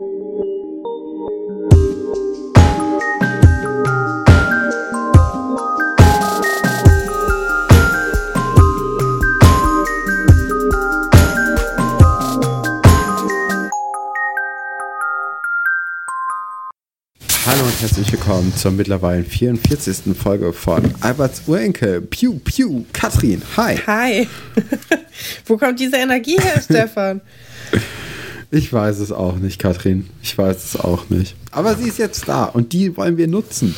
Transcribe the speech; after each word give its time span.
Hallo 0.00 0.06
und 17.64 17.80
herzlich 17.80 18.12
willkommen 18.12 18.54
zur 18.54 18.70
mittlerweile 18.70 19.24
44. 19.24 20.16
Folge 20.16 20.52
von 20.52 20.94
Alberts 21.00 21.42
Urenkel. 21.48 22.02
Piu, 22.02 22.38
piu, 22.38 22.84
Katrin, 22.92 23.42
hi. 23.56 23.76
Hi. 23.84 24.28
Wo 25.46 25.56
kommt 25.56 25.80
diese 25.80 25.96
Energie 25.96 26.38
her, 26.40 26.60
Stefan? 26.62 27.20
Ich 28.50 28.72
weiß 28.72 28.98
es 29.00 29.12
auch 29.12 29.36
nicht, 29.36 29.58
Katrin. 29.58 30.08
Ich 30.22 30.36
weiß 30.36 30.64
es 30.64 30.76
auch 30.80 31.10
nicht. 31.10 31.36
Aber 31.50 31.74
sie 31.74 31.88
ist 31.88 31.98
jetzt 31.98 32.28
da 32.28 32.44
und 32.44 32.72
die 32.72 32.96
wollen 32.96 33.18
wir 33.18 33.26
nutzen. 33.28 33.74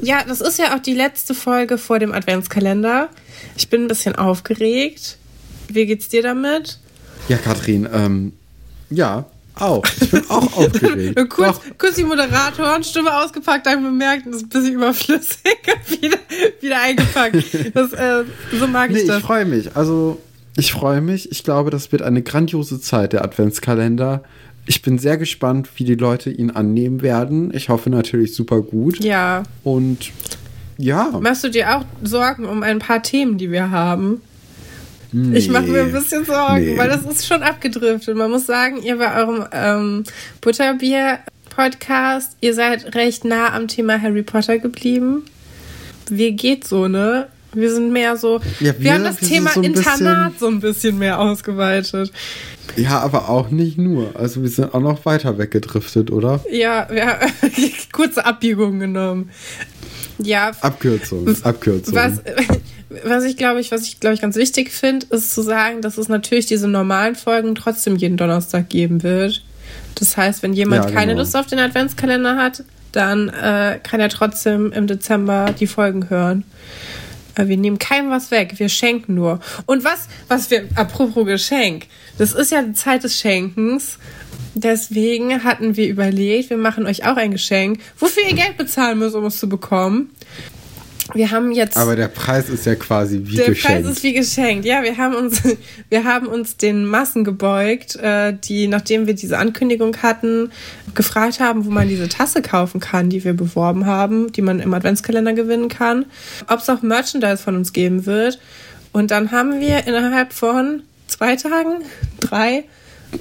Ja, 0.00 0.24
das 0.26 0.40
ist 0.40 0.58
ja 0.58 0.74
auch 0.74 0.80
die 0.80 0.94
letzte 0.94 1.34
Folge 1.34 1.76
vor 1.76 1.98
dem 1.98 2.12
Adventskalender. 2.12 3.10
Ich 3.56 3.68
bin 3.68 3.82
ein 3.82 3.88
bisschen 3.88 4.16
aufgeregt. 4.16 5.18
Wie 5.68 5.84
geht's 5.84 6.08
dir 6.08 6.22
damit? 6.22 6.78
Ja, 7.28 7.36
Katrin, 7.36 7.88
ähm, 7.92 8.32
ja, 8.88 9.26
auch. 9.56 9.84
Ich 10.00 10.10
bin 10.10 10.22
auch 10.28 10.56
aufgeregt. 10.56 11.28
kurz, 11.30 11.60
kurz 11.78 11.96
die 11.96 12.04
Moderatorenstimme 12.04 13.14
ausgepackt, 13.14 13.66
dann 13.66 13.82
bemerkt, 13.82 14.26
das 14.26 14.36
ist 14.36 14.42
ein 14.44 14.48
bisschen 14.48 14.74
überflüssig 14.74 15.58
wieder, 16.00 16.18
wieder 16.60 16.80
eingepackt. 16.80 17.36
Das, 17.74 17.92
äh, 17.92 18.24
so 18.58 18.66
mag 18.66 18.90
nee, 18.90 19.00
ich 19.00 19.06
das. 19.06 19.18
ich 19.18 19.24
freue 19.24 19.44
mich. 19.44 19.74
Also, 19.76 20.20
ich 20.56 20.72
freue 20.72 21.00
mich. 21.00 21.30
Ich 21.30 21.44
glaube, 21.44 21.70
das 21.70 21.92
wird 21.92 22.02
eine 22.02 22.22
grandiose 22.22 22.80
Zeit, 22.80 23.12
der 23.12 23.24
Adventskalender. 23.24 24.22
Ich 24.66 24.82
bin 24.82 24.98
sehr 24.98 25.16
gespannt, 25.16 25.68
wie 25.76 25.84
die 25.84 25.94
Leute 25.94 26.30
ihn 26.30 26.50
annehmen 26.50 27.02
werden. 27.02 27.54
Ich 27.54 27.68
hoffe 27.68 27.90
natürlich 27.90 28.34
super 28.34 28.62
gut. 28.62 29.02
Ja. 29.02 29.44
Und 29.62 30.10
ja. 30.78 31.12
Machst 31.20 31.44
du 31.44 31.50
dir 31.50 31.76
auch 31.76 31.84
Sorgen 32.02 32.46
um 32.46 32.62
ein 32.62 32.78
paar 32.78 33.02
Themen, 33.02 33.38
die 33.38 33.50
wir 33.50 33.70
haben? 33.70 34.20
Nee, 35.12 35.38
ich 35.38 35.48
mache 35.48 35.66
mir 35.66 35.82
ein 35.82 35.92
bisschen 35.92 36.24
Sorgen, 36.24 36.64
nee. 36.64 36.76
weil 36.76 36.88
das 36.88 37.04
ist 37.04 37.26
schon 37.26 37.42
abgedriftet. 37.42 38.16
Man 38.16 38.30
muss 38.30 38.46
sagen, 38.46 38.82
ihr 38.82 38.98
bei 38.98 39.14
eurem 39.16 39.46
ähm, 39.52 40.04
Butterbier-Podcast, 40.40 42.36
ihr 42.40 42.54
seid 42.54 42.94
recht 42.94 43.24
nah 43.24 43.52
am 43.54 43.68
Thema 43.68 44.00
Harry 44.00 44.22
Potter 44.22 44.58
geblieben. 44.58 45.24
Wie 46.10 46.32
geht 46.32 46.66
so, 46.66 46.88
ne? 46.88 47.28
Wir 47.56 47.72
sind 47.72 47.90
mehr 47.90 48.16
so. 48.16 48.38
Ja, 48.60 48.74
wir, 48.74 48.80
wir, 48.80 48.94
haben 48.94 49.04
das 49.04 49.16
Thema 49.16 49.50
so 49.50 49.62
Internat 49.62 50.32
bisschen, 50.32 50.38
so 50.38 50.46
ein 50.48 50.60
bisschen 50.60 50.98
mehr 50.98 51.18
ausgeweitet. 51.18 52.12
Ja, 52.76 53.00
aber 53.00 53.30
auch 53.30 53.50
nicht 53.50 53.78
nur. 53.78 54.10
Also 54.14 54.42
wir 54.42 54.50
sind 54.50 54.74
auch 54.74 54.80
noch 54.80 55.04
weiter 55.06 55.38
weggedriftet, 55.38 56.10
oder? 56.10 56.44
Ja, 56.50 56.86
wir 56.90 57.06
haben 57.06 57.32
kurze 57.92 58.26
Abbiegung 58.26 58.78
genommen. 58.78 59.30
Ja. 60.18 60.52
Abkürzung. 60.60 61.34
Abkürzung. 61.42 61.94
Was, 61.94 62.20
was 63.04 63.24
ich 63.24 63.38
glaube 63.38 63.60
ich, 63.60 63.72
was 63.72 63.84
ich 63.84 64.00
glaube 64.00 64.14
ich 64.14 64.20
ganz 64.20 64.36
wichtig 64.36 64.70
finde, 64.70 65.06
ist 65.10 65.32
zu 65.32 65.40
sagen, 65.40 65.80
dass 65.80 65.96
es 65.96 66.08
natürlich 66.08 66.46
diese 66.46 66.68
normalen 66.68 67.14
Folgen 67.14 67.54
trotzdem 67.54 67.96
jeden 67.96 68.18
Donnerstag 68.18 68.68
geben 68.68 69.02
wird. 69.02 69.42
Das 69.94 70.16
heißt, 70.16 70.42
wenn 70.42 70.52
jemand 70.52 70.84
ja, 70.84 70.88
genau. 70.90 71.00
keine 71.00 71.14
Lust 71.14 71.34
auf 71.34 71.46
den 71.46 71.58
Adventskalender 71.58 72.36
hat, 72.36 72.64
dann 72.92 73.28
äh, 73.28 73.78
kann 73.82 74.00
er 74.00 74.08
trotzdem 74.08 74.72
im 74.72 74.86
Dezember 74.86 75.54
die 75.58 75.66
Folgen 75.66 76.08
hören. 76.10 76.44
Äh, 77.36 77.48
wir 77.48 77.56
nehmen 77.56 77.78
keinem 77.78 78.10
was 78.10 78.30
weg, 78.30 78.54
wir 78.56 78.68
schenken 78.68 79.14
nur. 79.14 79.40
Und 79.66 79.84
was, 79.84 80.08
was 80.28 80.50
wir, 80.50 80.68
apropos 80.74 81.26
Geschenk, 81.26 81.86
das 82.18 82.32
ist 82.32 82.50
ja 82.50 82.62
die 82.62 82.72
Zeit 82.72 83.04
des 83.04 83.18
Schenkens. 83.18 83.98
Deswegen 84.54 85.44
hatten 85.44 85.76
wir 85.76 85.86
überlegt, 85.86 86.50
wir 86.50 86.56
machen 86.56 86.86
euch 86.86 87.06
auch 87.06 87.16
ein 87.16 87.30
Geschenk, 87.30 87.80
wofür 87.98 88.22
ihr 88.26 88.34
Geld 88.34 88.56
bezahlen 88.56 88.98
müsst, 88.98 89.14
um 89.14 89.26
es 89.26 89.38
zu 89.38 89.48
bekommen. 89.48 90.10
Wir 91.14 91.30
haben 91.30 91.52
jetzt. 91.52 91.76
Aber 91.76 91.96
der 91.96 92.08
Preis 92.08 92.48
ist 92.48 92.66
ja 92.66 92.74
quasi 92.74 93.22
wie 93.24 93.36
der 93.36 93.46
geschenkt. 93.46 93.78
Der 93.78 93.82
Preis 93.82 93.96
ist 93.96 94.02
wie 94.02 94.12
geschenkt. 94.12 94.64
Ja, 94.64 94.82
wir 94.82 94.96
haben 94.96 95.14
uns, 95.14 95.42
wir 95.88 96.04
haben 96.04 96.26
uns 96.26 96.56
den 96.56 96.84
Massen 96.84 97.24
gebeugt, 97.24 97.96
äh, 97.96 98.34
die, 98.36 98.68
nachdem 98.68 99.06
wir 99.06 99.14
diese 99.14 99.38
Ankündigung 99.38 99.96
hatten, 100.02 100.50
gefragt 100.94 101.40
haben, 101.40 101.64
wo 101.64 101.70
man 101.70 101.88
diese 101.88 102.08
Tasse 102.08 102.42
kaufen 102.42 102.80
kann, 102.80 103.10
die 103.10 103.24
wir 103.24 103.34
beworben 103.34 103.86
haben, 103.86 104.32
die 104.32 104.42
man 104.42 104.60
im 104.60 104.74
Adventskalender 104.74 105.32
gewinnen 105.32 105.68
kann, 105.68 106.06
ob 106.48 106.60
es 106.60 106.68
auch 106.68 106.82
Merchandise 106.82 107.42
von 107.42 107.56
uns 107.56 107.72
geben 107.72 108.06
wird. 108.06 108.38
Und 108.92 109.10
dann 109.10 109.30
haben 109.30 109.60
wir 109.60 109.86
innerhalb 109.86 110.32
von 110.32 110.82
zwei 111.06 111.36
Tagen, 111.36 111.84
drei, 112.20 112.64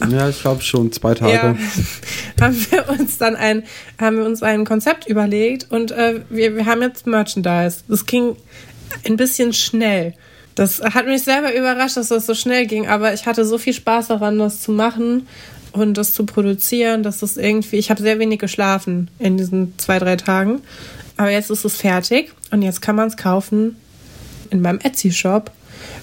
ja, 0.09 0.29
ich 0.29 0.41
glaube 0.41 0.61
schon 0.61 0.91
zwei 0.91 1.13
Tage. 1.13 1.33
Ja, 1.33 1.56
haben 2.41 2.66
wir 2.69 2.89
uns 2.89 3.17
dann 3.17 3.35
ein, 3.35 3.63
haben 4.00 4.17
wir 4.17 4.25
uns 4.25 4.44
ein 4.44 4.66
Konzept 4.66 5.07
überlegt 5.07 5.67
und 5.69 5.91
äh, 5.91 6.22
wir, 6.29 6.56
wir 6.56 6.66
haben 6.66 6.81
jetzt 6.81 7.07
Merchandise. 7.07 7.79
Das 7.88 8.05
ging 8.05 8.35
ein 9.05 9.17
bisschen 9.17 9.53
schnell. 9.53 10.13
Das 10.55 10.81
hat 10.81 11.05
mich 11.05 11.23
selber 11.23 11.53
überrascht, 11.53 11.97
dass 11.97 12.07
das 12.07 12.25
so 12.25 12.34
schnell 12.34 12.66
ging, 12.66 12.88
aber 12.88 13.13
ich 13.13 13.25
hatte 13.25 13.45
so 13.45 13.57
viel 13.57 13.73
Spaß 13.73 14.07
daran, 14.07 14.39
das 14.39 14.61
zu 14.61 14.72
machen 14.72 15.28
und 15.73 15.95
das 15.95 16.13
zu 16.13 16.25
produzieren, 16.25 17.03
dass 17.03 17.22
es 17.22 17.35
irgendwie, 17.35 17.75
ich 17.75 17.89
habe 17.89 18.01
sehr 18.01 18.19
wenig 18.19 18.39
geschlafen 18.39 19.09
in 19.19 19.35
diesen 19.35 19.78
zwei, 19.78 20.00
drei 20.00 20.16
Tagen. 20.16 20.61
Aber 21.17 21.29
jetzt 21.29 21.50
ist 21.50 21.66
es 21.66 21.75
fertig 21.75 22.31
und 22.51 22.61
jetzt 22.61 22.81
kann 22.81 22.95
man 22.95 23.07
es 23.07 23.17
kaufen 23.17 23.75
in 24.50 24.61
meinem 24.61 24.79
Etsy-Shop. 24.79 25.51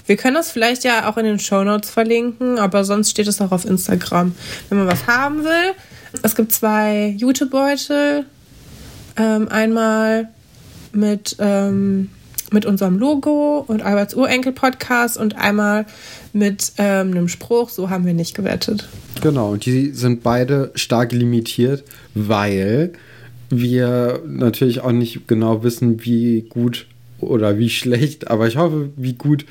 Wir 0.05 0.17
können 0.17 0.35
das 0.35 0.51
vielleicht 0.51 0.83
ja 0.83 1.09
auch 1.09 1.17
in 1.17 1.25
den 1.25 1.39
Show 1.39 1.63
Notes 1.63 1.89
verlinken, 1.89 2.59
aber 2.59 2.83
sonst 2.83 3.11
steht 3.11 3.27
es 3.27 3.41
auch 3.41 3.51
auf 3.51 3.65
Instagram. 3.65 4.35
Wenn 4.69 4.77
man 4.77 4.87
was 4.87 5.07
haben 5.07 5.43
will, 5.43 5.73
es 6.21 6.35
gibt 6.35 6.51
zwei 6.51 7.15
Jutebeutel. 7.17 8.25
Ähm, 9.15 9.47
einmal 9.49 10.29
mit, 10.91 11.35
ähm, 11.39 12.09
mit 12.51 12.65
unserem 12.65 12.97
Logo 12.97 13.63
und 13.67 13.81
Alberts 13.81 14.15
Urenkel-Podcast 14.15 15.17
und 15.17 15.37
einmal 15.37 15.85
mit 16.33 16.73
ähm, 16.77 17.11
einem 17.11 17.27
Spruch, 17.27 17.69
so 17.69 17.89
haben 17.89 18.05
wir 18.05 18.13
nicht 18.13 18.35
gewettet. 18.35 18.87
Genau, 19.21 19.51
und 19.51 19.65
die 19.65 19.91
sind 19.91 20.23
beide 20.23 20.71
stark 20.75 21.11
limitiert, 21.11 21.83
weil 22.15 22.93
wir 23.49 24.21
natürlich 24.25 24.81
auch 24.81 24.91
nicht 24.91 25.27
genau 25.27 25.63
wissen, 25.63 26.03
wie 26.05 26.41
gut 26.41 26.87
oder 27.23 27.57
wie 27.57 27.69
schlecht, 27.69 28.29
aber 28.29 28.47
ich 28.47 28.57
hoffe, 28.57 28.89
wie 28.95 29.13
gut 29.13 29.45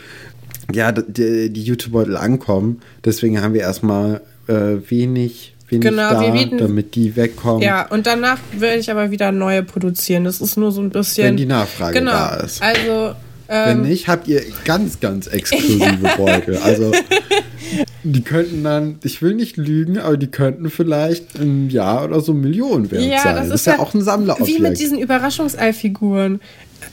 ja, 0.72 0.92
die, 0.92 1.50
die 1.50 1.62
YouTube-Beutel 1.62 2.16
ankommen. 2.16 2.80
Deswegen 3.04 3.40
haben 3.42 3.54
wir 3.54 3.62
erstmal 3.62 4.20
äh, 4.46 4.76
wenig, 4.88 5.54
wenig 5.68 5.88
genau, 5.88 6.10
da, 6.10 6.30
bieten, 6.30 6.58
damit 6.58 6.94
die 6.94 7.16
wegkommen. 7.16 7.62
Ja, 7.62 7.86
und 7.88 8.06
danach 8.06 8.38
werde 8.56 8.78
ich 8.78 8.90
aber 8.90 9.10
wieder 9.10 9.32
neue 9.32 9.62
produzieren. 9.62 10.24
Das 10.24 10.40
ist 10.40 10.56
nur 10.56 10.72
so 10.72 10.80
ein 10.80 10.90
bisschen. 10.90 11.26
Wenn 11.26 11.36
die 11.36 11.46
Nachfrage 11.46 11.98
genau, 11.98 12.12
da 12.12 12.34
ist. 12.36 12.62
Also. 12.62 13.14
Ähm, 13.48 13.82
Wenn 13.82 13.82
nicht, 13.82 14.08
habt 14.08 14.28
ihr 14.28 14.40
ganz, 14.64 15.00
ganz 15.00 15.26
exklusive. 15.32 15.98
Beutel. 16.16 16.56
Also, 16.58 16.92
die 18.04 18.22
könnten 18.22 18.64
dann, 18.64 18.98
ich 19.04 19.22
will 19.22 19.34
nicht 19.34 19.56
lügen, 19.56 19.98
aber 19.98 20.16
die 20.16 20.26
könnten 20.26 20.70
vielleicht 20.70 21.36
im 21.36 21.68
Jahr 21.70 22.04
oder 22.04 22.20
so 22.20 22.34
Millionen 22.34 22.90
wert 22.90 23.02
ja, 23.02 23.22
sein. 23.22 23.36
Das 23.36 23.44
ist, 23.44 23.52
das 23.52 23.60
ist 23.60 23.66
ja, 23.66 23.74
ja 23.74 23.78
auch 23.78 23.94
ein 23.94 24.02
Sammlerobjekt. 24.02 24.58
Wie 24.58 24.62
mit 24.62 24.78
diesen 24.78 24.98
Überraschungseifiguren. 24.98 26.40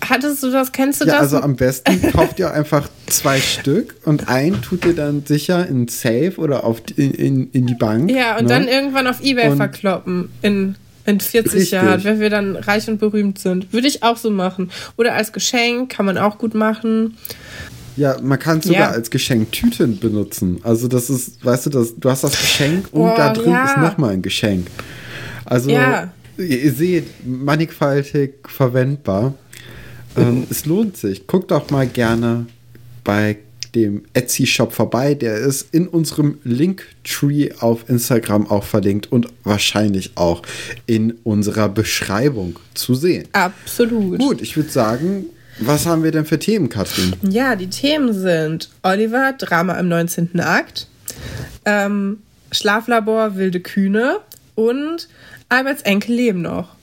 Hattest 0.07 0.43
du 0.43 0.51
das, 0.51 0.71
kennst 0.71 1.01
du 1.01 1.05
ja, 1.05 1.13
das? 1.13 1.21
Also 1.21 1.41
am 1.41 1.55
besten 1.55 2.11
kauft 2.11 2.39
ihr 2.39 2.53
einfach 2.53 2.87
zwei 3.07 3.39
Stück 3.41 3.95
und 4.05 4.29
ein 4.29 4.61
tut 4.61 4.85
ihr 4.85 4.93
dann 4.93 5.25
sicher 5.25 5.67
in 5.67 5.87
Safe 5.87 6.33
oder 6.37 6.63
auf 6.63 6.81
in, 6.95 7.13
in, 7.13 7.49
in 7.51 7.65
die 7.65 7.73
Bank. 7.73 8.11
Ja, 8.11 8.37
und 8.37 8.43
ne? 8.43 8.49
dann 8.49 8.67
irgendwann 8.67 9.07
auf 9.07 9.21
Ebay 9.21 9.49
und 9.49 9.57
verkloppen 9.57 10.29
in, 10.41 10.75
in 11.05 11.19
40 11.19 11.53
richtig. 11.53 11.71
Jahren, 11.71 12.03
wenn 12.03 12.19
wir 12.19 12.29
dann 12.29 12.55
reich 12.55 12.87
und 12.87 12.99
berühmt 12.99 13.39
sind. 13.39 13.73
Würde 13.73 13.87
ich 13.87 14.03
auch 14.03 14.17
so 14.17 14.29
machen. 14.29 14.71
Oder 14.95 15.15
als 15.15 15.33
Geschenk 15.33 15.89
kann 15.89 16.05
man 16.05 16.17
auch 16.17 16.37
gut 16.37 16.53
machen. 16.53 17.17
Ja, 17.99 18.17
man 18.21 18.39
kann 18.39 18.59
es 18.59 18.65
sogar 18.65 18.79
ja. 18.79 18.89
als 18.91 19.09
Geschenktüten 19.09 19.99
benutzen. 19.99 20.61
Also 20.63 20.87
das 20.87 21.09
ist, 21.09 21.43
weißt 21.43 21.65
du, 21.65 21.69
das, 21.69 21.95
du 21.97 22.09
hast 22.09 22.23
das 22.23 22.31
Geschenk 22.31 22.87
und 22.93 23.01
oh, 23.01 23.13
da 23.17 23.33
drin 23.33 23.51
ja. 23.51 23.65
ist 23.65 23.77
nochmal 23.77 24.11
ein 24.11 24.21
Geschenk. 24.21 24.67
Also 25.43 25.69
ja. 25.69 26.09
ihr 26.37 26.71
seht, 26.71 27.07
mannigfaltig 27.25 28.35
verwendbar. 28.47 29.33
Ähm, 30.15 30.47
es 30.49 30.65
lohnt 30.65 30.95
sich. 30.95 31.27
Guckt 31.27 31.51
doch 31.51 31.69
mal 31.71 31.87
gerne 31.87 32.45
bei 33.03 33.39
dem 33.75 34.03
Etsy-Shop 34.13 34.71
vorbei. 34.71 35.13
Der 35.13 35.35
ist 35.35 35.73
in 35.73 35.89
unserem 35.89 36.37
Linktree 36.45 37.51
auf 37.59 37.89
Instagram 37.89 38.47
auch 38.47 38.63
verlinkt 38.63 39.11
und 39.11 39.27
wahrscheinlich 39.43 40.11
auch 40.15 40.41
in 40.85 41.17
unserer 41.25 41.67
Beschreibung 41.67 42.59
zu 42.75 42.95
sehen. 42.95 43.27
Absolut. 43.33 44.19
Gut, 44.19 44.41
ich 44.41 44.55
würde 44.55 44.69
sagen, 44.69 45.25
was 45.59 45.85
haben 45.85 46.03
wir 46.03 46.11
denn 46.11 46.25
für 46.25 46.39
Themen, 46.39 46.69
Katrin? 46.69 47.15
Ja, 47.21 47.55
die 47.55 47.69
Themen 47.69 48.13
sind 48.13 48.69
Oliver, 48.83 49.33
Drama 49.37 49.73
im 49.79 49.87
19. 49.87 50.39
Akt, 50.39 50.87
ähm, 51.65 52.19
Schlaflabor, 52.51 53.35
wilde 53.35 53.59
Kühne 53.59 54.17
und 54.55 55.07
Alberts 55.49 55.81
Enkel 55.83 56.15
leben 56.15 56.41
noch. 56.41 56.75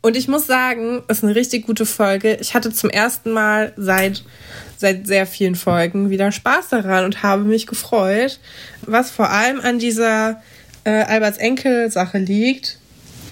Und 0.00 0.16
ich 0.16 0.26
muss 0.26 0.46
sagen, 0.46 1.02
es 1.06 1.18
ist 1.18 1.24
eine 1.24 1.36
richtig 1.36 1.66
gute 1.66 1.86
Folge. 1.86 2.36
Ich 2.40 2.54
hatte 2.54 2.72
zum 2.72 2.90
ersten 2.90 3.30
Mal 3.30 3.72
seit, 3.76 4.24
seit 4.76 5.06
sehr 5.06 5.26
vielen 5.26 5.54
Folgen 5.54 6.10
wieder 6.10 6.32
Spaß 6.32 6.70
daran 6.70 7.04
und 7.04 7.22
habe 7.22 7.44
mich 7.44 7.68
gefreut. 7.68 8.40
Was 8.84 9.12
vor 9.12 9.30
allem 9.30 9.60
an 9.60 9.78
dieser 9.78 10.42
äh, 10.84 10.90
Alberts 10.90 11.38
Enkel-Sache 11.38 12.18
liegt. 12.18 12.78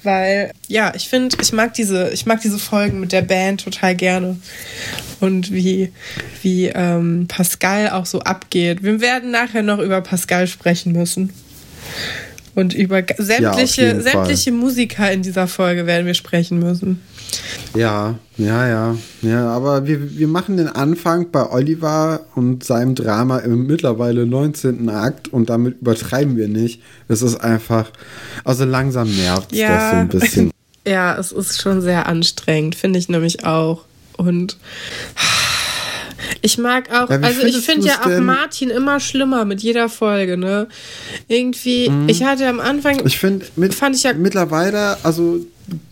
Weil, 0.02 0.52
ja, 0.69 0.93
ich 0.94 1.08
finde, 1.08 1.37
ich 1.41 1.52
mag 1.52 1.75
diese, 1.75 2.11
ich 2.11 2.26
mag 2.26 2.41
diese 2.41 2.58
Folgen 2.58 3.00
mit 3.00 3.12
der 3.12 3.23
Band 3.23 3.62
total 3.62 3.94
gerne. 3.94 4.37
Und 5.20 5.52
wie, 5.52 5.93
wie 6.43 6.67
ähm, 6.67 7.26
Pascal 7.29 7.91
auch 7.91 8.06
so 8.06 8.20
abgeht. 8.20 8.82
Wir 8.82 9.00
werden 9.00 9.31
nachher 9.31 9.62
noch 9.62 9.79
über 9.79 10.00
Pascal 10.00 10.47
sprechen 10.47 10.93
müssen. 10.93 11.32
Und 12.55 12.75
über 12.75 13.02
sämtliche, 13.17 13.82
ja, 13.82 14.00
sämtliche 14.00 14.52
Musiker 14.52 15.11
in 15.12 15.23
dieser 15.23 15.47
Folge 15.47 15.87
werden 15.87 16.06
wir 16.06 16.14
sprechen 16.14 16.58
müssen. 16.58 17.00
Ja, 17.76 18.19
ja, 18.37 18.67
ja. 18.67 18.97
Ja, 19.23 19.49
aber 19.49 19.87
wir, 19.87 20.19
wir 20.19 20.26
machen 20.26 20.56
den 20.56 20.69
Anfang 20.69 21.31
bei 21.31 21.49
Oliver 21.49 22.20
und 22.35 22.64
seinem 22.64 22.94
Drama 22.94 23.38
im 23.38 23.67
mittlerweile 23.67 24.26
19. 24.26 24.88
Akt 24.88 25.29
und 25.29 25.49
damit 25.49 25.81
übertreiben 25.81 26.37
wir 26.37 26.49
nicht. 26.49 26.82
Es 27.08 27.23
ist 27.23 27.37
einfach, 27.37 27.91
also 28.44 28.64
langsam 28.64 29.14
nervt 29.14 29.53
ja. 29.53 29.69
das 29.69 29.91
so 29.91 29.96
ein 29.96 30.08
bisschen. 30.08 30.50
Ja, 30.87 31.19
es 31.19 31.31
ist 31.31 31.61
schon 31.61 31.82
sehr 31.82 32.06
anstrengend, 32.06 32.75
finde 32.75 32.99
ich 32.99 33.11
nämlich 33.11 33.44
auch. 33.44 33.85
Und 34.17 34.56
ich 36.43 36.59
mag 36.59 36.91
auch, 36.91 37.11
ja, 37.11 37.21
also 37.21 37.43
ich 37.43 37.59
finde 37.59 37.87
ja 37.87 38.00
auch 38.03 38.21
Martin 38.21 38.71
immer 38.71 39.00
schlimmer 39.00 39.44
mit 39.44 39.62
jeder 39.62 39.88
Folge, 39.88 40.37
ne? 40.37 40.69
Irgendwie, 41.29 41.88
mhm. 41.88 42.09
ich 42.09 42.23
hatte 42.23 42.47
am 42.47 42.61
Anfang. 42.61 43.05
Ich 43.06 43.19
finde, 43.19 43.47
fand 43.71 43.97
ich 43.97 44.03
ja 44.05 44.12
mittlerweile, 44.12 45.03
also 45.05 45.41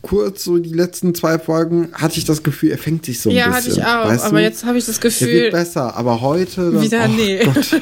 kurz 0.03 0.45
so 0.45 0.59
die 0.59 0.73
letzten 0.73 1.15
zwei 1.15 1.39
Folgen 1.39 1.91
hatte 1.93 2.19
ich 2.19 2.25
das 2.25 2.43
Gefühl, 2.43 2.71
er 2.71 2.79
fängt 2.79 3.05
sich 3.07 3.21
so 3.21 3.31
ein 3.31 3.37
ja, 3.37 3.49
bisschen. 3.49 3.77
Ja, 3.77 3.85
hatte 3.85 4.13
ich 4.15 4.21
auch, 4.21 4.27
aber 4.27 4.39
du? 4.39 4.45
jetzt 4.45 4.65
habe 4.65 4.79
ich 4.79 4.87
das 4.87 5.01
Gefühl. 5.01 5.29
Er 5.29 5.43
wird 5.43 5.53
besser, 5.53 5.97
aber 5.97 6.21
heute. 6.21 6.71
Dann, 6.73 6.83
wieder, 6.83 7.05
oh 7.05 7.13
nee. 7.13 7.45
Gott. 7.45 7.81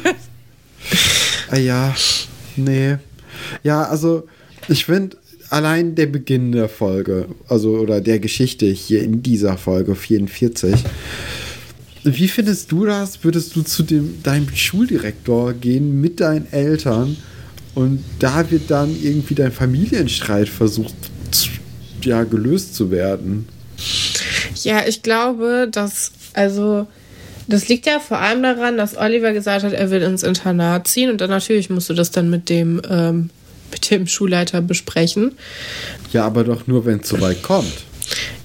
ah, 1.50 1.56
ja, 1.56 1.94
nee. 2.56 2.96
Ja, 3.62 3.84
also 3.84 4.26
ich 4.68 4.84
finde 4.84 5.16
allein 5.50 5.94
der 5.94 6.06
Beginn 6.06 6.52
der 6.52 6.68
Folge, 6.68 7.26
also 7.48 7.76
oder 7.76 8.00
der 8.00 8.18
Geschichte 8.18 8.66
hier 8.66 9.02
in 9.02 9.22
dieser 9.22 9.56
Folge 9.56 9.94
44 9.94 10.74
wie 12.14 12.28
findest 12.28 12.70
du 12.72 12.84
das? 12.84 13.24
Würdest 13.24 13.56
du 13.56 13.62
zu 13.62 13.82
dem, 13.82 14.22
deinem 14.22 14.54
Schuldirektor 14.54 15.52
gehen 15.54 16.00
mit 16.00 16.20
deinen 16.20 16.50
Eltern 16.52 17.16
und 17.74 18.02
da 18.18 18.50
wird 18.50 18.70
dann 18.70 18.94
irgendwie 19.02 19.34
dein 19.34 19.52
Familienstreit 19.52 20.48
versucht, 20.48 20.94
ja, 22.02 22.24
gelöst 22.24 22.74
zu 22.74 22.90
werden? 22.90 23.48
Ja, 24.62 24.86
ich 24.86 25.02
glaube, 25.02 25.68
dass, 25.70 26.12
also, 26.32 26.86
das 27.48 27.68
liegt 27.68 27.86
ja 27.86 28.00
vor 28.00 28.18
allem 28.18 28.42
daran, 28.42 28.76
dass 28.76 28.96
Oliver 28.96 29.32
gesagt 29.32 29.64
hat, 29.64 29.72
er 29.72 29.90
will 29.90 30.02
ins 30.02 30.22
Internat 30.22 30.88
ziehen 30.88 31.10
und 31.10 31.20
dann 31.20 31.30
natürlich 31.30 31.70
musst 31.70 31.88
du 31.88 31.94
das 31.94 32.10
dann 32.10 32.30
mit 32.30 32.48
dem, 32.48 32.80
ähm, 32.88 33.30
mit 33.70 33.90
dem 33.90 34.06
Schulleiter 34.06 34.62
besprechen. 34.62 35.32
Ja, 36.12 36.24
aber 36.26 36.44
doch 36.44 36.66
nur, 36.66 36.84
wenn 36.84 37.00
es 37.00 37.08
soweit 37.08 37.42
kommt. 37.42 37.84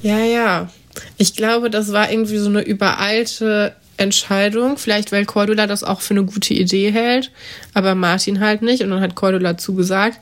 Ja, 0.02 0.20
ja. 0.20 0.70
Ich 1.18 1.36
glaube, 1.36 1.70
das 1.70 1.92
war 1.92 2.12
irgendwie 2.12 2.38
so 2.38 2.50
eine 2.50 2.62
übereilte 2.62 3.76
Entscheidung. 3.98 4.78
Vielleicht, 4.78 5.12
weil 5.12 5.26
Cordula 5.26 5.68
das 5.68 5.84
auch 5.84 6.02
für 6.02 6.14
eine 6.14 6.26
gute 6.26 6.54
Idee 6.54 6.92
hält, 6.92 7.32
aber 7.74 7.96
Martin 7.96 8.40
halt 8.40 8.62
nicht. 8.62 8.84
Und 8.84 8.90
dann 8.90 9.02
hat 9.02 9.16
Cordula 9.16 9.58
zugesagt. 9.58 10.20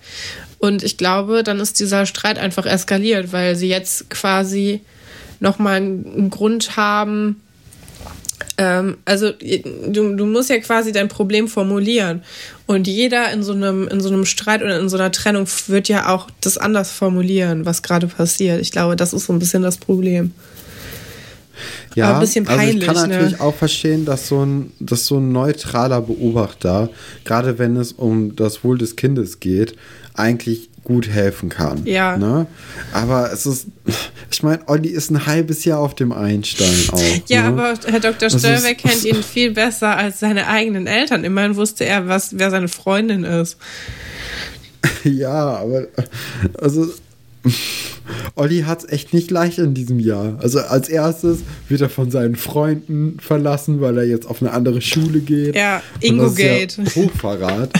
Und 0.60 0.84
ich 0.84 0.98
glaube, 0.98 1.44
dann 1.44 1.60
ist 1.60 1.80
dieser 1.80 2.06
Streit 2.06 2.38
einfach 2.38 2.66
eskaliert, 2.66 3.32
weil 3.32 3.56
sie 3.56 3.70
jetzt 3.70 4.10
quasi 4.10 4.82
nochmal 5.40 5.78
einen 5.78 6.30
Grund 6.30 6.76
haben, 6.76 7.42
ähm, 8.60 8.98
also 9.06 9.32
du, 9.32 10.16
du 10.16 10.26
musst 10.26 10.50
ja 10.50 10.60
quasi 10.60 10.92
dein 10.92 11.08
Problem 11.08 11.48
formulieren. 11.48 12.24
Und 12.68 12.88
jeder 12.88 13.32
in 13.32 13.42
so 13.42 13.54
einem, 13.54 13.88
in 13.88 14.02
so 14.02 14.10
einem 14.10 14.26
Streit 14.26 14.62
oder 14.62 14.80
in 14.80 14.90
so 14.90 14.98
einer 14.98 15.12
Trennung 15.12 15.48
wird 15.68 15.88
ja 15.88 16.14
auch 16.14 16.28
das 16.42 16.58
anders 16.58 16.92
formulieren, 16.92 17.66
was 17.66 17.82
gerade 17.82 18.08
passiert. 18.08 18.60
Ich 18.62 18.72
glaube, 18.72 18.98
das 18.98 19.14
ist 19.14 19.26
so 19.26 19.34
ein 19.34 19.40
bisschen 19.40 19.64
das 19.64 19.78
Problem. 19.78 20.34
Ja, 21.96 22.06
Aber 22.06 22.18
ein 22.18 22.22
bisschen 22.22 22.46
peinlich. 22.46 22.68
Also 22.68 22.80
ich 22.80 22.86
kann 22.86 23.10
natürlich 23.10 23.40
ne? 23.40 23.42
auch 23.42 23.56
verstehen, 23.56 24.06
dass 24.06 24.28
so, 24.28 24.46
ein, 24.46 24.72
dass 24.80 25.06
so 25.06 25.18
ein 25.18 25.32
neutraler 25.32 26.02
Beobachter, 26.02 26.90
gerade 27.26 27.58
wenn 27.58 27.76
es 27.76 27.94
um 27.94 28.36
das 28.36 28.64
Wohl 28.64 28.78
des 28.78 28.96
Kindes 28.96 29.40
geht, 29.40 29.76
eigentlich 30.14 30.70
gut 30.84 31.08
helfen 31.08 31.50
kann. 31.50 31.86
Ja. 31.86 32.18
Ne? 32.18 32.48
Aber 32.94 33.32
es 33.32 33.46
ist, 33.46 33.68
ich 34.32 34.42
meine, 34.42 34.68
Olli 34.68 34.90
ist 34.90 35.12
ein 35.12 35.26
halbes 35.26 35.64
Jahr 35.66 35.80
auf 35.80 35.94
dem 35.94 36.12
Einstein 36.12 36.76
auch. 36.92 37.02
ja, 37.28 37.44
ne? 37.44 37.48
aber 37.48 37.74
Herr 37.86 38.00
Dr. 38.00 38.30
Störbeck 38.30 38.80
kennt 38.80 39.06
ihn 39.06 39.22
viel 39.22 39.52
besser 39.52 39.96
als 39.96 40.20
seine 40.20 40.48
eigenen 40.48 40.88
Eltern. 40.88 41.24
Immerhin 41.24 41.56
wusste 41.56 41.86
er, 41.86 42.08
was, 42.08 42.40
wer 42.40 42.50
seine 42.50 42.70
Freundin 42.70 43.24
ist. 43.24 43.58
ja, 45.04 45.58
aber 45.58 45.88
also 46.60 46.92
Olli 48.36 48.62
hat 48.62 48.84
es 48.84 48.92
echt 48.92 49.14
nicht 49.14 49.32
leicht 49.32 49.60
in 49.60 49.74
diesem 49.74 50.00
Jahr. 50.00 50.38
Also 50.42 50.60
als 50.60 50.90
erstes 50.90 51.40
wird 51.68 51.82
er 51.82 51.90
von 51.90 52.12
seinen 52.12 52.36
Freunden 52.36 53.18
verlassen, 53.20 53.82
weil 53.82 53.98
er 53.98 54.06
jetzt 54.06 54.28
auf 54.28 54.42
eine 54.42 54.52
andere 54.52 54.82
Schule 54.82 55.20
geht. 55.20 55.56
Ja, 55.56 55.82
Ingo 56.00 56.32
Gate. 56.32 56.78
Ja 56.78 56.96
Hochverrat. 56.96 57.72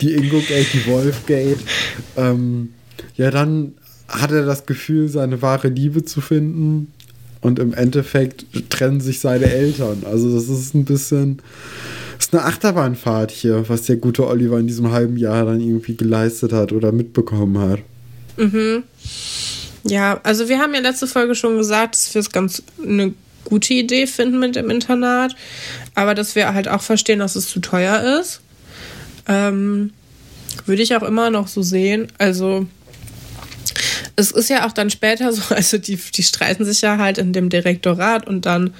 die 0.00 0.14
Ingo 0.14 0.38
Gate, 0.40 0.66
die 0.72 0.86
Wolf 0.86 1.26
Gate. 1.26 1.60
Ähm, 2.16 2.70
ja, 3.16 3.30
dann 3.30 3.72
hat 4.08 4.32
er 4.32 4.44
das 4.44 4.66
Gefühl, 4.66 5.08
seine 5.08 5.42
wahre 5.42 5.68
Liebe 5.68 6.04
zu 6.04 6.20
finden. 6.20 6.92
Und 7.40 7.58
im 7.58 7.74
Endeffekt 7.74 8.46
trennen 8.70 9.00
sich 9.00 9.20
seine 9.20 9.50
Eltern. 9.50 10.04
Also 10.10 10.34
das 10.34 10.48
ist 10.48 10.74
ein 10.74 10.86
bisschen 10.86 11.42
Das 12.16 12.28
ist 12.28 12.34
eine 12.34 12.44
Achterbahnfahrt 12.44 13.30
hier, 13.30 13.68
was 13.68 13.82
der 13.82 13.96
gute 13.96 14.26
Oliver 14.26 14.58
in 14.58 14.66
diesem 14.66 14.90
halben 14.92 15.18
Jahr 15.18 15.44
dann 15.44 15.60
irgendwie 15.60 15.94
geleistet 15.94 16.52
hat 16.52 16.72
oder 16.72 16.90
mitbekommen 16.90 17.58
hat. 17.58 17.80
Mhm. 18.36 18.84
Ja, 19.84 20.20
also 20.22 20.48
wir 20.48 20.58
haben 20.58 20.74
ja 20.74 20.80
letzte 20.80 21.06
Folge 21.06 21.34
schon 21.34 21.58
gesagt, 21.58 21.94
dass 21.94 22.14
wir 22.14 22.20
es 22.20 22.30
ganz 22.30 22.62
eine 22.82 23.12
gute 23.44 23.74
Idee 23.74 24.06
finden 24.06 24.38
mit 24.38 24.56
dem 24.56 24.70
Internat, 24.70 25.36
aber 25.94 26.14
dass 26.14 26.34
wir 26.34 26.54
halt 26.54 26.68
auch 26.68 26.82
verstehen, 26.82 27.18
dass 27.18 27.36
es 27.36 27.48
zu 27.48 27.60
teuer 27.60 28.18
ist. 28.20 28.40
Ähm, 29.26 29.92
würde 30.66 30.82
ich 30.82 30.96
auch 30.96 31.02
immer 31.02 31.30
noch 31.30 31.48
so 31.48 31.62
sehen. 31.62 32.08
Also 32.18 32.66
es 34.16 34.30
ist 34.30 34.48
ja 34.48 34.66
auch 34.66 34.72
dann 34.72 34.90
später 34.90 35.32
so, 35.32 35.42
also 35.54 35.78
die, 35.78 35.96
die 35.96 36.22
streiten 36.22 36.64
sich 36.64 36.80
ja 36.80 36.98
halt 36.98 37.18
in 37.18 37.32
dem 37.32 37.48
Direktorat 37.48 38.26
und 38.26 38.46
dann 38.46 38.74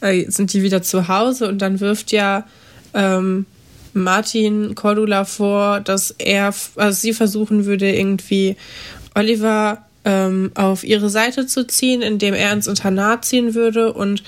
äh, 0.00 0.30
sind 0.30 0.52
die 0.52 0.62
wieder 0.62 0.82
zu 0.82 1.08
Hause 1.08 1.48
und 1.48 1.58
dann 1.60 1.80
wirft 1.80 2.12
ja 2.12 2.46
ähm, 2.94 3.46
Martin 3.92 4.74
Cordula 4.74 5.24
vor, 5.24 5.80
dass 5.80 6.14
er, 6.18 6.54
also 6.76 7.00
sie 7.00 7.14
versuchen 7.14 7.64
würde, 7.64 7.90
irgendwie 7.90 8.56
Oliver 9.16 9.78
ähm, 10.04 10.52
auf 10.54 10.84
ihre 10.84 11.10
Seite 11.10 11.46
zu 11.46 11.66
ziehen, 11.66 12.02
indem 12.02 12.34
er 12.34 12.52
ins 12.52 12.68
Internat 12.68 13.24
ziehen 13.24 13.54
würde 13.54 13.92
und 13.92 14.22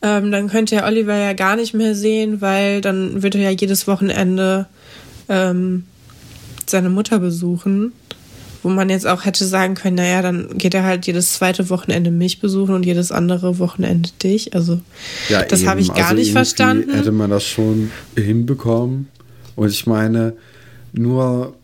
ähm, 0.00 0.30
dann 0.30 0.48
könnte 0.48 0.76
er 0.76 0.86
Oliver 0.86 1.16
ja 1.16 1.32
gar 1.32 1.56
nicht 1.56 1.74
mehr 1.74 1.94
sehen, 1.94 2.40
weil 2.40 2.80
dann 2.80 3.22
würde 3.22 3.38
er 3.38 3.50
ja 3.50 3.56
jedes 3.58 3.86
Wochenende 3.86 4.66
ähm, 5.28 5.84
seine 6.66 6.90
Mutter 6.90 7.18
besuchen. 7.18 7.92
Wo 8.64 8.70
man 8.70 8.90
jetzt 8.90 9.06
auch 9.06 9.24
hätte 9.24 9.44
sagen 9.44 9.76
können, 9.76 9.94
naja, 9.94 10.20
dann 10.20 10.58
geht 10.58 10.74
er 10.74 10.82
halt 10.82 11.06
jedes 11.06 11.34
zweite 11.34 11.70
Wochenende 11.70 12.10
mich 12.10 12.40
besuchen 12.40 12.74
und 12.74 12.84
jedes 12.84 13.12
andere 13.12 13.60
Wochenende 13.60 14.10
dich. 14.20 14.52
Also 14.54 14.80
ja, 15.28 15.44
das 15.44 15.64
habe 15.64 15.80
ich 15.80 15.88
gar 15.88 16.08
also 16.08 16.14
nicht 16.16 16.32
verstanden. 16.32 16.92
Hätte 16.92 17.12
man 17.12 17.30
das 17.30 17.44
schon 17.44 17.92
hinbekommen. 18.16 19.06
Und 19.54 19.68
ich 19.68 19.86
meine, 19.86 20.32
nur 20.92 21.54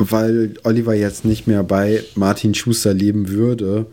weil 0.00 0.54
Oliver 0.64 0.94
jetzt 0.94 1.24
nicht 1.24 1.46
mehr 1.46 1.62
bei 1.62 2.02
Martin 2.14 2.54
Schuster 2.54 2.94
leben 2.94 3.28
würde, 3.28 3.86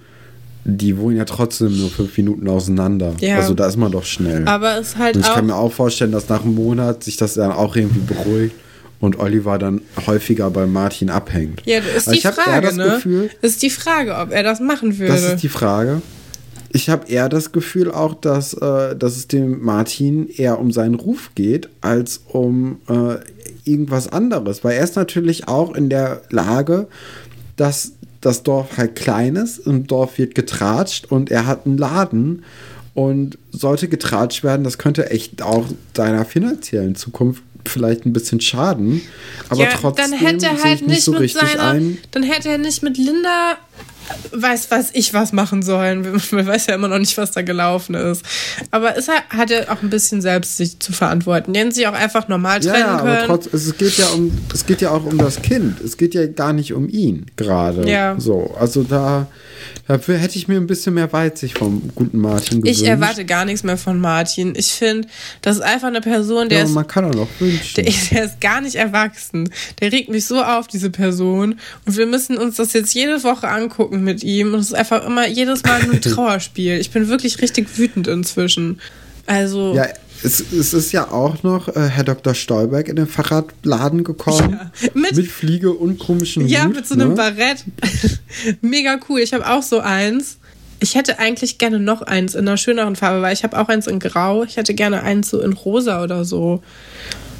die 0.63 0.97
wohnen 0.97 1.17
ja 1.17 1.25
trotzdem 1.25 1.77
nur 1.77 1.89
fünf 1.89 2.17
Minuten 2.17 2.47
auseinander. 2.47 3.13
Ja. 3.19 3.37
Also 3.37 3.53
da 3.53 3.67
ist 3.67 3.77
man 3.77 3.91
doch 3.91 4.03
schnell. 4.03 4.47
Aber 4.47 4.77
es 4.77 4.97
halt 4.97 5.15
Und 5.15 5.21
ich 5.25 5.33
kann 5.33 5.45
mir 5.45 5.55
auch 5.55 5.71
vorstellen, 5.71 6.11
dass 6.11 6.27
nach 6.29 6.43
einem 6.43 6.55
Monat 6.55 7.03
sich 7.03 7.17
das 7.17 7.35
dann 7.35 7.51
auch 7.51 7.75
irgendwie 7.75 8.13
beruhigt 8.13 8.55
und 8.99 9.19
Oliver 9.19 9.57
dann 9.57 9.81
häufiger 10.05 10.49
bei 10.49 10.65
Martin 10.65 11.09
abhängt. 11.09 11.61
Ja, 11.65 11.79
das 11.79 12.07
ist 12.07 12.15
die 12.15 12.27
Frage, 12.27 12.75
ne? 12.75 12.95
Gefühl, 12.95 13.29
das 13.41 13.51
ist 13.51 13.63
die 13.63 13.69
Frage, 13.69 14.15
ob 14.15 14.31
er 14.31 14.43
das 14.43 14.59
machen 14.59 14.97
würde. 14.97 15.13
Das 15.13 15.23
ist 15.23 15.43
die 15.43 15.49
Frage. 15.49 16.01
Ich 16.73 16.89
habe 16.89 17.07
eher 17.07 17.29
das 17.29 17.53
Gefühl 17.53 17.91
auch, 17.91 18.13
dass, 18.13 18.53
äh, 18.53 18.95
dass 18.95 19.15
es 19.15 19.27
dem 19.27 19.63
Martin 19.63 20.27
eher 20.27 20.59
um 20.59 20.71
seinen 20.71 20.95
Ruf 20.95 21.31
geht, 21.33 21.69
als 21.79 22.21
um 22.27 22.79
äh, 22.89 23.15
irgendwas 23.67 24.07
anderes. 24.07 24.63
Weil 24.63 24.77
er 24.77 24.83
ist 24.83 24.95
natürlich 24.95 25.47
auch 25.47 25.75
in 25.75 25.89
der 25.89 26.21
Lage, 26.29 26.88
dass 27.55 27.93
das 28.21 28.43
Dorf 28.43 28.77
halt 28.77 28.95
klein 28.95 29.36
ist, 29.36 29.59
im 29.59 29.88
Dorf 29.88 30.17
wird 30.17 30.36
getratscht 30.36 31.05
und 31.12 31.29
er 31.29 31.45
hat 31.45 31.65
einen 31.65 31.77
Laden 31.77 32.43
und 32.93 33.38
sollte 33.51 33.88
getratscht 33.88 34.43
werden, 34.43 34.63
das 34.63 34.77
könnte 34.77 35.12
echt 35.12 35.41
auch 35.41 35.65
seiner 35.95 36.25
finanziellen 36.25 36.95
Zukunft 36.95 37.43
vielleicht 37.65 38.05
ein 38.05 38.13
bisschen 38.13 38.41
schaden, 38.41 39.01
aber 39.50 39.63
ja, 39.63 39.69
trotzdem 39.69 40.12
dann 40.12 40.19
hätte 40.19 40.45
er 40.45 40.63
halt 40.63 40.81
nicht, 40.81 40.89
nicht 40.89 41.03
so 41.03 41.12
richtig 41.12 41.47
seiner, 41.50 41.71
ein. 41.71 41.97
Dann 42.12 42.24
hätte 42.24 42.50
er 42.50 42.57
nicht 42.57 42.81
mit 42.81 42.97
Linda 42.97 43.57
weiß, 44.31 44.71
was 44.71 44.89
ich 44.93 45.13
was 45.13 45.33
machen 45.33 45.61
sollen. 45.61 46.01
Man 46.31 46.47
weiß 46.47 46.67
ja 46.67 46.75
immer 46.75 46.87
noch 46.87 46.99
nicht, 46.99 47.17
was 47.17 47.31
da 47.31 47.41
gelaufen 47.41 47.95
ist. 47.95 48.23
Aber 48.71 48.97
es 48.97 49.07
hat 49.07 49.49
ja 49.49 49.69
auch 49.69 49.81
ein 49.81 49.89
bisschen 49.89 50.21
selbst 50.21 50.57
sich 50.57 50.79
zu 50.79 50.93
verantworten. 50.93 51.53
Den 51.53 51.71
sie 51.71 51.87
auch 51.87 51.93
einfach 51.93 52.27
normal 52.27 52.59
trennen 52.59 52.79
ja, 52.79 52.97
können. 52.99 53.17
Aber 53.17 53.25
trotz, 53.25 53.47
es 53.47 53.77
geht 53.77 53.97
ja 53.97 54.07
um, 54.07 54.31
es 54.53 54.65
geht 54.65 54.81
ja 54.81 54.91
auch 54.91 55.05
um 55.05 55.17
das 55.17 55.41
Kind. 55.41 55.81
Es 55.81 55.97
geht 55.97 56.13
ja 56.13 56.25
gar 56.27 56.53
nicht 56.53 56.73
um 56.73 56.89
ihn 56.89 57.25
gerade. 57.35 57.89
Ja. 57.89 58.15
So, 58.19 58.55
also 58.59 58.83
da 58.83 59.27
Dafür 59.87 60.17
hätte 60.17 60.37
ich 60.37 60.49
mir 60.49 60.57
ein 60.57 60.67
bisschen 60.67 60.95
mehr 60.95 61.11
Weitsicht 61.13 61.57
vom 61.57 61.81
guten 61.95 62.17
Martin 62.17 62.61
gewünscht. 62.61 62.81
Ich 62.81 62.87
erwarte 62.87 63.23
gar 63.23 63.45
nichts 63.45 63.63
mehr 63.63 63.77
von 63.77 63.99
Martin. 63.99 64.53
Ich 64.55 64.73
finde, 64.73 65.07
das 65.41 65.57
ist 65.57 65.61
einfach 65.61 65.87
eine 65.87 66.01
Person, 66.01 66.49
der 66.49 66.59
ja, 66.59 66.63
ist. 66.65 66.71
man 66.71 66.85
kann 66.85 67.05
auch 67.05 67.13
noch 67.13 67.29
wünschen. 67.39 67.75
Der, 67.75 67.93
der, 68.11 68.25
ist 68.25 68.41
gar 68.41 68.59
nicht 68.59 68.75
erwachsen. 68.75 69.49
Der 69.79 69.91
regt 69.93 70.09
mich 70.09 70.25
so 70.25 70.43
auf, 70.43 70.67
diese 70.67 70.89
Person. 70.89 71.55
Und 71.85 71.97
wir 71.97 72.05
müssen 72.05 72.37
uns 72.37 72.57
das 72.57 72.73
jetzt 72.73 72.93
jede 72.93 73.23
Woche 73.23 73.47
angucken 73.47 73.97
mit 74.04 74.24
ihm. 74.24 74.54
Und 74.54 74.60
es 74.60 74.68
ist 74.68 74.74
einfach 74.74 75.06
immer 75.06 75.27
jedes 75.27 75.63
Mal 75.63 75.82
ein 75.82 76.01
Trauerspiel. 76.01 76.80
Ich 76.80 76.92
bin 76.92 77.08
wirklich 77.08 77.42
richtig 77.42 77.77
wütend 77.77 78.08
inzwischen. 78.08 78.80
Also. 79.25 79.75
Ja, 79.75 79.88
es, 80.24 80.39
es, 80.39 80.74
ist 80.74 80.92
ja 80.92 81.12
auch 81.12 81.44
noch 81.44 81.68
äh, 81.68 81.89
Herr 81.89 82.04
Dr. 82.04 82.34
Stolberg 82.34 82.88
in 82.88 82.96
den 82.96 83.08
Fahrradladen 83.08 84.04
gekommen. 84.04 84.60
Ja, 84.82 84.89
mit, 84.94 85.16
mit, 85.16 85.27
Fliege 85.27 85.72
und 85.72 86.00
komischen 86.00 86.48
Ja, 86.48 86.66
Hut, 86.66 86.75
mit 86.75 86.88
so 86.88 86.96
einem 86.96 87.10
ne? 87.10 87.16
Barett. 87.16 87.63
Mega 88.62 89.00
cool. 89.10 89.20
Ich 89.20 89.34
habe 89.34 89.48
auch 89.48 89.62
so 89.62 89.80
eins. 89.80 90.38
Ich 90.80 90.96
hätte 90.96 91.20
eigentlich 91.20 91.58
gerne 91.58 91.80
noch 91.80 92.01
eins 92.01 92.36
in 92.36 92.48
einer 92.48 92.58
schöneren 92.58 92.96
Farbe, 92.96 93.22
weil 93.22 93.34
ich 93.34 93.44
habe 93.44 93.60
auch 93.60 93.68
eins 93.68 93.88
in 93.88 94.00
Grau. 94.00 94.44
Ich 94.44 94.58
hätte 94.58 94.74
gerne 94.74 95.04
eins 95.04 95.30
so 95.30 95.42
in 95.42 95.54
Rosa 95.54 96.04
oder 96.04 96.24
so. 96.24 96.62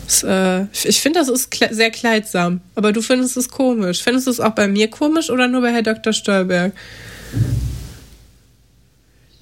Das, 0.08 0.24
äh, 0.24 0.68
ich 0.86 1.02
finde, 1.02 1.20
das 1.20 1.28
ist 1.28 1.52
kle 1.52 1.68
sehr 1.74 1.92
kleidsam. 1.92 2.62
Aber 2.76 2.94
du 2.94 3.02
findest 3.02 3.36
es 3.36 3.50
komisch. 3.50 4.02
Findest 4.02 4.28
du 4.28 4.32
es 4.32 4.40
auch 4.40 4.56
bei 4.56 4.70
mir 4.70 4.90
komisch 4.90 5.30
oder 5.30 5.50
nur 5.50 5.62
bei 5.62 5.74
Herr 5.74 5.84
Dr. 5.84 6.14
Stolberg? 6.14 6.72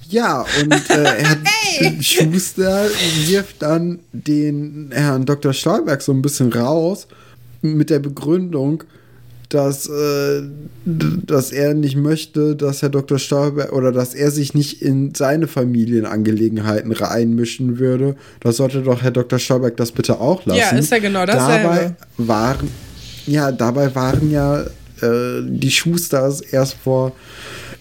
Ja, 0.10 0.44
und 0.60 0.74
äh, 0.90 1.06
Herr 1.06 1.38
hey. 1.46 2.02
Schuster 2.02 2.90
wirft 3.28 3.62
dann 3.62 4.00
den 4.12 4.90
Herrn 4.92 5.26
Dr. 5.26 5.54
Stolberg 5.54 6.02
so 6.02 6.12
ein 6.12 6.24
bisschen 6.24 6.52
raus 6.52 7.08
mit 7.62 7.92
der 7.92 8.00
Begründung, 8.00 8.84
dass, 9.50 9.88
äh, 9.88 10.44
dass 10.86 11.52
er 11.52 11.74
nicht 11.74 11.96
möchte, 11.96 12.56
dass 12.56 12.82
Herr 12.82 12.90
Dr. 12.90 13.20
Stolberg 13.20 13.72
oder 13.74 13.92
dass 13.92 14.14
er 14.14 14.32
sich 14.32 14.54
nicht 14.54 14.82
in 14.82 15.14
seine 15.14 15.48
Familienangelegenheiten 15.48 16.92
reinmischen 16.92 17.80
würde. 17.80 18.16
Das 18.40 18.58
sollte 18.58 18.82
doch 18.82 19.02
Herr 19.02 19.12
Dr. 19.12 19.40
Stolberg 19.40 19.78
das 19.78 19.92
bitte 19.92 20.20
auch 20.20 20.46
lassen. 20.46 20.60
Ja, 20.60 20.70
ist 20.78 20.92
ja 20.92 21.00
genau 21.00 21.26
dasselbe. 21.26 21.64
Dabei 21.64 21.96
waren, 22.18 22.72
ja, 23.26 23.52
dabei 23.52 23.94
waren 23.96 24.32
ja 24.32 24.62
äh, 24.62 25.42
die 25.44 25.72
Schusters 25.72 26.42
erst 26.42 26.76
vor 26.84 27.14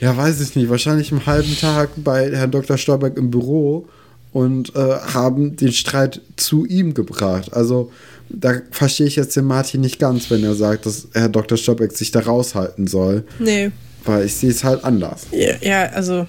ja, 0.00 0.14
weiß 0.14 0.40
ich 0.40 0.56
nicht, 0.56 0.68
wahrscheinlich 0.68 1.12
einen 1.12 1.24
halben 1.24 1.56
Tag 1.56 1.90
bei 1.96 2.30
Herrn 2.30 2.50
Dr. 2.50 2.76
Stolberg 2.76 3.16
im 3.16 3.30
Büro 3.30 3.86
und 4.32 4.74
äh, 4.74 4.98
haben 5.14 5.56
den 5.56 5.72
Streit 5.72 6.20
zu 6.36 6.66
ihm 6.66 6.92
gebracht. 6.92 7.54
Also 7.54 7.90
da 8.28 8.54
verstehe 8.70 9.06
ich 9.06 9.16
jetzt 9.16 9.36
den 9.36 9.44
Martin 9.44 9.80
nicht 9.80 9.98
ganz, 9.98 10.30
wenn 10.30 10.44
er 10.44 10.54
sagt, 10.54 10.86
dass 10.86 11.08
Herr 11.12 11.28
Dr. 11.28 11.58
Stolberg 11.58 11.92
sich 11.92 12.10
da 12.10 12.20
raushalten 12.20 12.86
soll. 12.86 13.24
Nee. 13.38 13.70
Weil 14.04 14.26
ich 14.26 14.34
sehe 14.34 14.50
es 14.50 14.64
halt 14.64 14.84
anders. 14.84 15.26
Ja, 15.32 15.54
ja 15.60 15.84
also. 15.90 16.26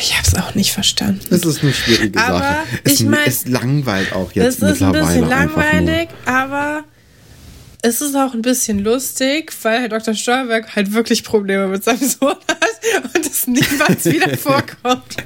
Ich 0.00 0.16
habe 0.16 0.26
es 0.26 0.34
auch 0.34 0.54
nicht 0.54 0.72
verstanden. 0.72 1.20
Es 1.30 1.44
ist 1.44 1.62
eine 1.62 1.72
schwierige 1.72 2.18
aber 2.18 2.38
Sache. 2.38 2.56
Es, 2.84 2.92
ich 2.92 3.06
mein, 3.06 3.20
es 3.26 3.46
langweilt 3.46 4.12
auch 4.12 4.32
jetzt 4.32 4.46
es 4.46 4.54
ist 4.54 4.80
mittlerweile. 4.80 4.98
Es 4.98 5.10
ist 5.10 5.16
ein 5.16 5.22
bisschen 5.22 5.28
langweilig, 5.28 6.08
aber 6.24 6.84
es 7.82 8.00
ist 8.00 8.14
auch 8.14 8.34
ein 8.34 8.42
bisschen 8.42 8.78
lustig, 8.78 9.52
weil 9.62 9.80
Herr 9.80 9.88
Dr. 9.88 10.14
Stolberg 10.14 10.74
halt 10.74 10.92
wirklich 10.92 11.24
Probleme 11.24 11.68
mit 11.68 11.84
seinem 11.84 12.08
Sohn 12.08 12.36
hat 12.48 13.14
und 13.14 13.26
es 13.26 13.46
niemals 13.46 14.04
wieder 14.06 14.36
vorkommt. 14.36 15.16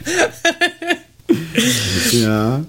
ja. 2.13 2.65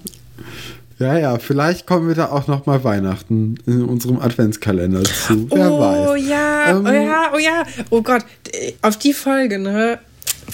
Ja, 0.97 1.17
ja, 1.17 1.37
vielleicht 1.39 1.87
kommen 1.87 2.07
wir 2.07 2.15
da 2.15 2.27
auch 2.27 2.47
noch 2.47 2.65
mal 2.65 2.83
Weihnachten 2.83 3.57
in 3.65 3.83
unserem 3.83 4.19
Adventskalender 4.19 5.03
zu. 5.03 5.49
Wer 5.51 5.71
oh, 5.71 5.79
weiß. 5.79 6.27
Ja, 6.27 6.69
ähm, 6.69 6.85
oh 6.85 6.89
ja, 6.89 7.31
oh 7.33 7.37
ja, 7.37 7.63
oh 7.89 8.01
Gott, 8.01 8.23
auf 8.81 8.97
die 8.97 9.13
Folge, 9.13 9.59
ne? 9.59 9.99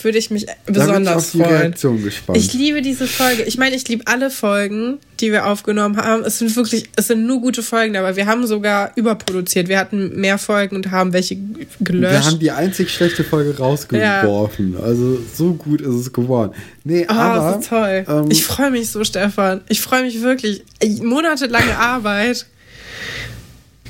Würde 0.02 0.18
ich 0.18 0.32
mich 0.32 0.48
besonders 0.66 1.32
freuen. 1.32 1.44
Reaktion 1.44 2.04
gespannt. 2.04 2.38
Ich 2.38 2.54
liebe 2.54 2.82
diese 2.82 3.08
Folge. 3.08 3.44
Ich 3.44 3.58
meine, 3.58 3.76
ich 3.76 3.88
liebe 3.88 4.08
alle 4.08 4.30
Folgen, 4.30 5.00
die 5.20 5.32
wir 5.32 5.46
aufgenommen 5.46 5.98
haben. 5.98 6.24
Es 6.24 6.40
sind 6.40 6.56
wirklich, 6.56 6.90
es 6.96 7.08
sind 7.08 7.26
nur 7.26 7.42
gute 7.42 7.62
Folgen, 7.62 7.96
aber 7.98 8.16
wir 8.16 8.26
haben 8.26 8.48
sogar 8.48 8.92
überproduziert. 8.96 9.68
Wir 9.68 9.80
hatten 9.80 10.20
mehr 10.20 10.38
Folgen 10.38 10.76
und 10.76 10.92
haben 10.92 11.14
welche 11.14 11.38
gelöscht. 11.80 12.14
Wir 12.14 12.26
haben 12.26 12.40
die 12.40 12.52
einzig 12.52 12.90
schlechte 12.90 13.24
Folge 13.24 13.58
rausgeworfen. 13.58 14.74
Ja. 14.74 14.80
Also 14.80 15.20
so 15.34 15.54
gut 15.54 15.82
ist 15.82 15.96
es 15.96 16.14
geworden. 16.14 16.54
Nee, 16.84 17.06
oh, 17.10 17.14
aber. 17.14 17.60
Ist 17.60 17.70
toll. 17.70 18.06
Ähm, 18.08 18.26
ich 18.30 18.46
freue 18.46 18.72
mich 18.72 18.90
so, 18.90 19.04
Stefan. 19.04 19.62
Ich 19.68 19.82
freue 19.82 20.04
mich 20.04 20.22
wirklich. 20.22 20.64
Monatelange 21.02 21.78
Arbeit 21.78 22.46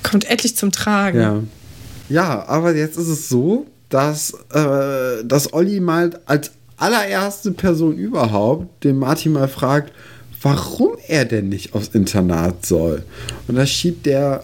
kommt 0.04 0.30
endlich 0.30 0.56
zum 0.56 0.72
Tragen. 0.72 1.20
Ja. 1.20 1.44
Ja, 2.10 2.46
aber 2.48 2.76
jetzt 2.76 2.98
ist 2.98 3.08
es 3.08 3.30
so, 3.30 3.68
dass, 3.92 4.34
äh, 4.54 5.24
dass 5.24 5.54
Olli 5.54 5.80
mal 5.80 6.20
als 6.26 6.52
allererste 6.78 7.52
Person 7.52 7.98
überhaupt 7.98 8.84
den 8.84 8.98
Martin 8.98 9.34
mal 9.34 9.48
fragt, 9.48 9.94
warum 10.42 10.94
er 11.08 11.26
denn 11.26 11.50
nicht 11.50 11.76
aufs 11.76 11.90
Internat 11.90 12.66
soll. 12.66 13.04
Und 13.48 13.56
da 13.56 13.66
schiebt 13.66 14.08
der 14.08 14.44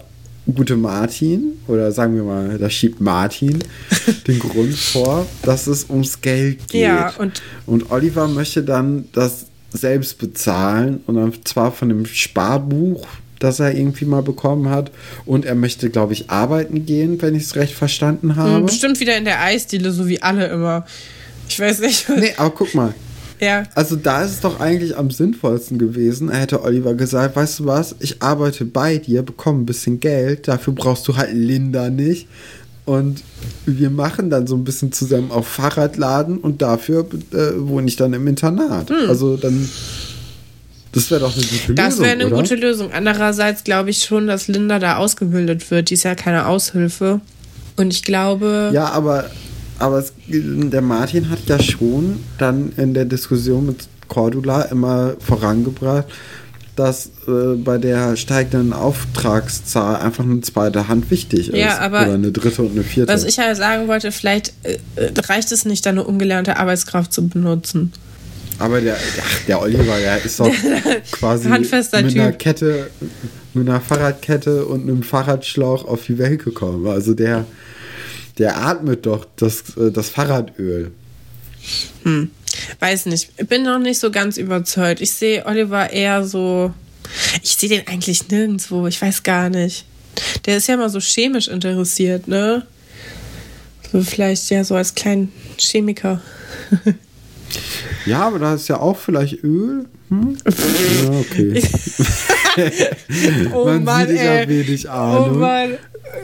gute 0.54 0.76
Martin, 0.76 1.54
oder 1.66 1.90
sagen 1.92 2.14
wir 2.14 2.22
mal, 2.22 2.56
da 2.58 2.70
schiebt 2.70 3.00
Martin 3.00 3.58
den 4.26 4.38
Grund 4.38 4.74
vor, 4.74 5.26
dass 5.42 5.66
es 5.66 5.90
ums 5.90 6.20
Geld 6.20 6.68
geht. 6.68 6.82
Ja, 6.82 7.12
und, 7.18 7.42
und 7.66 7.90
Oliver 7.90 8.28
möchte 8.28 8.62
dann 8.62 9.08
das 9.12 9.46
selbst 9.70 10.18
bezahlen 10.18 11.00
und 11.06 11.46
zwar 11.46 11.72
von 11.72 11.88
dem 11.88 12.06
Sparbuch 12.06 13.06
das 13.38 13.60
er 13.60 13.74
irgendwie 13.74 14.04
mal 14.04 14.22
bekommen 14.22 14.70
hat. 14.70 14.90
Und 15.26 15.44
er 15.44 15.54
möchte, 15.54 15.90
glaube 15.90 16.12
ich, 16.12 16.30
arbeiten 16.30 16.86
gehen, 16.86 17.20
wenn 17.22 17.34
ich 17.34 17.44
es 17.44 17.56
recht 17.56 17.74
verstanden 17.74 18.30
hm, 18.30 18.36
habe. 18.36 18.64
Bestimmt 18.64 19.00
wieder 19.00 19.16
in 19.16 19.24
der 19.24 19.42
Eisdiele, 19.42 19.92
so 19.92 20.08
wie 20.08 20.22
alle 20.22 20.46
immer. 20.46 20.86
Ich 21.48 21.58
weiß 21.58 21.80
nicht. 21.80 22.08
Nee, 22.08 22.34
aber 22.36 22.50
guck 22.50 22.74
mal. 22.74 22.94
Ja. 23.40 23.64
Also 23.74 23.96
da 23.96 24.24
ist 24.24 24.32
es 24.32 24.40
doch 24.40 24.60
eigentlich 24.60 24.96
am 24.96 25.10
sinnvollsten 25.10 25.78
gewesen. 25.78 26.28
Er 26.28 26.40
hätte 26.40 26.62
Oliver 26.62 26.94
gesagt, 26.94 27.36
weißt 27.36 27.60
du 27.60 27.66
was, 27.66 27.94
ich 28.00 28.20
arbeite 28.22 28.64
bei 28.64 28.98
dir, 28.98 29.22
bekomme 29.22 29.60
ein 29.60 29.66
bisschen 29.66 30.00
Geld, 30.00 30.48
dafür 30.48 30.72
brauchst 30.72 31.06
du 31.08 31.16
halt 31.16 31.32
Linda 31.32 31.90
nicht. 31.90 32.26
Und 32.84 33.22
wir 33.66 33.90
machen 33.90 34.30
dann 34.30 34.46
so 34.46 34.56
ein 34.56 34.64
bisschen 34.64 34.92
zusammen 34.92 35.30
auf 35.30 35.46
Fahrradladen 35.46 36.38
und 36.38 36.62
dafür 36.62 37.06
äh, 37.32 37.50
wohne 37.58 37.86
ich 37.86 37.96
dann 37.96 38.14
im 38.14 38.26
Internat. 38.26 38.88
Hm. 38.88 39.10
Also 39.10 39.36
dann 39.36 39.68
das 40.92 41.10
wäre 41.10 41.20
doch 41.20 41.34
eine 41.34 41.42
gute 41.42 41.72
Lösung. 41.72 41.74
Das 41.76 41.98
wäre 41.98 42.10
eine 42.12 42.26
oder? 42.26 42.36
gute 42.36 42.54
Lösung. 42.54 42.92
Andererseits 42.92 43.64
glaube 43.64 43.90
ich 43.90 44.04
schon, 44.04 44.26
dass 44.26 44.48
Linda 44.48 44.78
da 44.78 44.96
ausgebildet 44.96 45.70
wird. 45.70 45.90
Die 45.90 45.94
ist 45.94 46.04
ja 46.04 46.14
keine 46.14 46.46
Aushilfe. 46.46 47.20
Und 47.76 47.92
ich 47.92 48.02
glaube. 48.02 48.70
Ja, 48.72 48.90
aber, 48.90 49.30
aber 49.78 49.98
es, 49.98 50.12
der 50.26 50.82
Martin 50.82 51.30
hat 51.30 51.40
ja 51.46 51.60
schon 51.60 52.20
dann 52.38 52.72
in 52.76 52.94
der 52.94 53.04
Diskussion 53.04 53.66
mit 53.66 53.88
Cordula 54.08 54.62
immer 54.62 55.14
vorangebracht, 55.20 56.06
dass 56.74 57.10
äh, 57.26 57.54
bei 57.56 57.76
der 57.76 58.16
steigenden 58.16 58.72
Auftragszahl 58.72 59.96
einfach 59.96 60.24
eine 60.24 60.40
zweite 60.40 60.88
Hand 60.88 61.10
wichtig 61.10 61.48
ist. 61.48 61.56
Ja, 61.56 61.78
aber 61.78 62.02
oder 62.02 62.14
eine 62.14 62.32
dritte 62.32 62.62
und 62.62 62.72
eine 62.72 62.82
vierte. 62.82 63.12
Was 63.12 63.24
ich 63.24 63.36
ja 63.36 63.54
sagen 63.54 63.88
wollte, 63.88 64.10
vielleicht 64.10 64.54
äh, 64.62 64.78
reicht 65.26 65.52
es 65.52 65.64
nicht, 65.64 65.84
da 65.84 65.90
eine 65.90 66.04
ungelernte 66.04 66.56
Arbeitskraft 66.56 67.12
zu 67.12 67.28
benutzen. 67.28 67.92
Aber 68.58 68.80
der, 68.80 68.96
ach, 68.96 69.44
der 69.46 69.62
Oliver, 69.62 69.98
der 69.98 70.24
ist 70.24 70.40
doch 70.40 70.50
quasi 71.12 71.48
Handfester 71.48 72.02
mit 72.02 72.12
typ. 72.12 72.22
einer 72.22 72.32
Kette, 72.32 72.90
mit 73.54 73.68
einer 73.68 73.80
Fahrradkette 73.80 74.66
und 74.66 74.82
einem 74.82 75.02
Fahrradschlauch 75.02 75.84
auf 75.84 76.04
die 76.06 76.18
Welt 76.18 76.44
gekommen. 76.44 76.86
Also 76.86 77.14
der, 77.14 77.46
der 78.38 78.56
atmet 78.56 79.06
doch 79.06 79.26
das, 79.36 79.76
äh, 79.76 79.92
das 79.92 80.10
Fahrradöl. 80.10 80.90
Hm. 82.02 82.30
Weiß 82.80 83.06
nicht. 83.06 83.30
Ich 83.36 83.46
bin 83.46 83.62
noch 83.62 83.78
nicht 83.78 84.00
so 84.00 84.10
ganz 84.10 84.36
überzeugt. 84.36 85.00
Ich 85.00 85.12
sehe 85.12 85.46
Oliver 85.46 85.90
eher 85.90 86.24
so. 86.24 86.72
Ich 87.42 87.56
sehe 87.56 87.68
den 87.68 87.86
eigentlich 87.86 88.28
nirgendwo. 88.28 88.86
Ich 88.86 89.00
weiß 89.00 89.22
gar 89.22 89.48
nicht. 89.48 89.84
Der 90.46 90.56
ist 90.56 90.66
ja 90.66 90.76
mal 90.76 90.90
so 90.90 91.00
chemisch 91.00 91.48
interessiert, 91.48 92.26
ne? 92.26 92.66
So 93.92 94.02
vielleicht 94.02 94.50
ja 94.50 94.64
so 94.64 94.74
als 94.74 94.94
kleinen 94.94 95.32
Chemiker. 95.58 96.20
Ja, 98.06 98.22
aber 98.22 98.38
da 98.38 98.54
ist 98.54 98.68
ja 98.68 98.80
auch 98.80 98.96
vielleicht 98.96 99.42
Öl. 99.44 99.86
Hm? 100.08 100.36
Ja, 100.44 101.10
okay. 101.10 101.62
oh 103.54 103.64
Man 103.64 103.84
Mann, 103.84 104.06
sieht, 104.06 104.16
ich 104.16 104.28
habe 104.28 104.48
wenig 104.48 104.90
Ahnung. 104.90 105.30
Oh 105.30 105.38
Mann. 105.38 105.70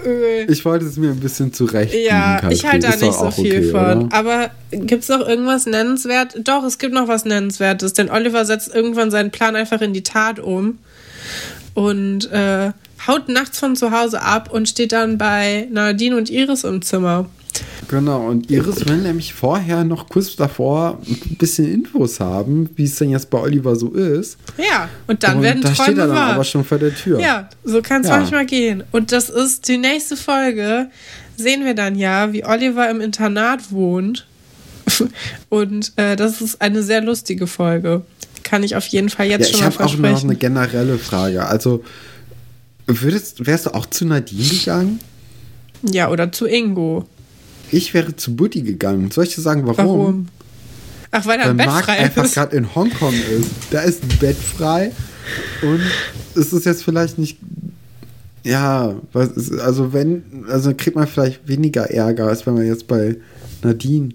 Öl. 0.05 0.47
Ich 0.51 0.65
wollte 0.65 0.87
es 0.87 0.97
mir 0.97 1.11
ein 1.11 1.21
bisschen 1.21 1.53
zurecht. 1.53 1.95
Ja, 1.95 2.51
ich 2.51 2.65
halte 2.65 2.89
da 2.89 2.97
nicht 2.97 3.19
so 3.19 3.31
viel 3.31 3.59
okay, 3.59 3.71
von. 3.71 4.07
Oder? 4.07 4.17
Aber 4.17 4.51
gibt 4.71 5.03
es 5.03 5.09
noch 5.09 5.27
irgendwas 5.27 5.67
nennenswert? 5.67 6.37
Doch, 6.43 6.65
es 6.65 6.79
gibt 6.79 6.95
noch 6.95 7.09
was 7.09 7.25
Nennenswertes. 7.25 7.93
Denn 7.93 8.11
Oliver 8.11 8.45
setzt 8.45 8.75
irgendwann 8.75 9.11
seinen 9.11 9.31
Plan 9.31 9.57
einfach 9.57 9.81
in 9.81 9.93
die 9.93 10.03
Tat 10.03 10.41
um 10.41 10.79
und 11.75 12.31
äh, 12.31 12.73
haut 13.07 13.29
nachts 13.29 13.59
von 13.59 13.77
zu 13.77 13.91
Hause 13.91 14.23
ab 14.23 14.51
und 14.53 14.69
steht 14.69 14.93
dann 14.93 15.19
bei 15.19 15.69
Nadine 15.71 16.17
und 16.17 16.31
Iris 16.31 16.65
im 16.65 16.83
Zimmer. 16.83 17.29
Genau, 17.89 18.29
und 18.29 18.51
Iris 18.51 18.87
will 18.87 18.99
nämlich 18.99 19.35
vorher 19.35 19.85
noch 19.85 20.09
kurz 20.09 20.37
davor 20.37 20.99
ein 21.07 21.37
bisschen 21.37 21.73
Infos 21.73 22.21
haben, 22.21 22.71
wie 22.77 22.85
es 22.85 22.97
denn 22.97 23.11
jetzt 23.11 23.31
bei 23.31 23.39
Oliver 23.39 23.77
so 23.77 23.91
ist. 23.93 24.39
Ja, 24.59 24.89
und 25.07 25.23
dann 25.23 25.39
und 25.39 25.43
werden 25.43 25.63
da 25.63 25.69
Träume 25.71 25.85
steht 25.85 25.99
er 25.99 26.07
dann 26.07 26.17
wahr. 26.17 26.35
aber 26.35 26.45
schon 26.45 26.65
vor 26.65 26.79
der 26.79 26.95
Tür. 26.95 27.21
Ja, 27.21 27.49
so 27.65 27.83
kann 27.83 28.03
es 28.03 28.09
ja. 28.09 28.17
manchmal 28.17 28.47
gehen. 28.47 28.85
Und 28.93 29.13
das 29.13 29.31
ist 29.31 29.69
die 29.69 29.79
nächste 29.79 30.17
Folge, 30.17 30.89
sehen 31.37 31.65
wir 31.65 31.75
dann 31.75 31.97
ja, 31.97 32.33
wie 32.33 32.45
Oliver 32.45 32.89
im 32.91 33.01
Internat 33.01 33.73
wohnt. 33.73 34.27
und 35.49 35.93
äh, 35.97 36.17
das 36.17 36.41
ist 36.41 36.61
eine 36.61 36.83
sehr 36.83 37.01
lustige 37.01 37.47
Folge. 37.47 38.03
Kann 38.43 38.63
ich 38.63 38.77
auf 38.77 38.87
jeden 38.87 39.09
Fall 39.09 39.27
jetzt 39.27 39.51
ja, 39.51 39.57
schon 39.57 39.65
mal 39.65 39.71
versprechen. 39.71 40.05
Ich 40.05 40.11
habe 40.11 40.17
auch 40.17 40.23
noch 40.23 40.31
eine 40.31 40.37
generelle 40.37 40.99
Frage. 40.99 41.47
Also, 41.47 41.83
würdest, 42.87 43.47
wärst 43.47 43.67
du 43.67 43.75
auch 43.75 43.87
zu 43.87 44.05
Nadine 44.05 44.49
gegangen? 44.49 45.01
Ja, 45.91 46.11
oder 46.11 46.31
zu 46.33 46.47
Ingo. 46.47 47.07
Ich 47.71 47.95
wäre 47.95 48.15
zu 48.17 48.37
Buddy 48.37 48.63
gegangen. 48.63 49.11
Soll 49.11 49.25
ich 49.25 49.35
dir 49.35 49.41
sagen, 49.41 49.67
warum? 49.67 49.87
Warum? 49.87 50.29
Ach, 51.11 51.27
weil 51.27 51.39
er 51.39 51.51
ein 51.51 51.57
Bett 51.57 51.67
Mark 51.67 51.85
frei 51.85 51.99
einfach 51.99 52.31
gerade 52.33 52.57
in 52.57 52.75
Hongkong 52.75 53.15
ist. 53.15 53.51
Da 53.71 53.83
ist 53.83 54.03
ein 54.03 54.19
Bett 54.19 54.37
frei. 54.37 54.91
Und 55.63 55.81
es 56.35 56.53
ist 56.53 56.67
jetzt 56.67 56.83
vielleicht 56.83 57.19
nicht. 57.19 57.39
Ja, 58.43 58.97
also 59.61 59.93
wenn, 59.93 60.45
also 60.49 60.75
kriegt 60.77 60.97
man 60.97 61.07
vielleicht 61.07 61.49
weniger 61.49 61.91
Ärger, 61.91 62.27
als 62.27 62.45
wenn 62.47 62.55
man 62.55 62.67
jetzt 62.67 62.87
bei 62.87 63.17
Nadine 63.63 64.11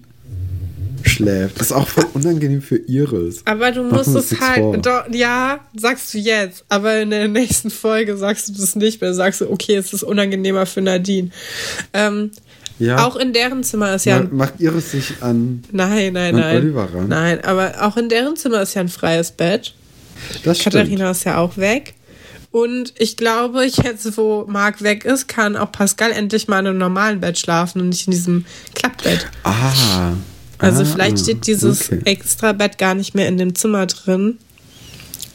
schläft. 1.02 1.58
Das 1.58 1.68
ist 1.68 1.72
auch 1.72 1.88
voll 1.88 2.06
unangenehm 2.14 2.62
für 2.62 2.76
Iris. 2.76 3.42
Aber 3.46 3.72
du 3.72 3.82
musst 3.82 4.14
es 4.14 4.40
halt, 4.40 4.84
doch, 4.84 5.04
ja, 5.10 5.60
sagst 5.74 6.12
du 6.14 6.18
jetzt, 6.18 6.64
aber 6.68 7.00
in 7.00 7.10
der 7.10 7.28
nächsten 7.28 7.70
Folge 7.70 8.16
sagst 8.16 8.48
du 8.48 8.52
das 8.52 8.76
nicht 8.76 9.00
mehr. 9.00 9.14
Sagst 9.14 9.40
du, 9.40 9.50
okay, 9.50 9.76
es 9.76 9.92
ist 9.92 10.02
unangenehmer 10.02 10.66
für 10.66 10.82
Nadine. 10.82 11.30
Ähm, 11.92 12.30
ja. 12.80 13.06
Auch 13.06 13.16
in 13.16 13.32
deren 13.32 13.62
Zimmer 13.62 13.94
ist 13.94 14.06
ja. 14.06 14.26
Macht 14.30 14.54
Iris 14.58 14.90
sich 14.90 15.14
an. 15.20 15.62
Nein, 15.70 16.14
nein, 16.14 16.34
an 16.34 16.40
nein. 16.40 16.56
Oliver 16.56 16.88
ran? 16.92 17.08
Nein, 17.08 17.44
aber 17.44 17.74
auch 17.82 17.96
in 17.96 18.08
deren 18.08 18.36
Zimmer 18.36 18.62
ist 18.62 18.74
ja 18.74 18.80
ein 18.80 18.88
freies 18.88 19.30
Bett. 19.30 19.74
Das 20.44 20.58
Katharina 20.58 20.96
stimmt. 20.96 21.16
ist 21.16 21.24
ja 21.24 21.38
auch 21.38 21.56
weg. 21.56 21.94
Und 22.52 22.94
ich 22.98 23.16
glaube, 23.16 23.64
jetzt, 23.64 24.16
wo 24.16 24.44
Marc 24.48 24.82
weg 24.82 25.04
ist, 25.04 25.28
kann 25.28 25.56
auch 25.56 25.70
Pascal 25.70 26.10
endlich 26.10 26.48
mal 26.48 26.58
in 26.60 26.66
einem 26.66 26.78
normalen 26.78 27.20
Bett 27.20 27.38
schlafen 27.38 27.80
und 27.80 27.90
nicht 27.90 28.08
in 28.08 28.12
diesem 28.12 28.44
Klappbett. 28.74 29.26
Ah. 29.44 30.14
Also 30.58 30.82
ah, 30.82 30.84
vielleicht 30.84 31.20
steht 31.20 31.46
dieses 31.46 31.92
okay. 31.92 32.00
extra 32.06 32.52
Bett 32.52 32.76
gar 32.76 32.94
nicht 32.94 33.14
mehr 33.14 33.28
in 33.28 33.38
dem 33.38 33.54
Zimmer 33.54 33.86
drin, 33.86 34.38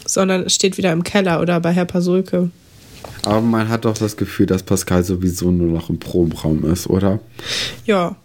sondern 0.05 0.43
es 0.43 0.55
steht 0.55 0.77
wieder 0.77 0.91
im 0.91 1.03
Keller 1.03 1.39
oder 1.41 1.59
bei 1.61 1.71
Herr 1.71 1.85
Pasulke. 1.85 2.49
Aber 3.25 3.41
man 3.41 3.69
hat 3.69 3.85
doch 3.85 3.97
das 3.97 4.17
Gefühl, 4.17 4.45
dass 4.45 4.63
Pascal 4.63 5.03
sowieso 5.03 5.51
nur 5.51 5.71
noch 5.71 5.89
im 5.89 5.99
Probenraum 5.99 6.69
ist, 6.71 6.87
oder? 6.87 7.19
Ja. 7.85 8.15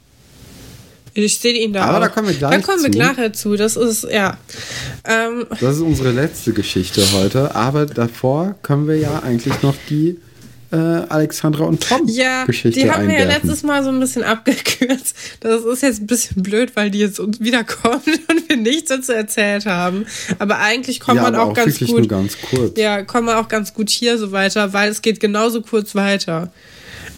Ich 1.13 1.39
sehe 1.39 1.55
ihn 1.55 1.73
da. 1.73 1.85
Aber 1.85 1.99
auch. 1.99 2.03
da 2.03 2.09
kommen 2.09 2.29
wir 2.29 2.35
gleich 2.35 2.51
Da 2.51 2.61
kommen 2.61 2.83
wir 2.83 2.99
nachher 2.99 3.33
zu. 3.33 3.57
Das 3.57 3.77
ist, 3.77 4.05
ja. 4.05 4.39
Ähm, 5.05 5.47
das 5.61 5.77
ist 5.77 5.83
unsere 5.83 6.13
letzte 6.13 6.53
Geschichte 6.53 7.05
heute. 7.13 7.55
Aber 7.55 7.87
davor 7.87 8.55
können 8.63 8.87
wir 8.87 8.97
ja 8.97 9.21
eigentlich 9.21 9.63
noch 9.63 9.75
die 9.89 10.19
äh, 10.73 10.77
Alexandra 10.77 11.65
und 11.65 11.83
Tom 11.83 12.07
ja, 12.07 12.45
Geschichte 12.45 12.81
die 12.81 12.91
haben 12.91 13.09
wir 13.09 13.19
ja 13.19 13.25
letztes 13.25 13.63
Mal 13.63 13.83
so 13.83 13.91
ein 13.91 13.99
bisschen 13.99 14.23
abgekürzt. 14.25 15.17
Das 15.41 15.65
ist 15.65 15.83
jetzt 15.83 16.01
ein 16.01 16.07
bisschen 16.07 16.43
blöd, 16.43 16.77
weil 16.77 16.91
die 16.91 16.99
jetzt 16.99 17.21
wiederkommen 17.41 18.03
und 18.29 18.49
wir 18.49 18.57
nichts 18.57 18.91
dazu 18.91 19.13
erzählt 19.13 19.67
haben. 19.67 20.07
Aber 20.39 20.59
eigentlich 20.59 21.01
kommt 21.01 21.17
ja, 21.17 21.23
man 21.23 21.35
auch, 21.37 21.49
auch 21.49 21.55
ganz 21.55 21.79
gut. 21.81 22.09
ganz 22.09 22.37
kurz. 22.41 22.79
Ja, 22.79 23.03
kommen 23.03 23.27
wir 23.27 23.39
auch 23.39 23.49
ganz 23.49 23.75
gut 23.75 23.91
hier 23.91 24.19
so 24.19 24.33
weiter, 24.33 24.73
weil 24.73 24.91
es 24.91 25.03
geht 25.03 25.21
genauso 25.21 25.63
kurz 25.63 25.95
weiter. 25.95 26.53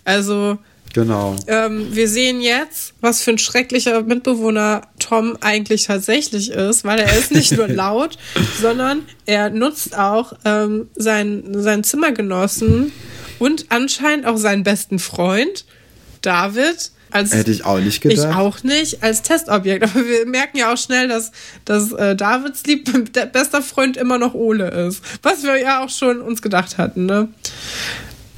Also 0.04 0.58
Genau. 0.92 1.36
Ähm, 1.46 1.88
wir 1.94 2.08
sehen 2.08 2.40
jetzt, 2.40 2.94
was 3.00 3.22
für 3.22 3.30
ein 3.30 3.38
schrecklicher 3.38 4.02
Mitbewohner 4.02 4.82
Tom 4.98 5.36
eigentlich 5.40 5.84
tatsächlich 5.84 6.50
ist, 6.50 6.84
weil 6.84 6.98
er 6.98 7.16
ist 7.16 7.32
nicht 7.32 7.52
nur 7.52 7.68
laut, 7.68 8.18
sondern 8.60 9.02
er 9.26 9.50
nutzt 9.50 9.96
auch 9.96 10.34
ähm, 10.44 10.88
seinen, 10.94 11.62
seinen 11.62 11.84
Zimmergenossen 11.84 12.92
und 13.38 13.66
anscheinend 13.70 14.26
auch 14.26 14.36
seinen 14.36 14.62
besten 14.64 14.98
Freund, 14.98 15.64
David. 16.20 16.92
Als, 17.10 17.34
Hätte 17.34 17.50
ich 17.50 17.64
auch 17.64 17.78
nicht 17.78 18.00
gedacht. 18.00 18.30
Ich 18.30 18.36
auch 18.36 18.62
nicht, 18.62 19.02
als 19.02 19.20
Testobjekt. 19.22 19.84
Aber 19.84 20.06
wir 20.06 20.26
merken 20.26 20.56
ja 20.56 20.72
auch 20.72 20.78
schnell, 20.78 21.08
dass, 21.08 21.30
dass 21.66 21.92
äh, 21.92 22.16
Davids 22.16 22.64
lieb 22.64 23.12
bester 23.32 23.60
Freund 23.60 23.98
immer 23.98 24.16
noch 24.16 24.32
Ole 24.32 24.68
ist. 24.88 25.02
Was 25.22 25.42
wir 25.42 25.60
ja 25.60 25.84
auch 25.84 25.90
schon 25.90 26.22
uns 26.22 26.40
gedacht 26.40 26.78
hatten, 26.78 27.04
ne? 27.04 27.28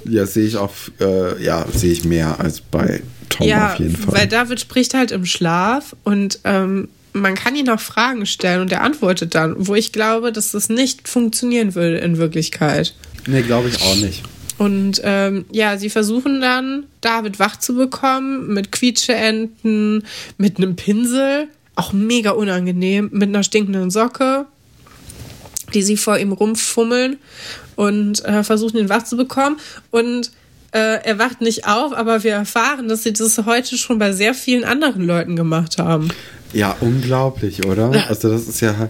Ja, 0.04 0.26
sehe 0.26 0.46
ich 0.46 0.56
auch, 0.56 0.72
äh, 1.00 1.42
ja, 1.42 1.66
sehe 1.72 1.92
ich 1.92 2.04
mehr 2.04 2.38
als 2.40 2.60
bei 2.60 3.02
Tom 3.28 3.46
ja, 3.46 3.72
auf 3.72 3.78
jeden 3.78 3.96
Fall. 3.96 4.14
Weil 4.14 4.28
David 4.28 4.60
spricht 4.60 4.94
halt 4.94 5.10
im 5.10 5.26
Schlaf 5.26 5.96
und 6.04 6.40
ähm, 6.44 6.88
man 7.12 7.34
kann 7.34 7.54
ihn 7.54 7.68
auch 7.70 7.80
Fragen 7.80 8.26
stellen 8.26 8.60
und 8.60 8.72
er 8.72 8.82
antwortet 8.82 9.34
dann, 9.34 9.54
wo 9.58 9.74
ich 9.74 9.92
glaube, 9.92 10.32
dass 10.32 10.50
das 10.50 10.68
nicht 10.68 11.08
funktionieren 11.08 11.74
würde 11.74 11.98
in 11.98 12.18
Wirklichkeit. 12.18 12.94
Nee, 13.26 13.42
glaube 13.42 13.68
ich 13.68 13.80
auch 13.80 13.96
nicht. 13.96 14.22
Und 14.58 15.00
ähm, 15.04 15.46
ja, 15.50 15.78
sie 15.78 15.90
versuchen 15.90 16.40
dann, 16.40 16.84
David 17.00 17.38
wach 17.38 17.58
zu 17.58 17.74
bekommen 17.74 18.52
mit 18.52 18.70
Quietscheenten, 18.70 20.04
mit 20.38 20.58
einem 20.58 20.76
Pinsel, 20.76 21.48
auch 21.76 21.92
mega 21.92 22.30
unangenehm, 22.30 23.10
mit 23.12 23.28
einer 23.28 23.42
stinkenden 23.42 23.90
Socke, 23.90 24.46
die 25.72 25.82
sie 25.82 25.96
vor 25.96 26.18
ihm 26.18 26.32
rumfummeln 26.32 27.18
und 27.76 28.24
äh, 28.24 28.42
versuchen 28.42 28.78
ihn 28.78 28.88
wach 28.88 29.04
zu 29.04 29.16
bekommen. 29.16 29.58
Und 29.90 30.30
äh, 30.72 31.02
er 31.04 31.18
wacht 31.18 31.40
nicht 31.40 31.66
auf, 31.66 31.92
aber 31.92 32.24
wir 32.24 32.32
erfahren, 32.32 32.88
dass 32.88 33.04
sie 33.04 33.12
das 33.12 33.38
heute 33.46 33.76
schon 33.78 33.98
bei 33.98 34.12
sehr 34.12 34.34
vielen 34.34 34.64
anderen 34.64 35.06
Leuten 35.06 35.36
gemacht 35.36 35.78
haben. 35.78 36.08
Ja, 36.52 36.76
unglaublich, 36.80 37.64
oder? 37.64 38.08
Also 38.08 38.30
das 38.30 38.48
ist 38.48 38.60
ja, 38.60 38.88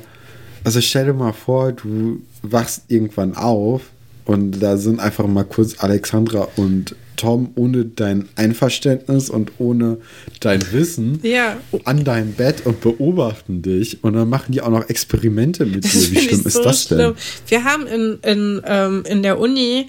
also 0.64 0.80
stell 0.80 1.06
dir 1.06 1.12
mal 1.12 1.32
vor, 1.32 1.72
du 1.72 2.22
wachst 2.42 2.84
irgendwann 2.88 3.36
auf 3.36 3.82
und 4.24 4.60
da 4.60 4.76
sind 4.76 5.00
einfach 5.00 5.26
mal 5.26 5.44
kurz 5.44 5.78
Alexandra 5.78 6.48
und 6.56 6.96
Tom 7.16 7.50
ohne 7.54 7.84
dein 7.84 8.28
Einverständnis 8.36 9.30
und 9.30 9.52
ohne 9.58 9.98
dein 10.40 10.60
Wissen 10.72 11.20
ja. 11.22 11.56
an 11.84 12.04
deinem 12.04 12.32
Bett 12.32 12.66
und 12.66 12.80
beobachten 12.80 13.62
dich. 13.62 14.02
Und 14.02 14.14
dann 14.14 14.28
machen 14.28 14.52
die 14.52 14.60
auch 14.60 14.70
noch 14.70 14.88
Experimente 14.88 15.66
mit 15.66 15.84
dir. 15.84 16.10
Wie 16.10 16.18
schlimm 16.18 16.46
ist 16.46 16.54
so 16.54 16.62
das 16.62 16.88
denn? 16.88 16.98
Schlimm. 16.98 17.14
Wir 17.48 17.64
haben 17.64 17.86
in, 17.86 18.18
in, 18.22 18.62
ähm, 18.66 19.04
in 19.06 19.22
der 19.22 19.38
Uni 19.38 19.88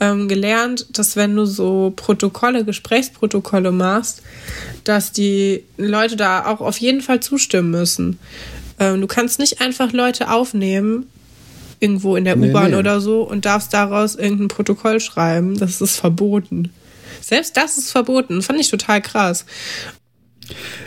ähm, 0.00 0.28
gelernt, 0.28 0.86
dass 0.98 1.14
wenn 1.16 1.36
du 1.36 1.44
so 1.44 1.92
Protokolle, 1.94 2.64
Gesprächsprotokolle 2.64 3.70
machst, 3.70 4.22
dass 4.84 5.12
die 5.12 5.64
Leute 5.76 6.16
da 6.16 6.46
auch 6.46 6.60
auf 6.60 6.78
jeden 6.78 7.02
Fall 7.02 7.20
zustimmen 7.20 7.70
müssen. 7.70 8.18
Ähm, 8.78 9.00
du 9.00 9.06
kannst 9.06 9.38
nicht 9.38 9.60
einfach 9.60 9.92
Leute 9.92 10.30
aufnehmen, 10.30 11.06
irgendwo 11.80 12.16
in 12.16 12.24
der 12.24 12.36
nee, 12.36 12.50
U-Bahn 12.50 12.70
nee. 12.70 12.76
oder 12.76 13.00
so 13.00 13.22
und 13.22 13.44
darfst 13.44 13.74
daraus 13.74 14.14
irgendein 14.14 14.48
Protokoll 14.48 15.00
schreiben. 15.00 15.58
Das 15.58 15.80
ist 15.80 15.96
verboten. 15.96 16.72
Selbst 17.20 17.56
das 17.56 17.78
ist 17.78 17.90
verboten. 17.90 18.42
Fand 18.42 18.60
ich 18.60 18.70
total 18.70 19.02
krass. 19.02 19.44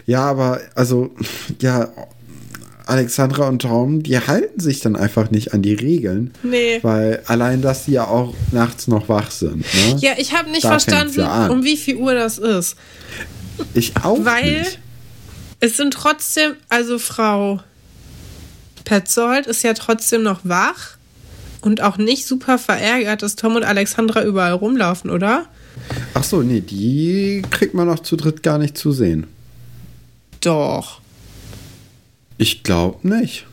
Ja, 0.06 0.26
aber 0.26 0.62
also, 0.76 1.12
ja, 1.62 1.90
Alexandra 2.86 3.48
und 3.48 3.62
Tom, 3.62 4.04
die 4.04 4.20
halten 4.20 4.60
sich 4.60 4.82
dann 4.82 4.96
einfach 4.96 5.32
nicht 5.32 5.54
an 5.54 5.62
die 5.62 5.74
Regeln. 5.74 6.34
Nee. 6.44 6.80
Weil 6.82 7.24
allein, 7.28 7.62
dass 7.62 7.86
sie 7.86 7.94
ja 7.94 8.08
auch 8.08 8.34
nachts 8.52 8.88
noch 8.88 9.10
wach 9.10 9.32
sind. 9.32 9.58
Ne? 9.60 9.98
Ja, 10.00 10.12
ich 10.18 10.34
habe 10.34 10.50
nicht 10.52 10.66
da 10.66 10.70
verstanden, 10.70 11.20
ja 11.20 11.48
um 11.48 11.64
wie 11.64 11.78
viel 11.78 11.96
Uhr 11.96 12.14
das 12.14 12.38
ist. 12.38 12.76
Ich 13.74 13.94
auch 14.04 14.24
Weil 14.26 14.60
nicht. 14.60 14.80
es 15.60 15.78
sind 15.78 15.94
trotzdem, 15.94 16.54
also 16.70 17.00
Frau 17.00 17.62
Petzold 18.86 19.48
ist 19.48 19.64
ja 19.64 19.74
trotzdem 19.74 20.24
noch 20.24 20.42
wach 20.44 20.98
und 21.62 21.82
auch 21.82 21.98
nicht 21.98 22.26
super 22.26 22.58
verärgert, 22.58 23.22
dass 23.22 23.36
Tom 23.36 23.56
und 23.56 23.64
Alexandra 23.64 24.24
überall 24.24 24.54
rumlaufen, 24.54 25.10
oder? 25.10 25.46
Ach 26.14 26.24
so, 26.24 26.42
nee, 26.42 26.62
die 26.62 27.42
kriegt 27.50 27.74
man 27.74 27.88
noch 27.88 28.00
zu 28.00 28.16
dritt 28.16 28.44
gar 28.44 28.58
nicht 28.58 28.78
zu 28.78 28.92
sehen. 28.92 29.28
Doch. 30.42 31.02
Ich 32.38 32.64
glaube 32.64 33.08
nicht. 33.08 33.46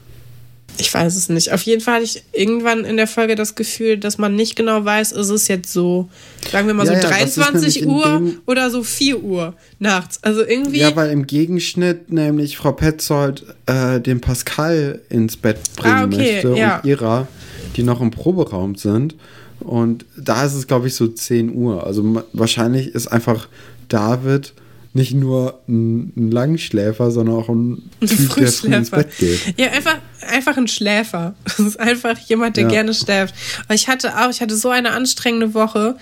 Ich 0.78 0.92
weiß 0.92 1.16
es 1.16 1.28
nicht. 1.28 1.52
Auf 1.52 1.62
jeden 1.62 1.80
Fall 1.80 1.96
hatte 1.96 2.04
ich 2.04 2.22
irgendwann 2.32 2.84
in 2.84 2.96
der 2.96 3.06
Folge 3.06 3.34
das 3.34 3.54
Gefühl, 3.54 3.98
dass 3.98 4.18
man 4.18 4.34
nicht 4.34 4.56
genau 4.56 4.84
weiß, 4.84 5.12
ist 5.12 5.28
es 5.28 5.48
jetzt 5.48 5.72
so, 5.72 6.08
sagen 6.50 6.66
wir 6.66 6.74
mal 6.74 6.86
ja, 6.86 7.00
so 7.00 7.06
ja, 7.06 7.08
23 7.08 7.86
Uhr 7.86 8.22
oder 8.46 8.70
so 8.70 8.82
4 8.82 9.22
Uhr 9.22 9.54
nachts. 9.78 10.18
Also 10.22 10.44
irgendwie. 10.44 10.78
Ja, 10.78 10.96
weil 10.96 11.10
im 11.10 11.26
Gegenschnitt 11.26 12.12
nämlich 12.12 12.56
Frau 12.56 12.72
Petzold 12.72 13.44
äh, 13.66 14.00
den 14.00 14.20
Pascal 14.20 15.00
ins 15.08 15.36
Bett 15.36 15.58
bringen 15.76 15.94
ah, 15.94 16.04
okay, 16.04 16.32
möchte 16.44 16.58
ja. 16.58 16.78
und 16.78 16.86
Ira, 16.86 17.28
die 17.76 17.82
noch 17.82 18.00
im 18.00 18.10
Proberaum 18.10 18.74
sind. 18.74 19.16
Und 19.60 20.06
da 20.16 20.44
ist 20.44 20.54
es, 20.54 20.66
glaube 20.66 20.86
ich, 20.86 20.94
so 20.94 21.06
10 21.06 21.54
Uhr. 21.54 21.86
Also 21.86 22.24
wahrscheinlich 22.32 22.94
ist 22.94 23.08
einfach 23.08 23.48
David 23.88 24.54
nicht 24.92 25.14
nur 25.14 25.60
ein, 25.68 26.12
ein 26.16 26.30
Langschläfer, 26.30 27.10
sondern 27.10 27.36
auch 27.36 27.48
ein 27.48 27.90
Typ, 28.00 28.34
der 28.34 28.48
früh 28.48 28.74
ins 28.74 28.90
Bett 28.90 29.16
geht. 29.18 29.54
Ja, 29.56 29.70
einfach, 29.70 29.98
einfach 30.28 30.56
ein 30.56 30.68
Schläfer. 30.68 31.34
Das 31.44 31.58
ist 31.60 31.80
einfach 31.80 32.18
jemand, 32.18 32.56
der 32.56 32.64
ja. 32.64 32.70
gerne 32.70 32.94
schläft. 32.94 33.34
Aber 33.64 33.74
ich 33.74 33.88
hatte 33.88 34.16
auch, 34.18 34.30
ich 34.30 34.40
hatte 34.40 34.56
so 34.56 34.70
eine 34.70 34.90
anstrengende 34.90 35.54
Woche 35.54 35.96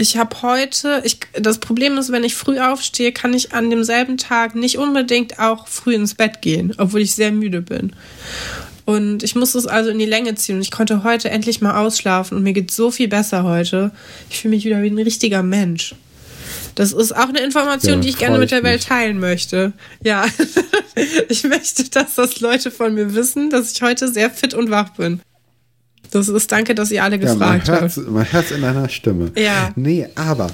ich 0.00 0.16
habe 0.16 0.40
heute, 0.42 1.02
ich, 1.04 1.18
das 1.34 1.58
Problem 1.58 1.98
ist, 1.98 2.10
wenn 2.10 2.24
ich 2.24 2.34
früh 2.34 2.58
aufstehe, 2.58 3.12
kann 3.12 3.34
ich 3.34 3.52
an 3.52 3.68
demselben 3.68 4.16
Tag 4.16 4.54
nicht 4.54 4.78
unbedingt 4.78 5.38
auch 5.38 5.68
früh 5.68 5.94
ins 5.94 6.14
Bett 6.14 6.40
gehen, 6.40 6.72
obwohl 6.78 7.02
ich 7.02 7.14
sehr 7.14 7.32
müde 7.32 7.60
bin. 7.60 7.92
Und 8.86 9.22
ich 9.22 9.36
musste 9.36 9.58
es 9.58 9.66
also 9.66 9.90
in 9.90 9.98
die 9.98 10.06
Länge 10.06 10.34
ziehen. 10.34 10.56
Und 10.56 10.62
ich 10.62 10.70
konnte 10.70 11.04
heute 11.04 11.30
endlich 11.30 11.60
mal 11.60 11.76
ausschlafen 11.76 12.36
und 12.36 12.42
mir 12.42 12.54
geht 12.54 12.70
so 12.70 12.90
viel 12.90 13.08
besser 13.08 13.44
heute. 13.44 13.92
Ich 14.30 14.40
fühle 14.40 14.54
mich 14.54 14.64
wieder 14.64 14.82
wie 14.82 14.88
ein 14.88 14.98
richtiger 14.98 15.42
Mensch. 15.42 15.94
Das 16.74 16.92
ist 16.92 17.14
auch 17.14 17.28
eine 17.28 17.40
Information, 17.40 17.94
ja, 17.94 18.00
die 18.00 18.08
ich 18.08 18.18
gerne 18.18 18.38
mit 18.38 18.50
der 18.50 18.62
Welt 18.62 18.84
teilen 18.84 19.18
möchte. 19.18 19.72
Ja, 20.02 20.26
ich 21.28 21.44
möchte, 21.44 21.88
dass 21.90 22.14
das 22.14 22.40
Leute 22.40 22.70
von 22.70 22.94
mir 22.94 23.14
wissen, 23.14 23.50
dass 23.50 23.72
ich 23.72 23.82
heute 23.82 24.08
sehr 24.08 24.30
fit 24.30 24.54
und 24.54 24.70
wach 24.70 24.90
bin. 24.90 25.20
Das 26.10 26.28
ist 26.28 26.50
danke, 26.50 26.74
dass 26.74 26.90
ihr 26.90 27.04
alle 27.04 27.18
gefragt 27.18 27.68
ja, 27.68 27.80
habt. 27.80 27.96
Mein 28.08 28.24
Herz 28.24 28.50
in 28.50 28.62
deiner 28.62 28.88
Stimme. 28.88 29.30
Ja. 29.36 29.70
Nee, 29.76 30.08
aber 30.16 30.48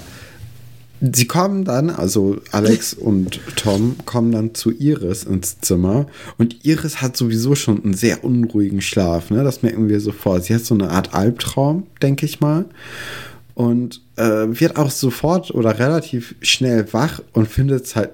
sie 1.01 1.25
kommen 1.25 1.65
dann, 1.65 1.89
also 1.89 2.37
Alex 2.51 2.93
und 2.93 3.39
Tom 3.55 3.95
kommen 4.05 4.31
dann 4.31 4.53
zu 4.53 4.71
Iris 4.71 5.23
ins 5.23 5.59
Zimmer 5.59 6.07
und 6.37 6.65
Iris 6.65 7.01
hat 7.01 7.17
sowieso 7.17 7.55
schon 7.55 7.83
einen 7.83 7.93
sehr 7.93 8.23
unruhigen 8.23 8.81
Schlaf, 8.81 9.29
ne? 9.29 9.43
Das 9.43 9.63
merken 9.63 9.89
wir 9.89 9.99
sofort. 9.99 10.45
Sie 10.45 10.53
hat 10.53 10.65
so 10.65 10.75
eine 10.75 10.89
Art 10.89 11.13
Albtraum, 11.13 11.87
denke 12.01 12.25
ich 12.25 12.39
mal. 12.39 12.65
Und 13.57 14.01
äh, 14.17 14.45
wird 14.47 14.77
auch 14.77 14.91
sofort 14.91 15.49
oder 15.49 15.79
relativ 15.79 16.35
schnell 16.41 16.93
wach 16.93 17.23
und 17.33 17.47
findet 17.47 17.85
es 17.85 17.95
halt 17.95 18.11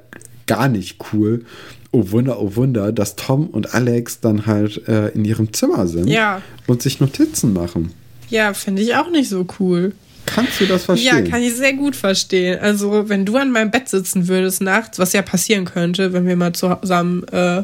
gar 0.48 0.70
nicht 0.70 1.00
cool, 1.12 1.44
oh 1.92 2.12
Wunder, 2.12 2.40
oh 2.40 2.56
Wunder, 2.56 2.94
dass 2.94 3.18
Tom 3.18 3.48
und 3.48 3.74
Alex 3.74 4.22
dann 4.22 4.46
halt 4.46 4.88
äh, 4.88 5.10
in 5.10 5.26
ihrem 5.26 5.52
Zimmer 5.52 5.86
sind 5.88 6.08
ja. 6.08 6.42
und 6.66 6.82
sich 6.82 7.02
Notizen 7.02 7.52
machen. 7.52 7.92
Ja, 8.30 8.54
finde 8.54 8.84
ich 8.84 8.96
auch 8.96 9.12
nicht 9.12 9.28
so 9.28 9.46
cool. 9.60 9.92
Kannst 10.26 10.62
du 10.62 10.66
das 10.66 10.86
verstehen? 10.86 11.26
Ja, 11.26 11.30
kann 11.30 11.42
ich 11.42 11.58
sehr 11.58 11.74
gut 11.74 11.98
verstehen. 11.98 12.60
Also, 12.62 13.10
wenn 13.10 13.26
du 13.26 13.36
an 13.36 13.52
meinem 13.52 13.70
Bett 13.70 13.90
sitzen 13.90 14.30
würdest 14.30 14.62
nachts, 14.62 14.98
was 14.98 15.12
ja 15.12 15.24
passieren 15.24 15.66
könnte, 15.66 16.14
wenn 16.14 16.26
wir 16.26 16.38
mal 16.38 16.54
zusammen 16.54 17.24
äh, 17.34 17.64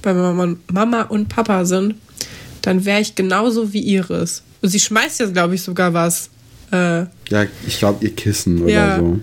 bei 0.00 0.14
Mama 0.14 1.02
und 1.02 1.28
Papa 1.28 1.66
sind, 1.66 1.96
dann 2.62 2.86
wäre 2.86 3.02
ich 3.02 3.14
genauso 3.14 3.74
wie 3.74 3.80
Iris. 3.80 4.42
Und 4.62 4.70
sie 4.70 4.80
schmeißt 4.80 5.20
jetzt, 5.20 5.34
glaube 5.34 5.56
ich, 5.56 5.62
sogar 5.62 5.92
was. 5.92 6.30
Äh, 6.72 7.06
ja, 7.30 7.46
ich 7.66 7.78
glaube, 7.78 8.04
ihr 8.04 8.14
Kissen 8.14 8.62
oder 8.62 8.72
ja. 8.72 8.98
so. 8.98 9.20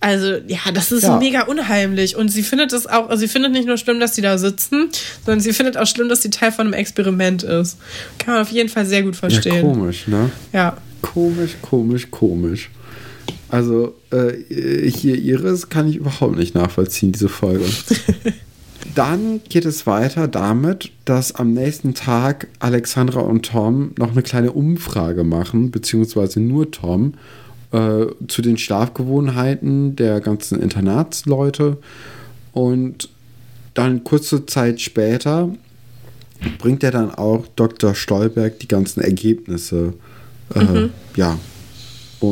Also, 0.00 0.34
ja, 0.46 0.58
das 0.72 0.92
ist 0.92 1.04
ja. 1.04 1.18
mega 1.18 1.42
unheimlich. 1.42 2.16
Und 2.16 2.28
sie 2.28 2.42
findet 2.42 2.72
es 2.72 2.86
auch, 2.86 3.08
also 3.08 3.20
sie 3.20 3.28
findet 3.28 3.52
nicht 3.52 3.66
nur 3.66 3.76
schlimm, 3.76 3.98
dass 3.98 4.12
die 4.12 4.20
da 4.20 4.38
sitzen, 4.38 4.88
sondern 5.24 5.40
sie 5.40 5.52
findet 5.52 5.76
auch 5.76 5.86
schlimm, 5.86 6.08
dass 6.08 6.22
sie 6.22 6.30
Teil 6.30 6.52
von 6.52 6.66
einem 6.66 6.74
Experiment 6.74 7.42
ist. 7.42 7.78
Kann 8.18 8.34
man 8.34 8.42
auf 8.42 8.50
jeden 8.50 8.68
Fall 8.68 8.86
sehr 8.86 9.02
gut 9.02 9.16
verstehen. 9.16 9.54
Ja, 9.56 9.62
komisch, 9.62 10.06
ne? 10.06 10.30
Ja. 10.52 10.76
Komisch, 11.02 11.56
komisch, 11.62 12.10
komisch. 12.10 12.70
Also, 13.48 13.94
äh, 14.10 14.32
hier 14.90 15.16
Iris 15.16 15.68
kann 15.68 15.88
ich 15.88 15.96
überhaupt 15.96 16.36
nicht 16.36 16.54
nachvollziehen, 16.54 17.12
diese 17.12 17.28
Folge. 17.28 17.64
Dann 18.96 19.42
geht 19.50 19.66
es 19.66 19.86
weiter 19.86 20.26
damit, 20.26 20.90
dass 21.04 21.34
am 21.34 21.52
nächsten 21.52 21.92
Tag 21.92 22.48
Alexandra 22.60 23.20
und 23.20 23.44
Tom 23.44 23.90
noch 23.98 24.12
eine 24.12 24.22
kleine 24.22 24.52
Umfrage 24.52 25.22
machen, 25.22 25.70
beziehungsweise 25.70 26.40
nur 26.40 26.70
Tom, 26.70 27.12
äh, 27.72 28.06
zu 28.26 28.40
den 28.40 28.56
Schlafgewohnheiten 28.56 29.96
der 29.96 30.22
ganzen 30.22 30.62
Internatsleute. 30.62 31.76
Und 32.52 33.10
dann 33.74 34.02
kurze 34.02 34.46
Zeit 34.46 34.80
später 34.80 35.50
bringt 36.56 36.82
er 36.82 36.90
dann 36.90 37.14
auch 37.14 37.44
Dr. 37.54 37.94
Stolberg 37.94 38.60
die 38.60 38.68
ganzen 38.68 39.02
Ergebnisse. 39.02 39.92
Äh, 40.54 40.64
mhm. 40.64 40.90
Ja. 41.16 41.38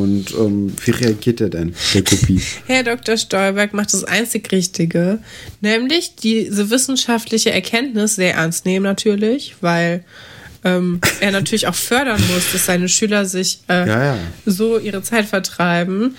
Und 0.01 0.33
ähm, 0.33 0.73
wie 0.83 0.91
reagiert 0.91 1.41
er 1.41 1.49
denn, 1.49 1.73
der 1.93 2.03
Kopie? 2.03 2.41
Herr 2.65 2.83
Dr. 2.83 3.17
Stolberg 3.17 3.73
macht 3.73 3.93
das 3.93 4.03
einzig 4.03 4.51
Richtige, 4.51 5.19
nämlich 5.61 6.15
diese 6.15 6.69
wissenschaftliche 6.69 7.51
Erkenntnis 7.51 8.15
sehr 8.15 8.35
ernst 8.35 8.65
nehmen 8.65 8.83
natürlich, 8.83 9.55
weil 9.61 10.03
ähm, 10.63 10.99
er 11.19 11.31
natürlich 11.31 11.67
auch 11.67 11.75
fördern 11.75 12.21
muss, 12.33 12.51
dass 12.51 12.65
seine 12.65 12.89
Schüler 12.89 13.25
sich 13.25 13.59
äh, 13.69 13.87
ja, 13.87 14.03
ja. 14.15 14.17
so 14.45 14.79
ihre 14.79 15.01
Zeit 15.01 15.25
vertreiben. 15.25 16.17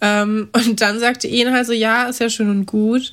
Ähm, 0.00 0.48
und 0.52 0.80
dann 0.80 1.00
sagte 1.00 1.26
ihn 1.26 1.52
halt 1.52 1.66
so, 1.66 1.72
ja, 1.72 2.08
ist 2.08 2.20
ja 2.20 2.30
schön 2.30 2.48
und 2.50 2.66
gut 2.66 3.12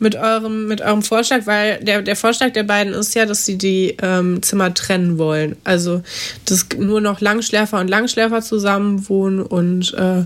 mit 0.00 0.16
eurem, 0.16 0.66
mit 0.66 0.80
eurem 0.80 1.02
Vorschlag, 1.02 1.42
weil 1.44 1.78
der, 1.84 2.00
der 2.00 2.16
Vorschlag 2.16 2.52
der 2.52 2.62
beiden 2.62 2.94
ist 2.94 3.14
ja, 3.14 3.26
dass 3.26 3.44
sie 3.44 3.58
die 3.58 3.96
ähm, 4.02 4.42
Zimmer 4.42 4.72
trennen 4.72 5.18
wollen. 5.18 5.56
Also, 5.62 6.02
dass 6.46 6.66
nur 6.76 7.02
noch 7.02 7.20
Langschläfer 7.20 7.78
und 7.78 7.88
Langschläfer 7.88 8.40
zusammen 8.40 9.08
wohnen 9.08 9.40
und 9.42 9.92
äh, 9.94 10.24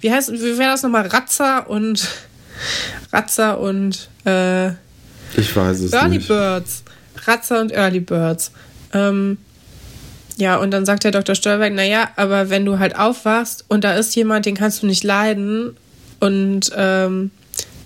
wie 0.00 0.12
heißt, 0.12 0.32
wie 0.32 0.58
wäre 0.58 0.70
das 0.72 0.82
nochmal? 0.82 1.06
Ratzer 1.06 1.68
und 1.68 2.06
Ratzer 3.10 3.58
und 3.58 4.10
äh, 4.26 4.68
ich 5.34 5.54
weiß 5.54 5.80
es 5.80 5.92
Early 5.92 6.18
nicht. 6.18 6.28
Birds. 6.28 6.84
Ratzer 7.24 7.60
und 7.62 7.72
Early 7.72 8.00
Birds. 8.00 8.52
Ähm, 8.92 9.38
ja, 10.36 10.56
und 10.56 10.70
dann 10.72 10.84
sagt 10.84 11.04
der 11.04 11.10
Dr. 11.10 11.34
Stolberg, 11.34 11.72
naja, 11.72 12.10
aber 12.16 12.50
wenn 12.50 12.66
du 12.66 12.78
halt 12.78 12.96
aufwachst 12.96 13.64
und 13.68 13.82
da 13.82 13.94
ist 13.94 14.14
jemand, 14.14 14.44
den 14.44 14.54
kannst 14.54 14.82
du 14.82 14.86
nicht 14.86 15.04
leiden 15.04 15.74
und 16.20 16.70
ähm, 16.76 17.30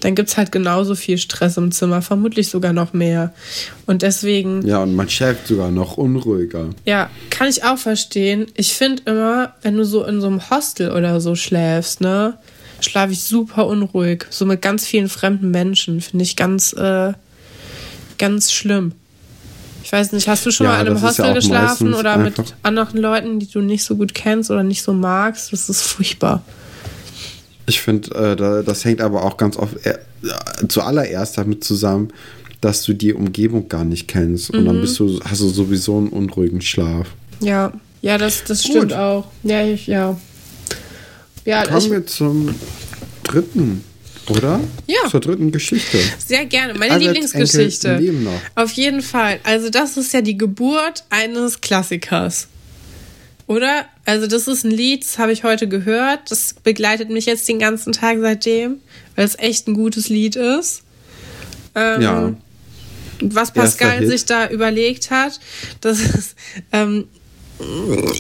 dann 0.01 0.15
gibt 0.15 0.31
es 0.31 0.37
halt 0.37 0.51
genauso 0.51 0.95
viel 0.95 1.19
Stress 1.19 1.57
im 1.57 1.73
Zimmer, 1.73 2.03
vermutlich 2.03 2.49
sogar 2.49 2.73
noch 2.73 2.93
mehr. 2.93 3.33
Und 3.87 4.03
deswegen. 4.03 4.67
Ja, 4.67 4.83
und 4.83 4.95
man 4.95 5.09
schläft 5.09 5.47
sogar 5.47 5.71
noch 5.71 5.97
unruhiger. 5.97 6.71
Ja, 6.87 7.11
kann 7.31 7.49
ich 7.49 7.65
auch 7.65 7.79
verstehen. 7.79 8.47
Ich 8.55 8.75
finde 8.75 9.03
immer, 9.07 9.55
wenn 9.63 9.77
du 9.77 9.85
so 9.85 10.05
in 10.05 10.21
so 10.21 10.27
einem 10.27 10.51
Hostel 10.51 10.93
oder 10.93 11.21
so 11.21 11.35
schläfst, 11.35 12.01
ne, 12.01 12.35
schlafe 12.81 13.13
ich 13.13 13.23
super 13.23 13.67
unruhig. 13.67 14.27
So 14.31 14.47
mit 14.47 14.63
ganz 14.63 14.87
vielen 14.87 15.09
fremden 15.09 15.51
Menschen. 15.51 16.01
Finde 16.01 16.25
ich 16.25 16.37
ganz, 16.37 16.73
äh, 16.73 17.13
ganz 18.19 18.53
schlimm. 18.53 18.93
Ich 19.83 19.93
weiß 19.93 20.13
nicht, 20.13 20.29
hast 20.29 20.47
du 20.47 20.51
schon 20.51 20.67
ja, 20.67 20.73
mal 20.73 20.81
in 20.83 20.89
einem 20.89 21.03
Hostel 21.03 21.27
ja 21.27 21.33
geschlafen 21.33 21.95
oder 21.95 22.17
mit 22.17 22.35
anderen 22.63 23.01
Leuten, 23.01 23.39
die 23.41 23.51
du 23.51 23.61
nicht 23.61 23.83
so 23.83 23.97
gut 23.97 24.15
kennst 24.15 24.51
oder 24.51 24.63
nicht 24.63 24.83
so 24.83 24.93
magst? 24.93 25.53
Das 25.53 25.69
ist 25.69 25.83
furchtbar. 25.83 26.43
Ich 27.71 27.81
finde, 27.81 28.11
äh, 28.35 28.65
das 28.65 28.85
hängt 28.85 29.01
aber 29.01 29.23
auch 29.23 29.37
ganz 29.37 29.57
oft 29.57 29.87
äh, 29.87 29.95
zuallererst 30.67 31.39
damit 31.39 31.63
zusammen, 31.63 32.09
dass 32.61 32.83
du 32.83 32.95
die 32.95 33.15
Umgebung 33.15 33.69
gar 33.69 33.85
nicht 33.85 34.09
kennst. 34.09 34.53
Mhm. 34.53 34.59
Und 34.59 34.65
dann 34.67 34.77
mhm. 34.79 34.81
bist 34.81 34.99
du, 34.99 35.21
hast 35.21 35.41
du 35.41 35.49
sowieso 35.49 35.99
einen 35.99 36.09
unruhigen 36.09 36.61
Schlaf. 36.61 37.07
Ja, 37.39 37.73
ja, 38.03 38.19
das, 38.19 38.43
das 38.43 38.65
stimmt 38.65 38.93
auch. 38.93 39.29
Ja, 39.45 39.65
ich, 39.65 39.87
ja. 39.87 40.19
ja 41.45 41.65
Kommen 41.65 41.79
ich, 41.79 41.91
wir 41.93 42.07
zum 42.07 42.57
dritten 43.23 43.85
oder? 44.29 44.61
Ja. 44.87 45.09
Zur 45.09 45.21
dritten 45.21 45.53
Geschichte. 45.53 45.99
Sehr 46.19 46.47
gerne. 46.47 46.75
Meine 46.75 46.95
Alex 46.95 47.07
Lieblingsgeschichte. 47.07 48.01
Auf 48.57 48.73
jeden 48.73 49.03
Fall. 49.03 49.39
Also, 49.45 49.71
das 49.71 49.97
ist 49.97 50.13
ja 50.13 50.23
die 50.23 50.37
Geburt 50.37 51.05
eines 51.09 51.61
Klassikers. 51.61 52.49
Oder? 53.51 53.87
Also, 54.05 54.29
das 54.29 54.47
ist 54.47 54.63
ein 54.63 54.71
Lied, 54.71 55.03
das 55.03 55.19
habe 55.19 55.33
ich 55.33 55.43
heute 55.43 55.67
gehört. 55.67 56.31
Das 56.31 56.55
begleitet 56.55 57.11
mich 57.11 57.27
jetzt 57.27 57.49
den 57.49 57.59
ganzen 57.59 57.93
Tag 57.93 58.19
seitdem, 58.21 58.77
weil 59.17 59.25
es 59.25 59.37
echt 59.37 59.67
ein 59.67 59.75
gutes 59.75 60.09
Lied 60.09 60.37
ist. 60.37 60.85
Ähm, 61.75 62.01
ja. 62.01 62.35
Was 63.21 63.51
Pascal 63.53 64.07
sich 64.07 64.25
da 64.25 64.49
überlegt 64.49 65.11
hat, 65.11 65.41
das 65.81 65.99
ist, 65.99 66.37
ähm, 66.71 67.09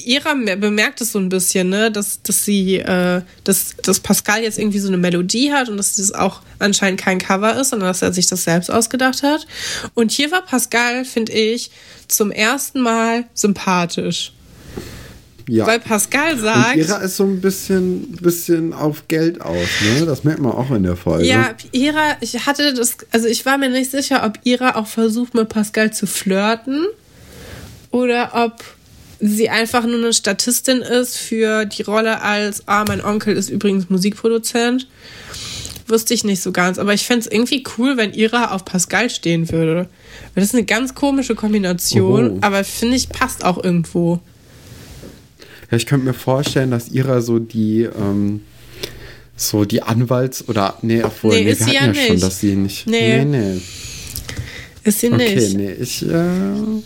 Ira 0.04 0.34
bemerkt 0.34 1.00
es 1.00 1.12
so 1.12 1.20
ein 1.20 1.28
bisschen, 1.28 1.68
ne, 1.68 1.92
dass, 1.92 2.20
dass 2.22 2.44
sie, 2.44 2.78
äh, 2.78 3.22
dass, 3.44 3.76
dass 3.84 4.00
Pascal 4.00 4.42
jetzt 4.42 4.58
irgendwie 4.58 4.80
so 4.80 4.88
eine 4.88 4.98
Melodie 4.98 5.52
hat 5.52 5.68
und 5.68 5.76
dass 5.76 5.94
das 5.94 6.10
auch 6.10 6.42
anscheinend 6.58 7.00
kein 7.00 7.18
Cover 7.18 7.54
ist, 7.54 7.70
sondern 7.70 7.88
dass 7.88 8.02
er 8.02 8.12
sich 8.12 8.26
das 8.26 8.42
selbst 8.42 8.68
ausgedacht 8.68 9.22
hat. 9.22 9.46
Und 9.94 10.10
hier 10.10 10.32
war 10.32 10.44
Pascal, 10.44 11.04
finde 11.04 11.32
ich, 11.34 11.70
zum 12.08 12.32
ersten 12.32 12.80
Mal 12.80 13.26
sympathisch. 13.32 14.32
Ja. 15.50 15.66
Weil 15.66 15.80
Pascal 15.80 16.38
sagt. 16.38 16.76
Und 16.76 16.82
Ira 16.82 16.98
ist 16.98 17.16
so 17.16 17.24
ein 17.24 17.40
bisschen, 17.40 18.12
bisschen 18.20 18.72
auf 18.72 19.08
Geld 19.08 19.40
aus, 19.40 19.66
ne? 19.82 20.06
Das 20.06 20.22
merkt 20.22 20.38
man 20.38 20.52
auch 20.52 20.70
in 20.70 20.84
der 20.84 20.94
Folge. 20.94 21.26
Ja, 21.26 21.54
Ira, 21.72 22.16
ich 22.20 22.46
hatte 22.46 22.72
das, 22.72 22.98
also 23.10 23.26
ich 23.26 23.44
war 23.44 23.58
mir 23.58 23.68
nicht 23.68 23.90
sicher, 23.90 24.24
ob 24.24 24.38
Ira 24.44 24.76
auch 24.76 24.86
versucht, 24.86 25.34
mit 25.34 25.48
Pascal 25.48 25.92
zu 25.92 26.06
flirten 26.06 26.86
oder 27.90 28.30
ob 28.34 28.62
sie 29.18 29.50
einfach 29.50 29.84
nur 29.84 29.96
eine 29.96 30.12
Statistin 30.12 30.82
ist 30.82 31.18
für 31.18 31.64
die 31.64 31.82
Rolle 31.82 32.22
als, 32.22 32.68
ah, 32.68 32.84
mein 32.86 33.04
Onkel 33.04 33.36
ist 33.36 33.50
übrigens 33.50 33.90
Musikproduzent. 33.90 34.86
Wusste 35.88 36.14
ich 36.14 36.22
nicht 36.22 36.42
so 36.42 36.52
ganz, 36.52 36.78
aber 36.78 36.94
ich 36.94 37.04
fände 37.04 37.26
es 37.26 37.32
irgendwie 37.32 37.64
cool, 37.76 37.96
wenn 37.96 38.14
Ira 38.14 38.52
auf 38.52 38.64
Pascal 38.64 39.10
stehen 39.10 39.50
würde. 39.50 39.88
Weil 40.34 40.42
das 40.42 40.44
ist 40.44 40.54
eine 40.54 40.64
ganz 40.64 40.94
komische 40.94 41.34
Kombination, 41.34 42.30
Oho. 42.30 42.38
aber 42.40 42.62
finde 42.62 42.94
ich, 42.94 43.08
passt 43.08 43.44
auch 43.44 43.62
irgendwo. 43.62 44.20
Ja, 45.70 45.76
ich 45.76 45.86
könnte 45.86 46.06
mir 46.06 46.14
vorstellen, 46.14 46.70
dass 46.70 46.88
Ira 46.88 47.20
so 47.20 47.38
die, 47.38 47.82
ähm, 47.82 48.42
so 49.36 49.64
die 49.64 49.82
Anwalts- 49.82 50.48
oder, 50.48 50.76
nee, 50.82 51.02
obwohl, 51.02 51.36
nee, 51.36 51.44
nee 51.44 51.58
wir 51.58 51.66
hatten 51.66 51.94
ja, 51.94 52.02
ja 52.02 52.08
schon, 52.08 52.20
dass 52.20 52.40
sie 52.40 52.56
nicht. 52.56 52.86
Nee. 52.86 53.24
nee, 53.24 53.52
nee. 53.54 53.60
Ist 54.82 55.00
sie 55.00 55.12
okay, 55.12 55.34
nicht. 55.34 55.56
Nee, 55.56 55.72
ich, 55.72 56.08
äh, 56.08 56.82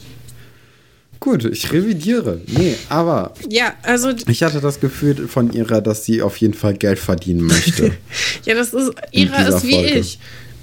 Gut, 1.25 1.47
ich 1.47 1.73
revidiere. 1.73 2.43
Nee, 2.49 2.77
aber. 2.91 3.33
Ja, 3.49 3.73
also. 3.83 4.13
Ich 4.29 4.43
hatte 4.43 4.61
das 4.61 4.79
Gefühl 4.79 5.27
von 5.27 5.51
ihrer, 5.55 5.81
dass 5.81 6.05
sie 6.05 6.21
auf 6.21 6.37
jeden 6.37 6.53
Fall 6.53 6.75
Geld 6.75 6.99
verdienen 6.99 7.47
möchte. 7.47 7.93
ja, 8.45 8.55
das 8.55 8.75
ist. 8.75 8.93
Ihra 9.11 9.45
ist 9.45 9.67
wie 9.67 9.73
Folge. 9.73 9.99
ich. 10.01 10.19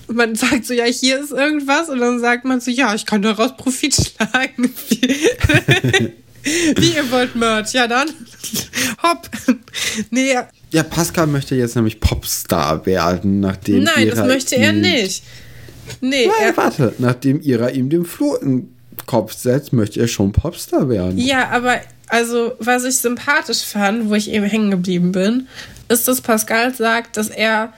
Man 0.08 0.36
sagt 0.36 0.66
so, 0.66 0.76
ja, 0.76 0.84
hier 0.84 1.20
ist 1.20 1.32
irgendwas 1.32 1.90
und 1.90 1.98
dann 1.98 2.20
sagt 2.20 2.46
man 2.46 2.62
so, 2.62 2.70
ja, 2.70 2.94
ich 2.94 3.08
kann 3.08 3.24
daraus 3.24 3.58
Profit 3.58 3.96
schlagen. 3.96 4.72
wie 6.44 6.96
ihr 6.96 7.12
wollt 7.12 7.36
Merch. 7.36 7.74
Ja, 7.74 7.88
dann. 7.88 8.10
Hopp. 9.04 9.30
Nee. 10.10 10.36
Ja, 10.72 10.84
Pascal 10.84 11.28
möchte 11.28 11.56
jetzt 11.56 11.76
nämlich 11.76 12.00
Popstar 12.00 12.86
werden, 12.86 13.40
nachdem. 13.40 13.84
Nein, 13.84 14.10
das 14.10 14.26
möchte 14.26 14.56
er 14.56 14.74
nicht. 14.74 15.24
Nee. 16.00 16.28
Nein, 16.28 16.54
warte, 16.56 16.94
nachdem 17.00 17.42
Ira 17.42 17.70
ihm 17.70 17.90
den 17.90 18.06
Floh 18.06 18.38
Kopf 19.06 19.34
setzt, 19.34 19.74
möchte 19.74 20.00
er 20.00 20.08
schon 20.08 20.32
Popstar 20.32 20.88
werden. 20.90 21.18
Ja, 21.18 21.50
aber 21.50 21.82
also, 22.08 22.54
was 22.60 22.84
ich 22.84 22.98
sympathisch 22.98 23.64
fand, 23.64 24.10
wo 24.10 24.16
ich 24.16 24.30
eben 24.30 24.46
hängen 24.46 24.72
geblieben 24.72 25.12
bin, 25.12 25.48
ist, 25.90 26.08
dass 26.08 26.22
Pascal 26.22 26.74
sagt, 26.74 27.18
dass 27.18 27.30
er, 27.30 27.74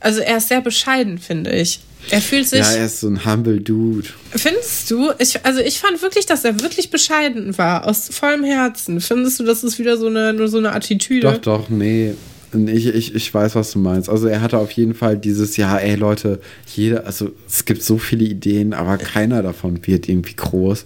also 0.00 0.20
er 0.20 0.38
ist 0.38 0.48
sehr 0.48 0.60
bescheiden, 0.60 1.18
finde 1.18 1.52
ich. 1.52 1.80
Er 2.10 2.20
fühlt 2.20 2.48
sich. 2.48 2.60
Ja, 2.60 2.72
er 2.72 2.86
ist 2.86 3.00
so 3.00 3.08
ein 3.08 3.24
humble 3.24 3.60
Dude. 3.60 4.08
Findest 4.30 4.90
du? 4.90 5.12
Ich, 5.18 5.44
also 5.44 5.60
ich 5.60 5.78
fand 5.78 6.02
wirklich, 6.02 6.26
dass 6.26 6.44
er 6.44 6.60
wirklich 6.60 6.90
bescheiden 6.90 7.56
war, 7.58 7.86
aus 7.86 8.08
vollem 8.10 8.44
Herzen. 8.44 9.00
Findest 9.00 9.40
du, 9.40 9.44
das 9.44 9.64
ist 9.64 9.78
wieder 9.78 9.96
so 9.96 10.06
eine, 10.06 10.32
nur 10.32 10.48
so 10.48 10.58
eine 10.58 10.72
Attitüde? 10.72 11.32
Doch, 11.32 11.38
doch, 11.38 11.68
nee. 11.68 12.14
Ich, 12.54 12.86
ich, 12.86 13.14
ich 13.14 13.32
weiß, 13.32 13.54
was 13.54 13.72
du 13.72 13.78
meinst. 13.78 14.10
Also 14.10 14.26
er 14.26 14.42
hatte 14.42 14.58
auf 14.58 14.70
jeden 14.72 14.92
Fall 14.92 15.16
dieses, 15.16 15.56
ja, 15.56 15.78
ey 15.78 15.94
Leute, 15.94 16.38
jeder, 16.74 17.06
also 17.06 17.30
es 17.48 17.64
gibt 17.64 17.82
so 17.82 17.96
viele 17.96 18.24
Ideen, 18.26 18.74
aber 18.74 18.98
keiner 18.98 19.42
davon 19.42 19.86
wird 19.86 20.06
irgendwie 20.06 20.34
groß. 20.34 20.84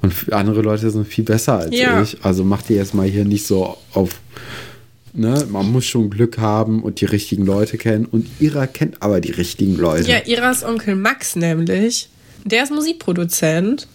Und 0.00 0.32
andere 0.32 0.62
Leute 0.62 0.88
sind 0.90 1.08
viel 1.08 1.24
besser 1.24 1.58
als 1.58 1.76
ja. 1.76 2.00
ich. 2.00 2.18
Also 2.22 2.44
macht 2.44 2.70
ihr 2.70 2.76
jetzt 2.76 2.94
mal 2.94 3.06
hier 3.06 3.24
nicht 3.24 3.46
so 3.46 3.76
auf, 3.92 4.10
ne, 5.18 5.46
man 5.50 5.70
muss 5.70 5.84
schon 5.84 6.10
Glück 6.10 6.38
haben 6.38 6.82
und 6.82 7.00
die 7.00 7.06
richtigen 7.06 7.44
Leute 7.44 7.78
kennen. 7.78 8.06
Und 8.06 8.26
Ira 8.40 8.66
kennt 8.66 9.02
aber 9.02 9.20
die 9.20 9.32
richtigen 9.32 9.76
Leute. 9.76 10.10
Ja, 10.10 10.24
Iras 10.26 10.64
Onkel 10.64 10.96
Max 10.96 11.36
nämlich, 11.36 12.08
der 12.44 12.62
ist 12.62 12.72
Musikproduzent 12.72 13.88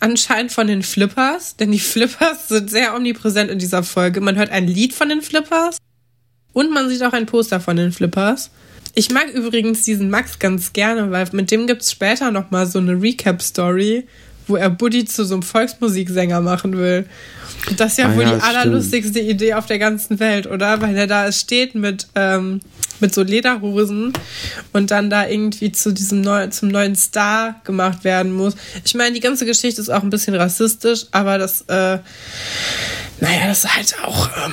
anscheinend 0.00 0.50
von 0.50 0.66
den 0.66 0.82
Flippers, 0.82 1.56
denn 1.56 1.70
die 1.70 1.78
Flippers 1.78 2.48
sind 2.48 2.70
sehr 2.70 2.94
omnipräsent 2.96 3.50
in 3.50 3.58
dieser 3.58 3.82
Folge. 3.82 4.20
Man 4.20 4.36
hört 4.36 4.50
ein 4.50 4.66
Lied 4.66 4.94
von 4.94 5.08
den 5.08 5.22
Flippers 5.22 5.76
und 6.52 6.72
man 6.72 6.88
sieht 6.88 7.02
auch 7.02 7.12
ein 7.12 7.26
Poster 7.26 7.60
von 7.60 7.76
den 7.76 7.92
Flippers. 7.92 8.50
Ich 8.94 9.10
mag 9.10 9.30
übrigens 9.32 9.84
diesen 9.84 10.10
Max 10.10 10.38
ganz 10.38 10.72
gerne, 10.72 11.10
weil 11.10 11.28
mit 11.32 11.50
dem 11.50 11.66
gibt 11.66 11.82
es 11.82 11.92
später 11.92 12.30
nochmal 12.32 12.66
so 12.66 12.80
eine 12.80 13.00
Recap-Story, 13.00 14.06
wo 14.50 14.56
er 14.56 14.70
Buddy 14.70 15.04
zu 15.04 15.24
so 15.24 15.34
einem 15.34 15.42
Volksmusiksänger 15.42 16.40
machen 16.40 16.76
will. 16.76 17.06
Und 17.68 17.80
das 17.80 17.92
ist 17.92 17.98
ja 17.98 18.08
ah, 18.08 18.16
wohl 18.16 18.24
ja, 18.24 18.36
die 18.36 18.42
allerlustigste 18.42 19.20
stimmt. 19.20 19.30
Idee 19.30 19.54
auf 19.54 19.66
der 19.66 19.78
ganzen 19.78 20.20
Welt, 20.20 20.46
oder? 20.46 20.80
Weil 20.80 20.96
er 20.96 21.06
da 21.06 21.30
steht 21.32 21.74
mit, 21.74 22.08
ähm, 22.14 22.60
mit 23.00 23.14
so 23.14 23.22
Lederhosen 23.22 24.12
und 24.72 24.90
dann 24.90 25.08
da 25.08 25.26
irgendwie 25.26 25.72
zu 25.72 25.92
diesem 25.92 26.20
neu, 26.20 26.48
zum 26.48 26.68
neuen 26.68 26.96
Star 26.96 27.60
gemacht 27.64 28.04
werden 28.04 28.32
muss. 28.32 28.54
Ich 28.84 28.94
meine, 28.94 29.14
die 29.14 29.20
ganze 29.20 29.46
Geschichte 29.46 29.80
ist 29.80 29.88
auch 29.88 30.02
ein 30.02 30.10
bisschen 30.10 30.34
rassistisch, 30.34 31.06
aber 31.12 31.38
das, 31.38 31.62
äh, 31.62 31.98
naja, 33.20 33.46
das 33.46 33.64
ist 33.64 33.74
halt 33.74 33.96
auch. 34.04 34.28
Ähm, 34.44 34.52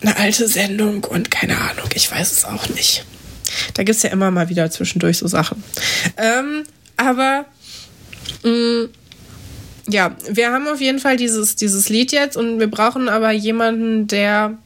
eine 0.00 0.16
alte 0.16 0.46
Sendung 0.48 1.04
und 1.04 1.30
keine 1.30 1.58
Ahnung, 1.58 1.88
ich 1.94 2.10
weiß 2.10 2.32
es 2.32 2.44
auch 2.44 2.68
nicht. 2.68 3.04
Da 3.74 3.82
gibt 3.82 3.96
es 3.96 4.02
ja 4.02 4.10
immer 4.10 4.30
mal 4.30 4.48
wieder 4.48 4.70
zwischendurch 4.70 5.18
so 5.18 5.26
Sachen. 5.26 5.62
Ähm, 6.16 6.64
aber 6.96 7.46
mh, 8.44 8.50
mm, 8.50 8.88
ja, 9.88 10.16
wir 10.30 10.52
haben 10.52 10.68
auf 10.68 10.80
jeden 10.80 10.98
Fall 10.98 11.16
dieses, 11.16 11.56
dieses 11.56 11.88
Lied 11.88 12.12
jetzt 12.12 12.36
und 12.36 12.60
wir 12.60 12.68
brauchen 12.68 13.08
aber 13.08 13.32
jemanden, 13.32 14.06
der 14.06 14.58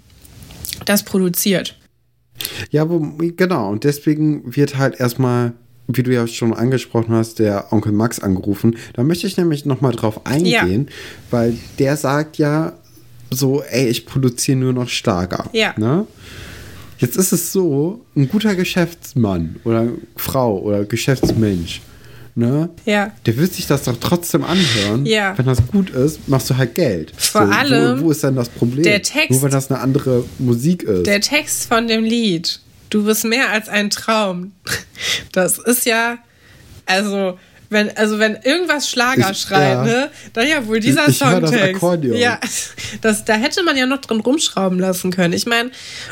das 0.84 1.02
produziert. 1.04 1.78
Ja, 2.70 2.84
genau. 2.84 3.70
Und 3.70 3.84
deswegen 3.84 4.56
wird 4.56 4.76
halt 4.76 4.98
erstmal, 4.98 5.52
wie 5.86 6.02
du 6.02 6.12
ja 6.12 6.26
schon 6.26 6.54
angesprochen 6.54 7.14
hast, 7.14 7.38
der 7.38 7.72
Onkel 7.72 7.92
Max 7.92 8.18
angerufen. 8.18 8.76
Da 8.94 9.02
möchte 9.02 9.26
ich 9.26 9.36
nämlich 9.36 9.64
nochmal 9.64 9.92
drauf 9.92 10.26
eingehen, 10.26 10.86
ja. 10.88 10.94
weil 11.30 11.56
der 11.78 11.96
sagt 11.96 12.38
ja, 12.38 12.72
so, 13.30 13.62
ey, 13.62 13.88
ich 13.88 14.06
produziere 14.06 14.58
nur 14.58 14.72
noch 14.72 14.88
Starker. 14.88 15.48
Ja. 15.52 15.74
Ne? 15.78 16.06
Jetzt 16.98 17.16
ist 17.16 17.32
es 17.32 17.52
so, 17.52 18.04
ein 18.14 18.28
guter 18.28 18.54
Geschäftsmann 18.54 19.56
oder 19.64 19.88
Frau 20.16 20.58
oder 20.60 20.84
Geschäftsmensch, 20.84 21.80
ne? 22.34 22.70
Ja. 22.84 23.12
Der 23.26 23.36
wird 23.36 23.52
sich 23.52 23.66
das 23.66 23.84
doch 23.84 23.96
trotzdem 23.98 24.44
anhören. 24.44 25.06
Ja. 25.06 25.36
Wenn 25.36 25.46
das 25.46 25.66
gut 25.66 25.90
ist, 25.90 26.28
machst 26.28 26.50
du 26.50 26.56
halt 26.56 26.74
Geld. 26.74 27.12
Vor 27.16 27.46
so, 27.46 27.52
allem. 27.52 28.00
Wo, 28.00 28.06
wo, 28.06 28.10
ist 28.10 28.22
denn 28.22 28.36
das 28.36 28.48
Problem? 28.48 28.82
Der 28.84 29.02
Text. 29.02 29.30
Nur 29.30 29.42
weil 29.42 29.50
das 29.50 29.70
eine 29.70 29.80
andere 29.80 30.24
Musik 30.38 30.82
ist. 30.82 31.06
Der 31.06 31.20
Text 31.20 31.68
von 31.68 31.86
dem 31.86 32.04
Lied. 32.04 32.60
Du 32.90 33.04
bist 33.04 33.24
mehr 33.24 33.50
als 33.50 33.68
ein 33.68 33.90
Traum. 33.90 34.52
Das 35.32 35.58
ist 35.58 35.84
ja, 35.84 36.18
also 36.86 37.36
wenn, 37.72 37.96
also 37.96 38.18
wenn 38.18 38.36
irgendwas 38.42 38.88
Schlager 38.88 39.30
ich, 39.30 39.38
schreit, 39.38 39.72
ja. 39.72 39.84
ne, 39.84 40.10
dann 40.32 40.46
ja 40.46 40.66
wohl 40.66 40.80
dieser 40.80 41.04
ich, 41.04 41.10
ich 41.10 41.18
Songtext. 41.18 41.82
Das 41.82 42.18
ja, 42.18 42.38
das, 43.00 43.24
da 43.24 43.34
hätte 43.34 43.62
man 43.62 43.76
ja 43.76 43.86
noch 43.86 43.98
drin 43.98 44.20
rumschrauben 44.20 44.78
lassen 44.78 45.10
können. 45.10 45.32
Ich 45.32 45.46
meine, 45.46 45.70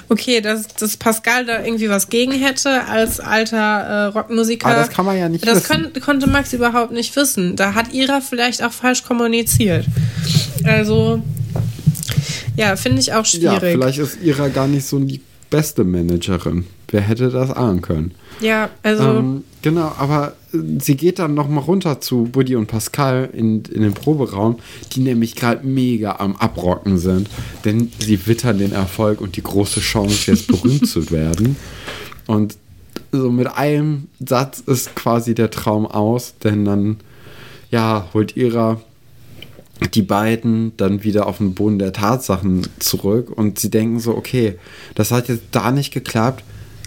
okay, 0.09 0.41
dass, 0.41 0.67
dass 0.69 0.97
Pascal 0.97 1.45
da 1.45 1.63
irgendwie 1.65 1.89
was 1.89 2.09
gegen 2.09 2.33
hätte 2.33 2.87
als 2.87 3.21
alter 3.21 3.57
äh, 3.57 4.05
Rockmusiker. 4.07 4.69
Aber 4.69 4.77
das 4.77 4.91
kann 4.91 5.05
man 5.05 5.19
ja 5.19 5.29
nicht 5.29 5.47
das 5.47 5.69
wissen. 5.69 5.91
Das 5.95 6.03
konnte 6.03 6.29
Max 6.29 6.53
überhaupt 6.53 6.93
nicht 6.93 7.15
wissen. 7.17 7.57
Da 7.57 7.75
hat 7.75 7.93
Ira 7.93 8.21
vielleicht 8.21 8.63
auch 8.63 8.73
falsch 8.73 9.05
kommuniziert. 9.05 9.87
Also, 10.65 11.23
ja, 12.57 12.77
finde 12.77 13.01
ich 13.01 13.13
auch 13.13 13.25
schwierig. 13.25 13.45
Ja, 13.45 13.61
vielleicht 13.61 13.99
ist 13.99 14.19
Ira 14.23 14.49
gar 14.49 14.67
nicht 14.67 14.87
so 14.87 14.99
die 14.99 15.21
beste 15.51 15.85
Managerin. 15.85 16.65
Wer 16.89 17.03
hätte 17.03 17.31
das 17.31 17.51
ahnen 17.51 17.83
können? 17.83 18.13
Ja, 18.41 18.71
also. 18.83 19.05
Ähm, 19.05 19.45
genau, 19.63 19.93
aber 19.99 20.35
äh, 20.53 20.59
sie 20.81 20.97
geht 20.97 21.19
dann 21.19 21.35
nochmal 21.35 21.65
runter 21.65 22.01
zu 22.01 22.25
Buddy 22.25 22.57
und 22.57 22.67
Pascal 22.67 23.29
in, 23.33 23.63
in 23.65 23.83
den 23.83 23.95
Proberaum, 23.95 24.59
die 24.93 25.01
nämlich 25.01 25.37
gerade 25.37 25.67
mega 25.67 26.17
am 26.17 26.37
Abrocken 26.37 26.99
sind, 26.99 27.29
denn 27.65 27.93
sie 27.99 28.27
wittern 28.27 28.59
den 28.59 28.73
Erfolg 28.73 29.21
und 29.21 29.37
die 29.37 29.43
große 29.43 29.81
Chance, 29.81 30.31
jetzt 30.31 30.47
berühmt 30.47 30.89
zu 30.89 31.11
werden. 31.11 31.57
Und 32.27 32.57
so 33.13 33.31
mit 33.31 33.49
einem 33.49 34.09
Satz 34.25 34.61
ist 34.61 34.95
quasi 34.95 35.35
der 35.35 35.51
Traum 35.51 35.87
aus, 35.87 36.35
denn 36.43 36.65
dann, 36.65 36.99
ja, 37.71 38.09
holt 38.15 38.37
ihrer 38.37 38.81
die 39.95 40.03
beiden 40.03 40.77
dann 40.77 41.03
wieder 41.03 41.27
auf 41.27 41.39
den 41.39 41.55
Boden 41.55 41.79
der 41.79 41.93
Tatsachen 41.93 42.67
zurück 42.79 43.31
und 43.31 43.59
sie 43.59 43.71
denken 43.71 44.01
so, 44.01 44.17
okay, 44.17 44.59
das 44.95 45.11
hat 45.11 45.29
jetzt 45.29 45.45
da 45.53 45.71
nicht 45.71 45.93
geklappt, 45.93 46.45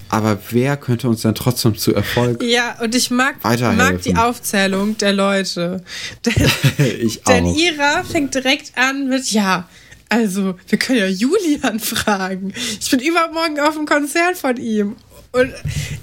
aber 0.09 0.37
wer 0.51 0.77
könnte 0.77 1.09
uns 1.09 1.21
dann 1.21 1.33
trotzdem 1.33 1.75
zu 1.75 1.95
Erfolg 1.95 2.43
Ja, 2.43 2.77
und 2.81 2.93
ich 2.93 3.09
mag, 3.09 3.35
mag 3.43 4.01
die 4.03 4.15
Aufzählung 4.15 4.95
der 4.97 5.13
Leute. 5.13 5.83
Denn, 6.25 6.51
ich 6.99 7.25
auch. 7.25 7.31
Denn 7.31 7.47
Ira 7.47 8.03
fängt 8.03 8.35
direkt 8.35 8.77
an 8.77 9.09
mit, 9.09 9.31
ja, 9.31 9.67
also, 10.09 10.53
wir 10.67 10.77
können 10.77 10.99
ja 10.99 11.07
Julian 11.07 11.79
fragen. 11.79 12.53
Ich 12.79 12.91
bin 12.91 12.99
übermorgen 12.99 13.59
auf 13.59 13.75
einem 13.75 13.87
Konzert 13.87 14.37
von 14.37 14.57
ihm. 14.57 14.95
Und 15.33 15.51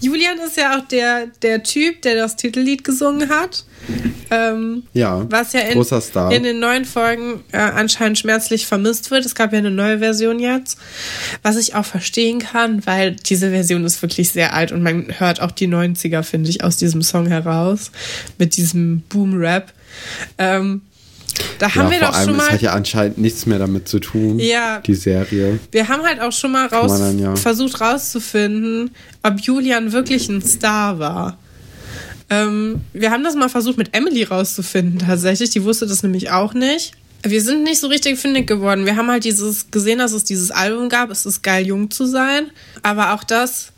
Julian 0.01 0.39
ist 0.45 0.57
ja 0.57 0.77
auch 0.77 0.89
der, 0.89 1.29
der 1.43 1.63
Typ, 1.63 2.03
der 2.03 2.17
das 2.17 2.35
Titellied 2.35 2.83
gesungen 2.83 3.29
hat. 3.29 3.65
Ähm, 4.33 4.83
ja, 4.93 5.25
was 5.31 5.53
ja 5.53 5.61
in, 5.61 5.81
in 6.33 6.43
den 6.43 6.61
neuen 6.61 6.85
Folgen 6.85 7.43
äh, 7.53 7.59
anscheinend 7.59 8.19
schmerzlich 8.19 8.67
vermisst 8.67 9.11
wird. 9.11 9.25
Es 9.25 9.37
gab 9.37 9.53
ja 9.53 9.59
eine 9.59 9.71
neue 9.71 10.01
Version 10.01 10.41
jetzt, 10.41 10.79
was 11.43 11.57
ich 11.57 11.75
auch 11.77 11.85
verstehen 11.85 12.41
kann, 12.41 12.85
weil 12.87 13.15
diese 13.15 13.51
Version 13.51 13.85
ist 13.85 14.03
wirklich 14.03 14.31
sehr 14.31 14.53
alt 14.53 14.73
und 14.73 14.83
man 14.83 15.19
hört 15.19 15.41
auch 15.41 15.53
die 15.53 15.69
90er, 15.69 16.23
finde 16.25 16.51
ich, 16.51 16.63
aus 16.65 16.77
diesem 16.77 17.03
Song 17.03 17.27
heraus. 17.27 17.93
Mit 18.37 18.57
diesem 18.57 19.03
Boom-Rap. 19.09 19.73
Ähm, 20.39 20.83
da 21.59 21.75
haben 21.75 21.87
ja, 21.87 21.91
wir 21.91 22.01
doch 22.01 22.15
allem, 22.15 22.29
schon 22.29 22.37
mal. 22.37 22.45
Das 22.45 22.53
hat 22.55 22.63
ja 22.63 22.73
anscheinend 22.73 23.19
nichts 23.19 23.47
mehr 23.47 23.59
damit 23.59 23.89
zu 23.89 23.99
tun. 23.99 24.39
Ja. 24.39 24.81
Die 24.81 24.95
Serie. 24.95 25.59
Wir 25.71 25.89
haben 25.89 26.03
halt 26.03 26.21
auch 26.21 26.33
schon 26.33 26.53
mal 26.53 26.67
raus, 26.67 26.99
dann, 26.99 27.19
ja. 27.19 27.37
versucht 27.37 27.81
rauszufinden, 27.81 28.91
ob 29.23 29.41
Julian 29.41 29.93
wirklich 29.93 30.29
ein 30.29 30.43
Star 30.43 30.99
war. 30.99 31.39
Ähm, 32.31 32.81
wir 32.93 33.11
haben 33.11 33.25
das 33.25 33.35
mal 33.35 33.49
versucht 33.49 33.77
mit 33.77 33.95
Emily 33.95 34.23
rauszufinden, 34.23 35.01
tatsächlich. 35.01 35.51
Die 35.51 35.65
wusste 35.65 35.87
das 35.87 36.03
nämlich 36.03 36.31
auch 36.31 36.55
nicht. 36.55 36.93
Wir 37.23 37.43
sind 37.43 37.65
nicht 37.65 37.81
so 37.81 37.89
richtig 37.89 38.19
findig 38.19 38.47
geworden. 38.47 38.87
Wir 38.87 38.97
haben 38.97 39.11
halt 39.11 39.25
dieses 39.25 39.71
gesehen, 39.71 39.99
dass 39.99 40.13
es 40.13 40.25
dieses 40.25 40.51
Album 40.51 40.89
gab. 40.89 41.11
Es 41.11 41.27
ist 41.27 41.43
geil, 41.43 41.67
jung 41.67 41.91
zu 41.91 42.07
sein. 42.07 42.47
Aber 42.83 43.13
auch 43.13 43.25
das 43.25 43.73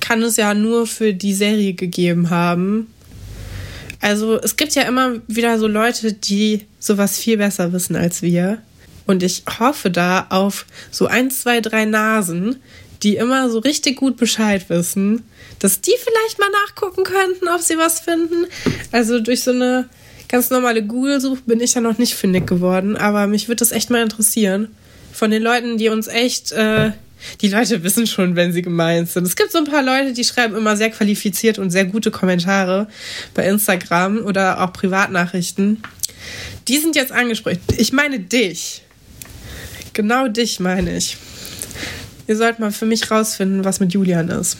kann 0.00 0.22
es 0.22 0.36
ja 0.36 0.54
nur 0.54 0.86
für 0.86 1.12
die 1.12 1.34
Serie 1.34 1.74
gegeben 1.74 2.30
haben. 2.30 2.86
Also 4.00 4.40
es 4.40 4.56
gibt 4.56 4.74
ja 4.74 4.82
immer 4.82 5.16
wieder 5.26 5.58
so 5.58 5.66
Leute, 5.66 6.12
die 6.12 6.66
sowas 6.78 7.18
viel 7.18 7.38
besser 7.38 7.72
wissen 7.72 7.96
als 7.96 8.22
wir. 8.22 8.58
Und 9.06 9.22
ich 9.22 9.44
hoffe 9.58 9.90
da 9.90 10.26
auf 10.30 10.66
so 10.90 11.06
ein, 11.06 11.30
zwei, 11.30 11.60
drei 11.60 11.84
Nasen, 11.84 12.56
die 13.02 13.16
immer 13.16 13.50
so 13.50 13.58
richtig 13.58 13.96
gut 13.96 14.16
Bescheid 14.16 14.68
wissen, 14.68 15.22
dass 15.58 15.80
die 15.80 15.94
vielleicht 15.96 16.38
mal 16.38 16.50
nachgucken 16.64 17.04
könnten, 17.04 17.48
ob 17.48 17.60
sie 17.60 17.78
was 17.78 18.00
finden. 18.00 18.46
Also 18.92 19.20
durch 19.20 19.42
so 19.42 19.52
eine 19.52 19.88
ganz 20.28 20.50
normale 20.50 20.82
Google-Suche 20.82 21.42
bin 21.46 21.60
ich 21.60 21.74
ja 21.74 21.80
noch 21.80 21.98
nicht 21.98 22.14
fündig 22.14 22.46
geworden, 22.46 22.96
aber 22.96 23.26
mich 23.26 23.48
würde 23.48 23.60
das 23.60 23.72
echt 23.72 23.90
mal 23.90 24.02
interessieren. 24.02 24.74
Von 25.12 25.30
den 25.30 25.42
Leuten, 25.42 25.78
die 25.78 25.88
uns 25.88 26.08
echt, 26.08 26.52
äh, 26.52 26.92
die 27.40 27.48
Leute 27.48 27.82
wissen 27.82 28.06
schon, 28.06 28.36
wenn 28.36 28.52
sie 28.52 28.62
gemeint 28.62 29.10
sind. 29.10 29.26
Es 29.26 29.36
gibt 29.36 29.52
so 29.52 29.58
ein 29.58 29.64
paar 29.64 29.82
Leute, 29.82 30.12
die 30.12 30.24
schreiben 30.24 30.56
immer 30.56 30.76
sehr 30.76 30.90
qualifiziert 30.90 31.58
und 31.58 31.70
sehr 31.70 31.84
gute 31.84 32.10
Kommentare 32.10 32.88
bei 33.34 33.46
Instagram 33.46 34.18
oder 34.18 34.62
auch 34.62 34.72
Privatnachrichten. 34.72 35.82
Die 36.68 36.78
sind 36.78 36.96
jetzt 36.96 37.12
angesprochen. 37.12 37.58
Ich 37.76 37.92
meine 37.92 38.20
dich. 38.20 38.82
Genau 39.92 40.28
dich 40.28 40.60
meine 40.60 40.96
ich. 40.96 41.16
Ihr 42.26 42.36
sollt 42.36 42.58
mal 42.58 42.72
für 42.72 42.86
mich 42.86 43.10
rausfinden, 43.10 43.64
was 43.64 43.80
mit 43.80 43.92
Julian 43.92 44.28
ist. 44.28 44.58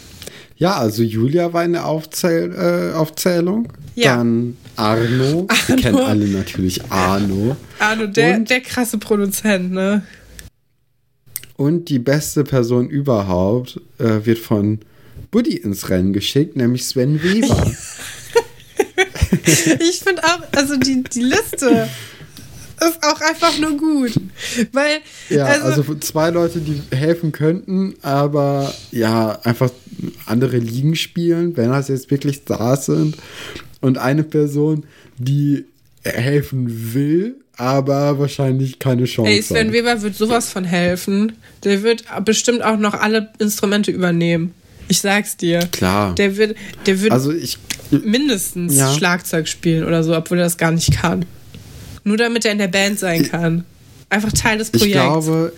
Ja, 0.57 0.77
also 0.77 1.03
Julia 1.03 1.53
war 1.53 1.63
eine 1.63 1.85
Aufzähl 1.85 2.55
äh, 2.55 2.97
Aufzählung. 2.97 3.73
Ja. 3.95 4.17
Dann 4.17 4.57
Arno. 4.77 5.47
Arno. 5.49 5.49
Wir 5.67 5.77
kennen 5.77 5.99
alle 5.99 6.27
natürlich 6.27 6.81
Arno. 6.91 7.57
Arno, 7.79 8.07
der, 8.07 8.37
und, 8.37 8.49
der 8.49 8.61
krasse 8.61 8.99
Produzent, 8.99 9.73
ne? 9.73 10.03
Und 11.57 11.89
die 11.89 11.99
beste 11.99 12.45
Person 12.45 12.89
überhaupt 12.89 13.81
äh, 13.99 14.25
wird 14.25 14.39
von 14.39 14.81
Buddy 15.31 15.57
ins 15.57 15.89
Rennen 15.89 16.13
geschickt, 16.13 16.57
nämlich 16.57 16.87
Sven 16.87 17.23
Weber. 17.23 17.73
ich 19.81 20.01
finde 20.01 20.23
auch, 20.25 20.41
also 20.55 20.77
die, 20.77 21.03
die 21.03 21.23
Liste 21.23 21.89
ist 22.81 23.03
auch 23.03 23.21
einfach 23.21 23.59
nur 23.59 23.77
gut. 23.77 24.13
Weil. 24.73 24.99
Ja, 25.31 25.47
also, 25.47 25.83
also 25.83 25.95
zwei 25.97 26.31
Leute, 26.31 26.61
die 26.61 26.83
helfen 26.95 27.33
könnten, 27.33 27.95
aber 28.03 28.73
ja, 28.91 29.39
einfach 29.43 29.71
andere 30.27 30.59
Ligen 30.59 30.95
spielen, 30.95 31.57
wenn 31.57 31.71
das 31.71 31.89
jetzt 31.89 32.11
wirklich 32.11 32.37
Stars 32.37 32.87
sind. 32.87 33.17
Und 33.81 33.99
eine 33.99 34.25
Person, 34.25 34.85
die 35.19 35.65
helfen 36.03 36.95
will, 36.95 37.37
aber 37.57 38.19
wahrscheinlich 38.19 38.79
keine 38.79 39.05
Chance 39.05 39.31
Ey, 39.31 39.43
Sven. 39.43 39.73
Weber 39.73 40.03
wird 40.03 40.15
sowas 40.15 40.51
von 40.51 40.65
helfen. 40.65 41.33
Der 41.65 41.83
wird 41.83 42.05
bestimmt 42.25 42.63
auch 42.63 42.77
noch 42.77 42.95
alle 42.95 43.31
Instrumente 43.39 43.91
übernehmen. 43.91 44.55
Ich 44.89 45.01
sag's 45.01 45.37
dir. 45.37 45.61
Klar. 45.73 46.15
Der 46.15 46.37
wird, 46.37 46.57
der 46.87 47.01
wird 47.01 47.13
also 47.13 47.33
ich, 47.33 47.59
mindestens 47.91 48.77
ja. 48.77 48.93
Schlagzeug 48.93 49.49
spielen 49.49 49.85
oder 49.85 50.05
so, 50.05 50.17
obwohl 50.17 50.39
er 50.39 50.45
das 50.45 50.59
gar 50.59 50.71
nicht 50.71 50.93
kann. 51.01 51.25
Nur 52.05 52.17
damit 52.17 52.45
er 52.45 52.53
in 52.53 52.59
der 52.59 52.69
Band 52.69 52.99
sein 52.99 53.29
kann. 53.29 53.65
Einfach 54.11 54.33
Teil 54.33 54.59
des 54.59 54.71
Projekts. 54.71 54.87
Ich 54.87 54.93
glaube, 54.93 55.53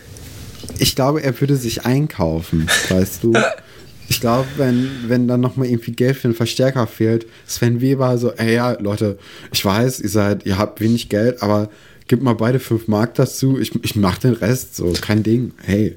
ich 0.78 0.94
glaube, 0.94 1.22
er 1.22 1.38
würde 1.40 1.56
sich 1.56 1.84
einkaufen, 1.84 2.68
weißt 2.88 3.24
du. 3.24 3.34
Ich 4.08 4.20
glaube, 4.20 4.48
wenn, 4.56 4.88
wenn 5.06 5.28
dann 5.28 5.40
nochmal 5.40 5.68
irgendwie 5.68 5.92
Geld 5.92 6.16
für 6.16 6.28
einen 6.28 6.34
Verstärker 6.34 6.86
fehlt, 6.86 7.26
Sven 7.46 7.80
Weber 7.80 8.16
so, 8.16 8.32
ey 8.32 8.54
ja, 8.54 8.72
Leute, 8.72 9.18
ich 9.52 9.64
weiß, 9.64 10.00
ihr 10.00 10.08
seid, 10.08 10.46
ihr 10.46 10.56
habt 10.56 10.80
wenig 10.80 11.08
Geld, 11.08 11.42
aber 11.42 11.68
gebt 12.08 12.22
mal 12.22 12.34
beide 12.34 12.58
fünf 12.58 12.88
Mark 12.88 13.14
dazu, 13.14 13.58
ich, 13.58 13.72
ich 13.84 13.96
mach 13.96 14.18
den 14.18 14.32
Rest, 14.32 14.76
so, 14.76 14.92
kein 15.00 15.22
Ding, 15.22 15.52
hey. 15.62 15.96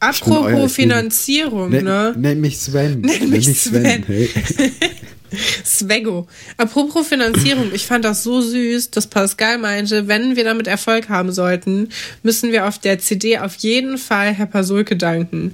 Apropos 0.00 0.72
Finanzierung, 0.72 1.70
bin, 1.70 1.84
ne? 1.84 2.14
Nenn 2.16 2.40
mich 2.40 2.58
Sven. 2.58 3.02
Nenn 3.02 3.30
mich 3.30 3.60
Sven. 3.60 3.82
Sven. 3.82 4.04
Hey. 4.04 4.30
Svego. 5.64 6.26
Apropos 6.56 7.06
Finanzierung, 7.06 7.70
ich 7.72 7.86
fand 7.86 8.04
das 8.04 8.22
so 8.22 8.40
süß, 8.40 8.90
dass 8.90 9.06
Pascal 9.06 9.58
meinte, 9.58 10.08
wenn 10.08 10.36
wir 10.36 10.44
damit 10.44 10.66
Erfolg 10.66 11.08
haben 11.08 11.32
sollten, 11.32 11.88
müssen 12.22 12.52
wir 12.52 12.66
auf 12.66 12.78
der 12.78 12.98
CD 12.98 13.38
auf 13.38 13.54
jeden 13.56 13.98
Fall 13.98 14.32
Herr 14.32 14.46
Pasulke 14.46 14.96
danken. 14.96 15.52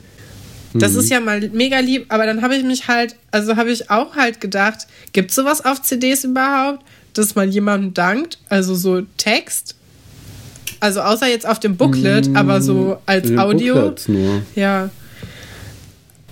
Das 0.74 0.92
mhm. 0.92 0.98
ist 0.98 1.10
ja 1.10 1.20
mal 1.20 1.48
mega 1.52 1.78
lieb, 1.78 2.06
aber 2.08 2.26
dann 2.26 2.42
habe 2.42 2.54
ich 2.54 2.64
mich 2.64 2.88
halt, 2.88 3.16
also 3.30 3.56
habe 3.56 3.70
ich 3.70 3.90
auch 3.90 4.16
halt 4.16 4.40
gedacht, 4.40 4.86
gibt 5.12 5.30
es 5.30 5.36
sowas 5.36 5.64
auf 5.64 5.82
CDs 5.82 6.24
überhaupt, 6.24 6.84
dass 7.14 7.34
man 7.34 7.50
jemandem 7.50 7.94
dankt? 7.94 8.38
Also 8.48 8.74
so 8.74 9.02
Text? 9.16 9.74
Also 10.80 11.00
außer 11.00 11.26
jetzt 11.26 11.46
auf 11.48 11.58
dem 11.58 11.76
Booklet, 11.76 12.28
mhm. 12.28 12.36
aber 12.36 12.60
so 12.60 12.98
als 13.06 13.36
Audio. 13.36 13.94
Nur. 14.06 14.42
Ja. 14.54 14.90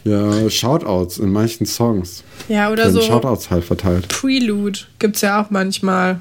Ja, 0.05 0.49
Shoutouts 0.49 1.18
in 1.18 1.33
manchen 1.33 1.66
Songs. 1.66 2.22
Ja, 2.49 2.70
oder 2.70 2.92
so. 2.92 3.01
Shoutouts 3.01 3.51
halt 3.51 3.64
verteilt. 3.64 4.07
Prelude 4.07 4.79
gibt 5.01 5.16
es 5.16 5.22
ja 5.22 5.42
auch 5.42 5.51
manchmal. 5.51 6.20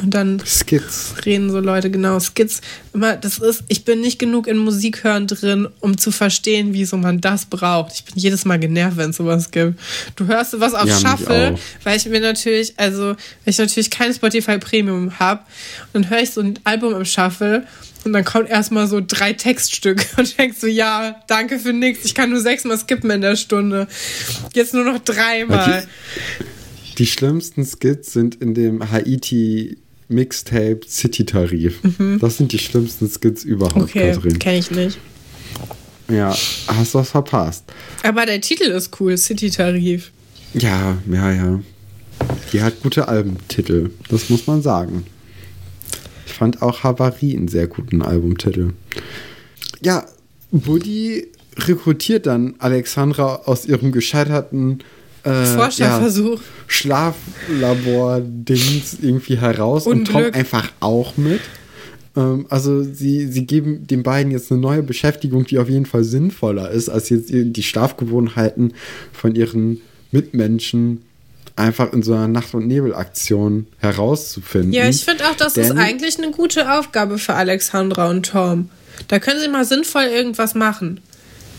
Und 0.00 0.14
dann 0.14 0.40
Skits. 0.44 1.14
reden 1.26 1.50
so 1.50 1.58
Leute, 1.58 1.90
genau, 1.90 2.20
Skits. 2.20 2.60
Immer, 2.94 3.16
das 3.16 3.38
ist, 3.38 3.64
ich 3.68 3.84
bin 3.84 4.00
nicht 4.00 4.18
genug 4.18 4.46
in 4.46 4.56
Musik 4.56 5.02
hören 5.02 5.26
drin, 5.26 5.68
um 5.80 5.98
zu 5.98 6.12
verstehen, 6.12 6.72
wieso 6.72 6.96
man 6.96 7.20
das 7.20 7.46
braucht. 7.46 7.92
Ich 7.94 8.04
bin 8.04 8.14
jedes 8.16 8.44
Mal 8.44 8.58
genervt, 8.58 8.96
wenn 8.96 9.10
es 9.10 9.16
sowas 9.16 9.50
gibt. 9.50 9.78
Du 10.16 10.26
hörst 10.26 10.52
sowas 10.52 10.74
auf 10.74 10.88
ja, 10.88 10.98
Shuffle, 10.98 11.58
weil 11.82 11.96
ich 11.96 12.06
mir 12.06 12.20
natürlich, 12.20 12.74
also, 12.76 13.08
weil 13.08 13.16
ich 13.46 13.58
natürlich 13.58 13.90
kein 13.90 14.14
Spotify 14.14 14.58
Premium 14.58 15.18
habe. 15.18 15.40
Und 15.92 16.04
dann 16.04 16.10
höre 16.10 16.22
ich 16.22 16.30
so 16.30 16.40
ein 16.40 16.58
Album 16.64 16.94
im 16.94 17.04
Shuffle 17.04 17.66
und 18.04 18.12
dann 18.12 18.24
kommt 18.24 18.48
erstmal 18.48 18.86
so 18.86 19.02
drei 19.04 19.32
Textstücke 19.32 20.04
und 20.16 20.38
denkst 20.38 20.58
so, 20.60 20.66
ja, 20.66 21.20
danke 21.26 21.58
für 21.58 21.72
nichts. 21.72 22.04
Ich 22.04 22.14
kann 22.14 22.30
nur 22.30 22.40
sechsmal 22.40 22.78
skippen 22.78 23.10
in 23.10 23.20
der 23.20 23.36
Stunde. 23.36 23.88
Jetzt 24.54 24.74
nur 24.74 24.84
noch 24.84 25.00
dreimal. 25.00 25.86
Die, 26.88 26.94
die 26.94 27.06
schlimmsten 27.06 27.66
Skits 27.66 28.12
sind 28.12 28.36
in 28.36 28.54
dem 28.54 28.90
Haiti 28.90 29.78
Mixtape 30.08 30.80
City 30.86 31.24
Tarif. 31.24 31.82
Mhm. 31.82 32.18
Das 32.20 32.36
sind 32.36 32.52
die 32.52 32.58
schlimmsten 32.58 33.08
Skits 33.08 33.44
überhaupt, 33.44 33.76
okay, 33.76 34.12
Katrin. 34.12 34.38
Kenn 34.38 34.56
ich 34.56 34.70
nicht. 34.70 34.98
Ja, 36.10 36.34
hast 36.66 36.94
du 36.94 36.98
was 36.98 37.10
verpasst. 37.10 37.64
Aber 38.02 38.24
der 38.24 38.40
Titel 38.40 38.70
ist 38.70 38.98
cool, 39.00 39.16
City 39.18 39.50
Tarif. 39.50 40.10
Ja, 40.54 40.96
ja, 41.10 41.32
ja. 41.32 41.60
Die 42.52 42.62
hat 42.62 42.80
gute 42.82 43.08
Albumtitel, 43.08 43.90
das 44.08 44.30
muss 44.30 44.46
man 44.46 44.62
sagen. 44.62 45.04
Ich 46.26 46.32
fand 46.32 46.62
auch 46.62 46.82
Havarie 46.82 47.36
einen 47.36 47.48
sehr 47.48 47.66
guten 47.66 48.00
Albumtitel. 48.00 48.72
Ja, 49.82 50.06
Buddy 50.50 51.28
rekrutiert 51.56 52.26
dann 52.26 52.54
Alexandra 52.58 53.42
aus 53.44 53.66
ihrem 53.66 53.92
gescheiterten 53.92 54.78
äh, 55.24 55.44
Forscherversuch. 55.44 56.40
Ja, 56.40 56.46
Schlaflabor-Dings 56.66 58.98
irgendwie 59.02 59.38
heraus 59.38 59.86
Unglück. 59.86 60.16
und 60.16 60.24
Tom 60.24 60.34
einfach 60.34 60.70
auch 60.80 61.16
mit. 61.16 61.40
Ähm, 62.16 62.46
also 62.48 62.82
sie, 62.82 63.26
sie 63.26 63.46
geben 63.46 63.86
den 63.86 64.02
beiden 64.02 64.32
jetzt 64.32 64.50
eine 64.50 64.60
neue 64.60 64.82
Beschäftigung, 64.82 65.46
die 65.46 65.58
auf 65.58 65.68
jeden 65.68 65.86
Fall 65.86 66.04
sinnvoller 66.04 66.70
ist, 66.70 66.88
als 66.88 67.08
jetzt 67.08 67.30
die 67.30 67.62
Schlafgewohnheiten 67.62 68.74
von 69.12 69.34
ihren 69.34 69.80
Mitmenschen 70.10 71.02
einfach 71.56 71.92
in 71.92 72.02
so 72.02 72.14
einer 72.14 72.28
Nacht- 72.28 72.54
und 72.54 72.66
Nebelaktion 72.66 73.66
herauszufinden. 73.78 74.72
Ja, 74.72 74.88
ich 74.88 75.04
finde 75.04 75.28
auch, 75.28 75.34
das 75.34 75.54
Denn, 75.54 75.64
ist 75.64 75.76
eigentlich 75.76 76.18
eine 76.18 76.30
gute 76.30 76.72
Aufgabe 76.72 77.18
für 77.18 77.34
Alexandra 77.34 78.08
und 78.10 78.26
Tom. 78.26 78.70
Da 79.08 79.18
können 79.18 79.40
sie 79.40 79.48
mal 79.48 79.64
sinnvoll 79.64 80.04
irgendwas 80.04 80.54
machen. 80.54 81.00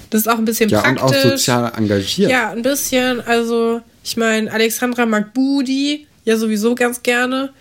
Das 0.09 0.21
ist 0.21 0.27
auch 0.27 0.37
ein 0.37 0.45
bisschen 0.45 0.69
ja, 0.69 0.81
praktisch. 0.81 1.01
Ja, 1.01 1.07
und 1.07 1.15
auch 1.15 1.31
sozial 1.31 1.71
engagiert. 1.75 2.31
Ja, 2.31 2.51
ein 2.51 2.61
bisschen. 2.61 3.21
Also, 3.21 3.81
ich 4.03 4.17
meine, 4.17 4.51
Alexandra 4.51 5.05
mag 5.05 5.33
Budi 5.33 6.07
ja 6.25 6.37
sowieso 6.37 6.75
ganz 6.75 7.03
gerne. 7.03 7.51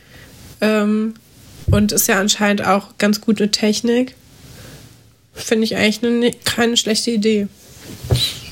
Ähm, 0.61 1.15
und 1.71 1.93
ist 1.93 2.09
ja 2.09 2.19
anscheinend 2.19 2.65
auch 2.65 2.97
ganz 2.99 3.21
gut 3.21 3.41
mit 3.41 3.53
Technik. 3.53 4.15
Finde 5.35 5.65
ich 5.65 5.77
eigentlich 5.77 6.03
eine, 6.03 6.33
keine 6.45 6.77
schlechte 6.77 7.11
Idee. 7.11 7.49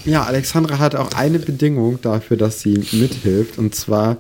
Ja, 0.05 0.25
Alexandra 0.25 0.79
hat 0.79 0.95
auch 0.95 1.13
eine 1.13 1.39
Bedingung 1.39 2.01
dafür, 2.01 2.37
dass 2.37 2.61
sie 2.61 2.79
mithilft. 2.93 3.59
Und 3.59 3.75
zwar, 3.75 4.19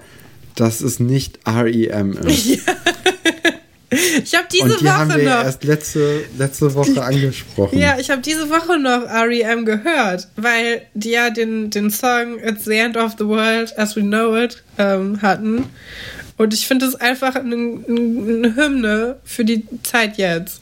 dass 0.55 0.81
es 0.81 0.99
nicht 0.99 1.39
REM 1.47 2.13
ist. 2.13 2.47
Ja. 2.67 2.76
Ich 4.23 4.35
habe 4.35 4.47
diese 4.53 4.65
Und 4.65 4.81
die 4.81 4.85
Woche 4.85 4.97
haben 4.97 5.17
wir 5.17 5.25
noch. 5.25 5.45
erst 5.45 5.65
letzte, 5.65 6.25
letzte 6.39 6.75
Woche 6.75 7.03
angesprochen. 7.03 7.79
Ja, 7.79 7.97
ich 7.99 8.11
habe 8.11 8.23
diese 8.23 8.49
Woche 8.51 8.79
noch 8.79 9.03
REM 9.09 9.65
gehört, 9.65 10.29
weil 10.37 10.83
die 10.95 11.11
ja 11.11 11.31
den, 11.31 11.71
den 11.71 11.91
Song 11.91 12.39
It's 12.39 12.65
the 12.65 12.77
End 12.77 12.97
of 12.97 13.13
the 13.19 13.27
World 13.27 13.79
as 13.79 13.97
We 13.97 14.03
Know 14.03 14.37
It 14.37 14.63
ähm, 14.79 15.21
hatten. 15.23 15.67
Und 16.37 16.53
ich 16.53 16.67
finde 16.67 16.87
es 16.87 16.95
einfach 16.95 17.35
eine, 17.35 17.55
eine 17.55 18.57
Hymne 18.57 19.17
für 19.25 19.45
die 19.45 19.65
Zeit 19.83 20.19
jetzt. 20.19 20.61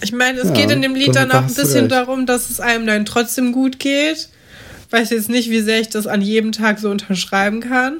Ich 0.00 0.12
meine, 0.12 0.40
es 0.40 0.48
ja, 0.48 0.54
geht 0.54 0.70
in 0.70 0.82
dem 0.82 0.94
Lied 0.94 1.14
dann 1.14 1.30
auch 1.30 1.42
ein 1.42 1.46
bisschen 1.46 1.86
recht. 1.86 1.92
darum, 1.92 2.26
dass 2.26 2.50
es 2.50 2.60
einem 2.60 2.86
dann 2.86 3.04
trotzdem 3.04 3.52
gut 3.52 3.78
geht. 3.78 4.28
Weiß 4.90 5.10
jetzt 5.10 5.28
nicht, 5.28 5.50
wie 5.50 5.60
sehr 5.60 5.80
ich 5.80 5.88
das 5.88 6.06
an 6.06 6.22
jedem 6.22 6.52
Tag 6.52 6.78
so 6.78 6.90
unterschreiben 6.90 7.60
kann. 7.60 7.98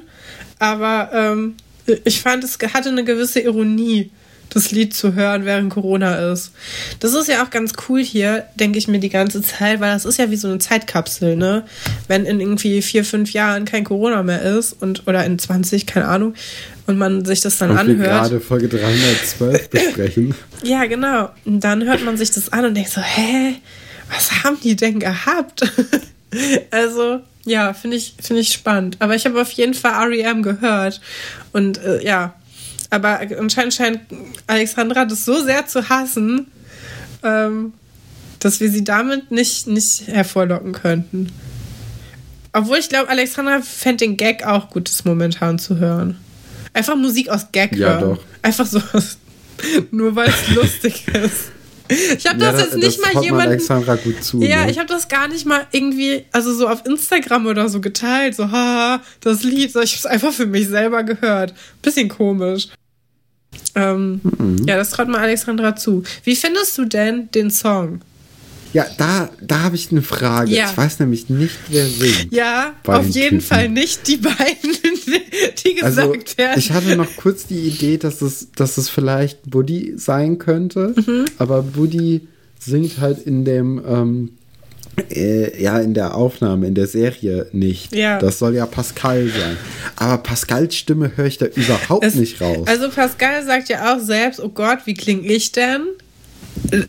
Aber 0.59 1.11
ähm, 1.13 1.57
ich 2.05 2.21
fand, 2.21 2.45
es 2.45 2.59
hatte 2.73 2.89
eine 2.89 3.05
gewisse 3.05 3.41
Ironie, 3.41 4.11
das 4.51 4.71
Lied 4.71 4.95
zu 4.95 5.15
hören, 5.15 5.45
während 5.45 5.73
Corona 5.73 6.33
ist. 6.33 6.53
Das 7.01 7.15
ist 7.15 7.29
ja 7.29 7.45
auch 7.45 7.51
ganz 7.51 7.75
cool 7.89 8.03
hier, 8.03 8.47
denke 8.57 8.79
ich 8.79 8.89
mir 8.89 8.99
die 8.99 9.11
ganze 9.11 9.43
Zeit, 9.43 9.81
weil 9.81 9.93
das 9.93 10.05
ist 10.05 10.19
ja 10.19 10.31
wie 10.31 10.37
so 10.37 10.49
eine 10.49 10.59
Zeitkapsel, 10.59 11.37
ne? 11.37 11.65
Wenn 12.07 12.25
in 12.25 12.41
irgendwie 12.41 12.81
vier, 12.83 13.05
fünf 13.05 13.33
Jahren 13.33 13.65
kein 13.67 13.85
Corona 13.85 14.23
mehr 14.23 14.43
ist 14.43 14.75
und 14.81 15.07
oder 15.07 15.25
in 15.25 15.39
20, 15.39 15.87
keine 15.87 16.09
Ahnung, 16.09 16.35
und 16.87 16.97
man 16.97 17.25
sich 17.25 17.43
das 17.43 17.59
dann 17.59 17.71
und 17.71 17.79
anhört. 17.79 17.99
Wir 17.99 18.07
gerade 18.07 18.41
Folge 18.41 18.69
312 18.69 19.69
besprechen. 19.71 20.35
ja, 20.63 20.87
genau. 20.87 21.31
Und 21.45 21.61
dann 21.61 21.85
hört 21.85 22.05
man 22.05 22.17
sich 22.17 22.31
das 22.31 22.53
an 22.53 22.65
und 22.65 22.75
denkt 22.75 22.91
so, 22.91 23.03
hä? 23.03 23.57
Was 24.11 24.43
haben 24.43 24.57
die 24.65 24.75
denn 24.75 24.99
gehabt? 24.99 25.71
also, 26.71 27.21
ja, 27.49 27.73
finde 27.73 27.97
ich, 27.97 28.15
find 28.21 28.39
ich 28.39 28.53
spannend. 28.53 28.97
Aber 29.01 29.15
ich 29.15 29.25
habe 29.25 29.41
auf 29.41 29.51
jeden 29.53 29.75
Fall 29.75 30.13
REM 30.13 30.43
gehört. 30.43 31.01
Und 31.53 31.79
äh, 31.79 32.05
ja, 32.05 32.35
Aber 32.91 33.21
anscheinend 33.39 33.75
scheint 33.75 34.01
Alexandra 34.47 35.05
das 35.05 35.25
so 35.25 35.43
sehr 35.43 35.67
zu 35.67 35.89
hassen, 35.89 36.47
ähm, 37.23 37.73
dass 38.39 38.61
wir 38.61 38.71
sie 38.71 38.85
damit 38.85 39.31
nicht, 39.31 39.67
nicht 39.67 40.07
hervorlocken 40.07 40.73
könnten. 40.73 41.33
Obwohl 42.53 42.79
ich 42.79 42.89
glaube, 42.89 43.11
Alexandra 43.11 43.61
fände 43.61 44.05
den 44.05 44.17
Gag 44.17 44.45
auch 44.45 44.71
gut, 44.71 44.89
das 44.89 45.05
momentan 45.05 45.59
zu 45.59 45.79
hören. 45.79 46.17
Einfach 46.73 46.97
Musik 46.97 47.29
aus 47.29 47.53
Gag 47.53 47.77
ja, 47.77 47.89
hören. 47.89 48.01
Doch. 48.01 48.25
Einfach 48.43 48.67
so, 48.67 48.81
nur 49.91 50.17
weil 50.17 50.29
es 50.29 50.55
lustig 50.55 51.07
ist. 51.13 51.51
Ich 51.89 52.27
habe 52.27 52.39
das 52.39 52.55
ja, 52.55 52.67
jetzt 52.67 52.77
nicht 52.77 52.99
das 53.03 53.15
mal 53.15 53.23
jemanden. 53.23 53.59
Zu, 54.21 54.43
ja, 54.43 54.65
ne? 54.65 54.71
ich 54.71 54.79
habe 54.79 54.89
das 54.89 55.09
gar 55.09 55.29
nicht 55.29 55.47
mal 55.47 55.67
irgendwie, 55.73 56.25
also 56.33 56.53
so 56.53 56.69
auf 56.69 56.85
Instagram 56.87 57.47
oder 57.47 57.69
so 57.69 57.81
geteilt, 57.81 58.35
so 58.35 58.51
haha, 58.51 59.03
das 59.21 59.43
Lied, 59.43 59.73
so 59.73 59.81
ich 59.81 59.93
habe 59.93 59.99
es 59.99 60.07
einfach 60.07 60.33
für 60.33 60.47
mich 60.47 60.69
selber 60.69 61.03
gehört. 61.03 61.55
Bisschen 61.83 62.09
komisch. 62.09 62.69
Ähm, 63.75 64.21
mhm. 64.23 64.65
Ja, 64.67 64.77
das 64.77 64.91
traut 64.91 65.09
mir 65.09 65.19
Alexandra 65.19 65.77
zu. 65.77 66.03
Wie 66.25 66.37
findest 66.37 66.77
du 66.79 66.85
denn 66.85 67.31
den 67.31 67.51
Song? 67.51 68.01
Ja, 68.73 68.87
da, 68.99 69.31
da 69.41 69.61
habe 69.61 69.77
ich 69.77 69.91
eine 69.91 70.03
Frage. 70.03 70.51
Ja. 70.51 70.71
Ich 70.71 70.77
weiß 70.77 71.01
nämlich 71.01 71.31
nicht, 71.31 71.57
wer 71.69 71.87
singt. 71.87 72.33
Ja, 72.33 72.75
auf 72.87 73.07
jeden 73.07 73.29
Typen. 73.29 73.41
Fall 73.41 73.69
nicht 73.69 74.07
die 74.07 74.17
beiden, 74.19 74.77
die 75.65 75.83
also, 75.83 76.13
gesagt 76.13 76.29
also, 76.29 76.39
werden. 76.39 76.59
Ich 76.59 76.73
hatte 76.73 76.97
noch 76.97 77.17
kurz 77.17 77.47
die 77.47 77.61
Idee, 77.61 77.97
dass 77.97 78.23
es, 78.23 78.49
dass 78.55 78.77
es 78.77 78.89
vielleicht 78.89 79.51
Buddy 79.51 79.95
sein 79.97 80.39
könnte, 80.39 80.95
mhm. 80.97 81.25
aber 81.39 81.63
Buddy 81.63 82.29
singt 82.59 83.01
halt 83.01 83.19
in 83.27 83.45
dem, 83.45 83.83
ähm, 83.87 84.31
äh, 85.11 85.63
ja, 85.63 85.79
in 85.79 85.95
der 85.95 86.15
Aufnahme, 86.15 86.67
in 86.67 86.75
der 86.75 86.87
Serie 86.87 87.47
nicht. 87.53 87.95
Ja. 87.95 88.19
Das 88.19 88.39
soll 88.39 88.55
ja 88.55 88.67
Pascal 88.67 89.29
sein. 89.29 89.57
Aber 89.97 90.19
Pascals 90.23 90.75
Stimme 90.75 91.13
höre 91.17 91.27
ich 91.27 91.39
da 91.39 91.47
überhaupt 91.47 92.05
es, 92.05 92.15
nicht 92.15 92.41
raus. 92.41 92.67
Also 92.67 92.89
Pascal 92.91 93.45
sagt 93.45 93.69
ja 93.69 93.95
auch 93.95 94.01
selbst, 94.01 94.41
oh 94.41 94.49
Gott, 94.49 94.81
wie 94.85 94.95
klinge 94.95 95.27
ich 95.29 95.53
denn? 95.53 95.83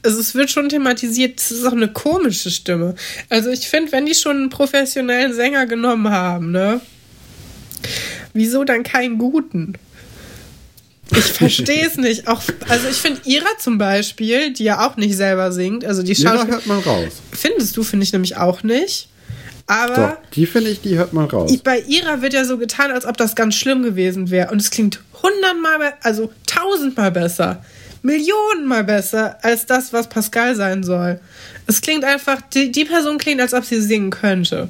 Also 0.03 0.19
es 0.19 0.35
wird 0.35 0.49
schon 0.49 0.69
thematisiert, 0.69 1.39
es 1.39 1.51
ist 1.51 1.65
auch 1.65 1.73
eine 1.73 1.91
komische 1.91 2.51
Stimme. 2.51 2.95
Also 3.29 3.49
ich 3.49 3.67
finde, 3.67 3.91
wenn 3.91 4.05
die 4.05 4.15
schon 4.15 4.37
einen 4.37 4.49
professionellen 4.49 5.33
Sänger 5.33 5.65
genommen 5.65 6.09
haben, 6.09 6.51
ne? 6.51 6.81
Wieso 8.33 8.63
dann 8.63 8.83
keinen 8.83 9.17
guten? 9.17 9.73
Ich 11.11 11.23
verstehe 11.23 11.87
es 11.87 11.97
nicht. 11.97 12.27
Auch, 12.27 12.41
also 12.67 12.87
ich 12.87 12.97
finde 12.97 13.21
Ira 13.25 13.49
zum 13.59 13.77
Beispiel, 13.77 14.53
die 14.53 14.65
ja 14.65 14.87
auch 14.87 14.97
nicht 14.97 15.15
selber 15.15 15.51
singt, 15.51 15.85
also 15.85 16.03
die 16.03 16.13
Ira 16.13 16.45
hört 16.45 16.67
man 16.67 16.79
raus. 16.79 17.13
Findest 17.31 17.75
du, 17.77 17.83
finde 17.83 18.03
ich 18.03 18.13
nämlich 18.13 18.37
auch 18.37 18.63
nicht. 18.63 19.07
Aber 19.67 20.17
Doch, 20.23 20.31
die 20.31 20.47
finde 20.47 20.71
ich, 20.71 20.81
die 20.81 20.97
hört 20.97 21.13
man 21.13 21.25
raus. 21.25 21.55
Bei 21.63 21.79
Ira 21.81 22.23
wird 22.23 22.33
ja 22.33 22.43
so 22.43 22.57
getan, 22.57 22.91
als 22.91 23.05
ob 23.05 23.17
das 23.17 23.35
ganz 23.35 23.53
schlimm 23.53 23.83
gewesen 23.83 24.31
wäre. 24.31 24.51
Und 24.51 24.59
es 24.59 24.71
klingt 24.71 24.99
hundertmal, 25.21 25.93
also 26.01 26.31
tausendmal 26.47 27.11
besser. 27.11 27.63
Millionenmal 28.01 28.83
besser 28.83 29.37
als 29.43 29.65
das, 29.65 29.91
was 29.93 30.07
Pascal 30.07 30.55
sein 30.55 30.83
soll. 30.83 31.19
Es 31.67 31.81
klingt 31.81 32.03
einfach, 32.03 32.41
die, 32.53 32.71
die 32.71 32.85
Person 32.85 33.17
klingt, 33.17 33.41
als 33.41 33.53
ob 33.53 33.65
sie 33.65 33.81
singen 33.81 34.09
könnte. 34.09 34.69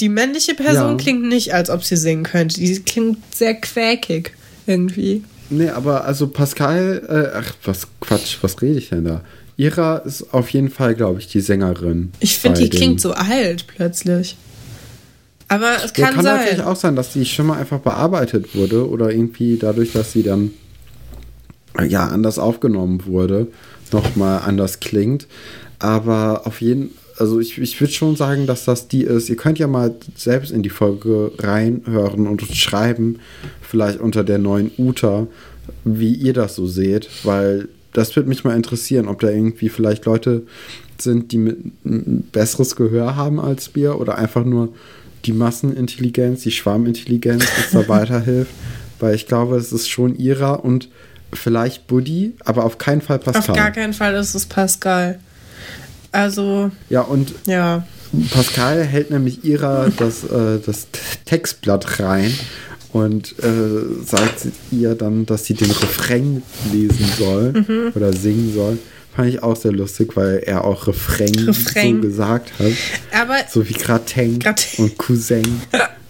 Die 0.00 0.08
männliche 0.08 0.54
Person 0.54 0.92
ja. 0.92 0.96
klingt 0.96 1.22
nicht, 1.24 1.54
als 1.54 1.70
ob 1.70 1.84
sie 1.84 1.96
singen 1.96 2.24
könnte. 2.24 2.58
Die 2.58 2.82
klingt 2.82 3.18
sehr 3.34 3.54
quäkig 3.54 4.32
irgendwie. 4.66 5.22
Nee, 5.50 5.68
aber 5.68 6.04
also 6.04 6.28
Pascal, 6.28 7.02
äh, 7.08 7.38
ach, 7.38 7.54
was 7.64 7.86
Quatsch, 8.00 8.38
was 8.40 8.60
rede 8.62 8.78
ich 8.78 8.88
denn 8.88 9.04
da? 9.04 9.22
Ira 9.56 9.98
ist 9.98 10.32
auf 10.32 10.48
jeden 10.50 10.70
Fall, 10.70 10.94
glaube 10.94 11.20
ich, 11.20 11.28
die 11.28 11.40
Sängerin. 11.40 12.10
Ich 12.20 12.38
finde, 12.38 12.60
die 12.60 12.70
klingt 12.70 13.00
so 13.00 13.12
alt 13.12 13.66
plötzlich. 13.66 14.36
Aber 15.48 15.76
es 15.84 15.92
kann, 15.92 16.04
ja, 16.04 16.10
kann 16.12 16.24
sein. 16.24 16.36
natürlich 16.38 16.62
auch 16.62 16.76
sein, 16.76 16.96
dass 16.96 17.12
die 17.12 17.26
Stimme 17.26 17.54
einfach 17.54 17.80
bearbeitet 17.80 18.54
wurde 18.54 18.88
oder 18.88 19.10
irgendwie 19.10 19.58
dadurch, 19.58 19.92
dass 19.92 20.12
sie 20.12 20.22
dann 20.22 20.52
ja 21.86 22.06
anders 22.08 22.38
aufgenommen 22.38 23.06
wurde, 23.06 23.48
nochmal 23.92 24.42
anders 24.44 24.80
klingt. 24.80 25.26
Aber 25.78 26.46
auf 26.46 26.60
jeden 26.60 26.90
also 27.18 27.40
ich, 27.40 27.58
ich 27.58 27.80
würde 27.80 27.92
schon 27.92 28.16
sagen, 28.16 28.46
dass 28.46 28.64
das 28.64 28.88
die 28.88 29.02
ist. 29.02 29.28
Ihr 29.28 29.36
könnt 29.36 29.58
ja 29.58 29.66
mal 29.66 29.94
selbst 30.16 30.50
in 30.50 30.62
die 30.62 30.70
Folge 30.70 31.32
reinhören 31.38 32.26
und 32.26 32.42
schreiben, 32.42 33.20
vielleicht 33.60 34.00
unter 34.00 34.24
der 34.24 34.38
neuen 34.38 34.70
Uta, 34.78 35.26
wie 35.84 36.14
ihr 36.14 36.32
das 36.32 36.56
so 36.56 36.66
seht, 36.66 37.08
weil 37.24 37.68
das 37.92 38.16
würde 38.16 38.28
mich 38.28 38.44
mal 38.44 38.56
interessieren, 38.56 39.08
ob 39.08 39.20
da 39.20 39.28
irgendwie 39.28 39.68
vielleicht 39.68 40.06
Leute 40.06 40.42
sind, 40.98 41.32
die 41.32 41.38
mit 41.38 41.58
ein 41.84 42.28
besseres 42.32 42.76
Gehör 42.76 43.16
haben 43.16 43.38
als 43.38 43.74
wir 43.74 44.00
oder 44.00 44.16
einfach 44.18 44.44
nur 44.44 44.70
die 45.24 45.32
Massenintelligenz, 45.32 46.42
die 46.42 46.50
Schwarmintelligenz, 46.50 47.44
das 47.44 47.70
da 47.70 47.88
weiterhilft, 47.94 48.52
weil 48.98 49.14
ich 49.14 49.26
glaube, 49.26 49.56
es 49.56 49.72
ist 49.72 49.88
schon 49.88 50.16
ihrer 50.16 50.64
und 50.64 50.88
vielleicht 51.32 51.86
Buddy, 51.86 52.34
aber 52.44 52.64
auf 52.64 52.78
keinen 52.78 53.00
Fall 53.00 53.18
Pascal. 53.18 53.50
Auf 53.50 53.56
gar 53.56 53.70
keinen 53.70 53.92
Fall 53.92 54.14
ist 54.14 54.34
es 54.34 54.46
Pascal. 54.46 55.18
Also. 56.10 56.70
Ja, 56.88 57.02
und 57.02 57.34
ja. 57.46 57.86
Pascal 58.30 58.84
hält 58.84 59.10
nämlich 59.10 59.42
ihrer 59.44 59.90
das, 59.96 60.24
äh, 60.24 60.58
das 60.64 60.88
Textblatt 61.24 61.98
rein 62.00 62.32
und 62.92 63.34
äh, 63.38 64.04
sagt 64.04 64.48
ihr 64.70 64.94
dann, 64.94 65.24
dass 65.24 65.46
sie 65.46 65.54
den 65.54 65.70
Refrain 65.70 66.42
lesen 66.72 67.06
soll 67.18 67.52
mhm. 67.52 67.92
oder 67.94 68.12
singen 68.12 68.52
soll. 68.54 68.78
Fand 69.16 69.28
ich 69.28 69.42
auch 69.42 69.56
sehr 69.56 69.72
lustig, 69.72 70.16
weil 70.16 70.42
er 70.46 70.64
auch 70.64 70.86
Refrain, 70.86 71.34
Refrain. 71.34 71.96
so 71.96 72.08
gesagt 72.08 72.52
hat. 72.58 72.72
Aber 73.18 73.36
so 73.48 73.66
wie 73.68 73.74
Gratin, 73.74 74.38
Gratin. 74.38 74.84
und 74.84 74.98
Cousin. 74.98 75.62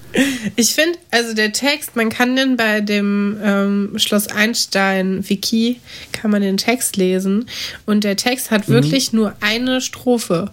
Ich 0.57 0.75
finde, 0.75 0.99
also 1.11 1.35
der 1.35 1.53
Text, 1.53 1.97
man 1.97 2.11
kann 2.11 2.37
den 2.37 2.57
bei 2.57 2.81
dem 2.81 3.39
ähm, 3.43 3.93
Schloss 3.97 4.29
Einstein 4.29 5.29
Wiki, 5.29 5.81
kann 6.13 6.31
man 6.31 6.43
den 6.43 6.57
Text 6.59 6.97
lesen 6.97 7.47
und 7.87 8.05
der 8.05 8.17
Text 8.17 8.51
hat 8.51 8.69
mhm. 8.69 8.75
wirklich 8.75 9.13
nur 9.13 9.35
eine 9.41 9.81
Strophe, 9.81 10.51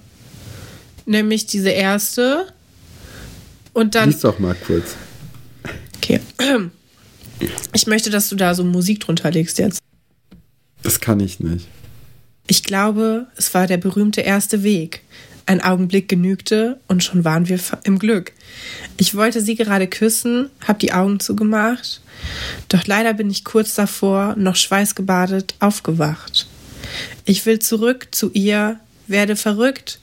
nämlich 1.05 1.45
diese 1.45 1.69
erste 1.69 2.47
und 3.73 3.95
dann... 3.95 4.11
Lies 4.11 4.21
doch 4.21 4.39
mal 4.39 4.55
kurz. 4.55 4.95
Okay. 5.97 6.19
Ich 7.71 7.87
möchte, 7.87 8.09
dass 8.09 8.27
du 8.27 8.35
da 8.35 8.53
so 8.53 8.65
Musik 8.65 8.99
drunter 8.99 9.31
legst 9.31 9.59
jetzt. 9.59 9.79
Das 10.83 10.99
kann 10.99 11.21
ich 11.21 11.39
nicht. 11.39 11.69
Ich 12.47 12.63
glaube, 12.63 13.27
es 13.37 13.53
war 13.53 13.65
der 13.65 13.77
berühmte 13.77 14.19
erste 14.19 14.61
Weg. 14.61 15.03
Ein 15.49 15.63
Augenblick 15.63 16.07
genügte 16.07 16.79
und 16.87 17.03
schon 17.03 17.25
waren 17.25 17.49
wir 17.49 17.59
im 17.81 17.97
Glück. 17.97 18.33
Ich 18.97 19.15
wollte 19.15 19.41
sie 19.41 19.55
gerade 19.55 19.87
küssen, 19.87 20.51
hab 20.67 20.77
die 20.77 20.93
Augen 20.93 21.19
zugemacht, 21.19 22.01
doch 22.67 22.85
leider 22.85 23.15
bin 23.15 23.31
ich 23.31 23.43
kurz 23.43 23.73
davor, 23.73 24.35
noch 24.37 24.55
schweißgebadet, 24.55 25.55
aufgewacht. 25.59 26.47
Ich 27.25 27.47
will 27.47 27.57
zurück 27.57 28.09
zu 28.11 28.29
ihr, 28.33 28.79
werde 29.07 29.35
verrückt, 29.35 29.99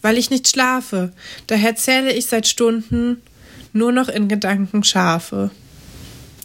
weil 0.00 0.16
ich 0.16 0.30
nicht 0.30 0.48
schlafe, 0.48 1.12
daher 1.46 1.76
zähle 1.76 2.14
ich 2.14 2.24
seit 2.24 2.46
Stunden 2.46 3.20
nur 3.74 3.92
noch 3.92 4.08
in 4.08 4.28
Gedanken 4.28 4.82
Schafe. 4.82 5.50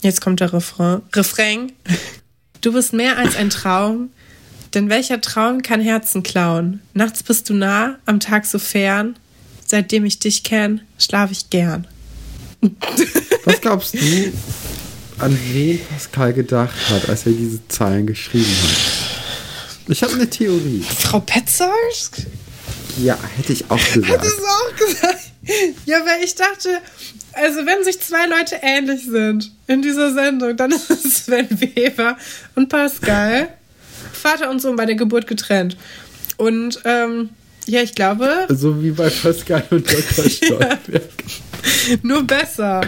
Jetzt 0.01 0.19
kommt 0.19 0.41
der 0.41 0.51
Refrain. 0.51 1.03
Refrain. 1.13 1.71
Du 2.59 2.73
bist 2.73 2.91
mehr 2.91 3.17
als 3.17 3.37
ein 3.37 3.49
Traum, 3.49 4.09
denn 4.73 4.89
welcher 4.89 5.21
Traum 5.21 5.61
kann 5.61 5.81
Herzen 5.81 6.23
klauen? 6.23 6.81
Nachts 6.93 7.23
bist 7.23 7.49
du 7.49 7.53
nah, 7.53 7.97
am 8.05 8.19
Tag 8.19 8.45
so 8.45 8.59
fern. 8.59 9.17
Seitdem 9.65 10.05
ich 10.05 10.19
dich 10.19 10.43
kenn, 10.43 10.81
schlaf 10.97 11.31
ich 11.31 11.49
gern. 11.49 11.87
Was 13.45 13.61
glaubst 13.61 13.93
du, 13.93 14.33
an 15.17 15.37
wen 15.51 15.79
Pascal 15.87 16.33
gedacht 16.33 16.75
hat, 16.89 17.09
als 17.09 17.25
er 17.25 17.31
diese 17.33 17.65
Zeilen 17.67 18.05
geschrieben 18.05 18.53
hat? 18.63 19.91
Ich 19.91 20.03
habe 20.03 20.13
eine 20.13 20.29
Theorie. 20.29 20.83
Frau 20.83 21.19
Petzold? 21.19 22.27
Ja, 22.97 23.17
hätte 23.37 23.53
ich 23.53 23.69
auch 23.69 23.77
gesagt. 23.93 24.07
Hätte 24.07 24.27
es 24.27 24.43
auch 24.43 24.75
gesagt. 24.75 25.31
Ja, 25.85 26.05
weil 26.05 26.23
ich 26.23 26.35
dachte, 26.35 26.79
also 27.33 27.65
wenn 27.65 27.83
sich 27.83 27.99
zwei 27.99 28.27
Leute 28.27 28.59
ähnlich 28.61 29.05
sind 29.05 29.51
in 29.67 29.81
dieser 29.81 30.13
Sendung, 30.13 30.55
dann 30.55 30.71
ist 30.89 30.89
es 30.89 31.25
Sven 31.25 31.47
Weber 31.49 32.17
und 32.55 32.69
Pascal. 32.69 33.49
Vater 34.21 34.49
und 34.49 34.61
Sohn 34.61 34.75
bei 34.75 34.85
der 34.85 34.95
Geburt 34.95 35.27
getrennt. 35.27 35.75
Und 36.37 36.79
ähm, 36.85 37.29
ja, 37.65 37.81
ich 37.81 37.93
glaube. 37.93 38.47
So 38.49 38.81
wie 38.81 38.91
bei 38.91 39.09
Pascal 39.09 39.63
und 39.69 39.91
Dr. 39.91 40.29
Stolberg. 40.29 40.81
ja. 40.91 40.99
Nur 42.01 42.23
besser. 42.23 42.81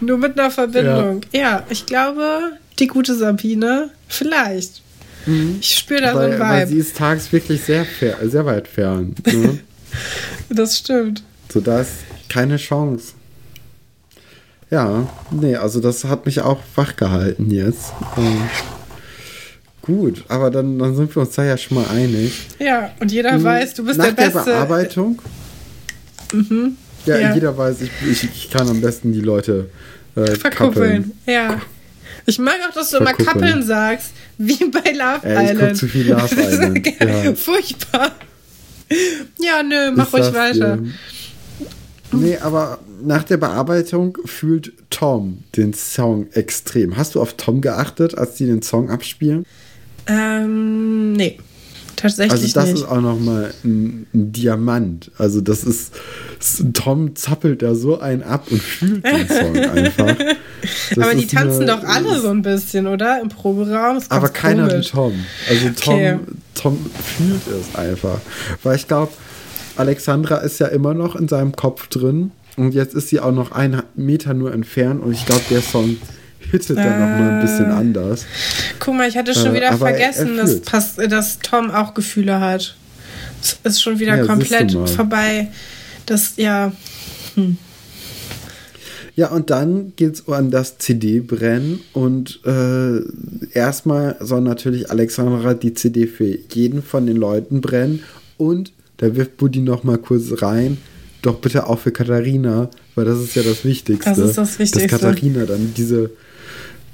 Nur 0.00 0.18
mit 0.18 0.38
einer 0.38 0.50
Verbindung. 0.50 1.22
Ja. 1.32 1.40
ja, 1.40 1.66
ich 1.70 1.86
glaube, 1.86 2.52
die 2.78 2.86
gute 2.86 3.14
Sabine, 3.14 3.90
vielleicht. 4.08 4.82
Mhm. 5.26 5.58
Ich 5.60 5.78
spüre 5.78 6.02
da 6.02 6.12
so 6.12 6.18
ein 6.18 6.32
Vibe. 6.32 6.40
Weil 6.40 6.66
sie 6.66 6.78
ist 6.78 6.96
tags 6.96 7.32
wirklich 7.32 7.62
sehr, 7.62 7.86
sehr 8.22 8.46
weit 8.46 8.68
fern. 8.68 9.14
Ne? 9.26 9.58
das 10.50 10.78
stimmt. 10.78 11.22
So, 11.52 11.60
da 11.60 11.80
ist 11.80 11.92
keine 12.28 12.56
Chance. 12.56 13.14
Ja, 14.70 15.08
nee, 15.32 15.56
also 15.56 15.80
das 15.80 16.04
hat 16.04 16.26
mich 16.26 16.40
auch 16.42 16.60
wach 16.76 16.94
gehalten 16.94 17.50
jetzt. 17.50 17.92
Ähm, 18.16 18.42
Gut, 19.82 20.24
aber 20.28 20.50
dann, 20.50 20.78
dann 20.78 20.94
sind 20.94 21.14
wir 21.14 21.22
uns 21.22 21.34
da 21.34 21.44
ja 21.44 21.56
schon 21.56 21.76
mal 21.76 21.86
einig. 21.88 22.32
Ja, 22.58 22.90
und 23.00 23.10
jeder 23.10 23.38
mhm. 23.38 23.44
weiß, 23.44 23.74
du 23.74 23.84
bist 23.84 23.98
Nach 23.98 24.06
der 24.06 24.12
Beste. 24.12 24.38
Nach 24.38 24.44
der 24.44 24.52
Bearbeitung. 24.52 25.22
Mhm. 26.32 26.76
Ja, 27.06 27.18
ja, 27.18 27.34
jeder 27.34 27.56
weiß, 27.56 27.80
ich, 27.80 27.90
ich, 28.10 28.24
ich, 28.24 28.50
kann 28.50 28.68
am 28.68 28.80
besten 28.80 29.12
die 29.12 29.20
Leute 29.20 29.70
äh, 30.16 30.32
Verkuppeln. 30.32 31.12
Ja. 31.26 31.60
Ich 32.26 32.38
mag 32.38 32.56
auch, 32.68 32.74
dass 32.74 32.90
du 32.90 32.98
immer 32.98 33.14
Kappeln 33.14 33.62
sagst, 33.62 34.12
wie 34.36 34.64
bei 34.66 34.92
Love 34.92 35.20
Ey, 35.22 35.44
ich 35.44 35.50
Island. 35.52 35.76
zu 35.76 35.88
viel 35.88 36.10
Love 36.10 36.34
Island. 36.40 36.86
ja. 37.00 37.34
Furchtbar. 37.34 38.12
Ja, 39.38 39.62
nö, 39.62 39.92
mach 39.94 40.12
ruhig 40.12 40.34
weiter. 40.34 40.76
Dir? 40.76 40.92
Nee, 42.12 42.36
aber 42.38 42.80
nach 43.02 43.24
der 43.24 43.36
Bearbeitung 43.36 44.18
fühlt 44.24 44.72
Tom 44.90 45.44
den 45.56 45.72
Song 45.72 46.26
extrem. 46.32 46.96
Hast 46.96 47.14
du 47.14 47.20
auf 47.20 47.34
Tom 47.34 47.60
geachtet, 47.60 48.18
als 48.18 48.34
die 48.34 48.46
den 48.46 48.62
Song 48.62 48.90
abspielen? 48.90 49.46
Ähm, 50.06 51.12
nee. 51.12 51.38
Tatsächlich 52.00 52.32
also 52.32 52.54
das 52.54 52.66
nicht. 52.66 52.74
ist 52.76 52.84
auch 52.88 53.00
nochmal 53.00 53.52
ein, 53.62 54.06
ein 54.14 54.32
Diamant. 54.32 55.10
Also 55.18 55.42
das 55.42 55.64
ist, 55.64 55.92
Tom 56.72 57.14
zappelt 57.14 57.60
da 57.60 57.74
so 57.74 58.00
einen 58.00 58.22
ab 58.22 58.46
und 58.50 58.62
fühlt 58.62 59.04
den 59.04 59.28
Song 59.28 59.56
einfach. 59.76 60.16
Das 60.94 60.98
aber 60.98 61.14
die 61.14 61.26
tanzen 61.26 61.68
eine, 61.68 61.72
doch 61.72 61.84
alle 61.84 62.18
so 62.20 62.28
ein 62.28 62.40
bisschen, 62.40 62.86
oder? 62.86 63.20
Im 63.20 63.28
Proberaum. 63.28 63.98
aber 64.08 64.30
keiner 64.30 64.68
komisch. 64.68 64.86
wie 64.86 64.90
Tom. 64.90 65.12
Also 65.48 65.68
Tom, 65.78 65.94
okay. 65.94 66.18
Tom 66.54 66.90
fühlt 67.18 67.42
es 67.48 67.74
einfach. 67.78 68.18
Weil 68.62 68.76
ich 68.76 68.88
glaube, 68.88 69.12
Alexandra 69.76 70.38
ist 70.38 70.58
ja 70.58 70.68
immer 70.68 70.94
noch 70.94 71.16
in 71.16 71.28
seinem 71.28 71.52
Kopf 71.52 71.88
drin. 71.88 72.30
Und 72.56 72.74
jetzt 72.74 72.94
ist 72.94 73.08
sie 73.08 73.20
auch 73.20 73.32
noch 73.32 73.52
einen 73.52 73.82
Meter 73.94 74.32
nur 74.32 74.52
entfernt. 74.54 75.02
Und 75.02 75.12
ich 75.12 75.26
glaube, 75.26 75.42
der 75.50 75.60
Song 75.60 75.98
hittet 76.50 76.78
äh, 76.78 76.82
dann 76.82 77.00
noch 77.00 77.18
mal 77.18 77.30
ein 77.30 77.40
bisschen 77.40 77.70
anders. 77.70 78.26
Guck 78.78 78.94
mal, 78.94 79.08
ich 79.08 79.16
hatte 79.16 79.34
schon 79.34 79.52
äh, 79.52 79.54
wieder 79.54 79.76
vergessen, 79.76 80.36
dass, 80.36 80.96
dass, 80.96 81.38
Tom 81.38 81.70
auch 81.70 81.94
Gefühle 81.94 82.40
hat. 82.40 82.76
Es 83.42 83.58
ist 83.62 83.82
schon 83.82 83.98
wieder 83.98 84.16
ja, 84.16 84.26
komplett 84.26 84.72
vorbei. 84.88 85.48
Das, 86.06 86.34
ja. 86.36 86.72
Hm. 87.34 87.56
Ja, 89.16 89.28
und 89.28 89.50
dann 89.50 89.92
geht 89.96 90.14
es 90.14 90.28
an 90.28 90.50
das 90.50 90.78
CD-Brennen 90.78 91.80
und 91.92 92.40
äh, 92.46 93.00
erstmal 93.52 94.16
soll 94.20 94.40
natürlich 94.40 94.90
Alexandra 94.90 95.54
die 95.54 95.74
CD 95.74 96.06
für 96.06 96.38
jeden 96.52 96.82
von 96.82 97.06
den 97.06 97.16
Leuten 97.16 97.60
brennen 97.60 98.02
und 98.38 98.72
da 98.96 99.14
wirft 99.16 99.36
Buddy 99.36 99.60
noch 99.60 99.84
mal 99.84 99.98
kurz 99.98 100.42
rein, 100.42 100.78
doch 101.22 101.38
bitte 101.38 101.66
auch 101.66 101.78
für 101.78 101.92
Katharina, 101.92 102.70
weil 102.94 103.04
das 103.04 103.18
ist 103.18 103.34
ja 103.34 103.42
das 103.42 103.64
Wichtigste. 103.64 104.08
Das 104.08 104.18
ist 104.18 104.38
das 104.38 104.58
Wichtigste. 104.58 104.88
Dass 104.88 105.00
Katharina 105.00 105.44
dann 105.44 105.74
diese 105.76 106.10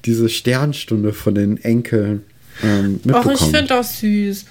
diese 0.07 0.29
Sternstunde 0.29 1.13
von 1.13 1.35
den 1.35 1.63
Enkeln 1.63 2.23
ähm, 2.63 3.01
mitbekommt. 3.05 3.27
Och, 3.27 3.33
ich 3.33 3.57
finde 3.57 3.79
auch 3.79 3.85
süß. 3.85 4.45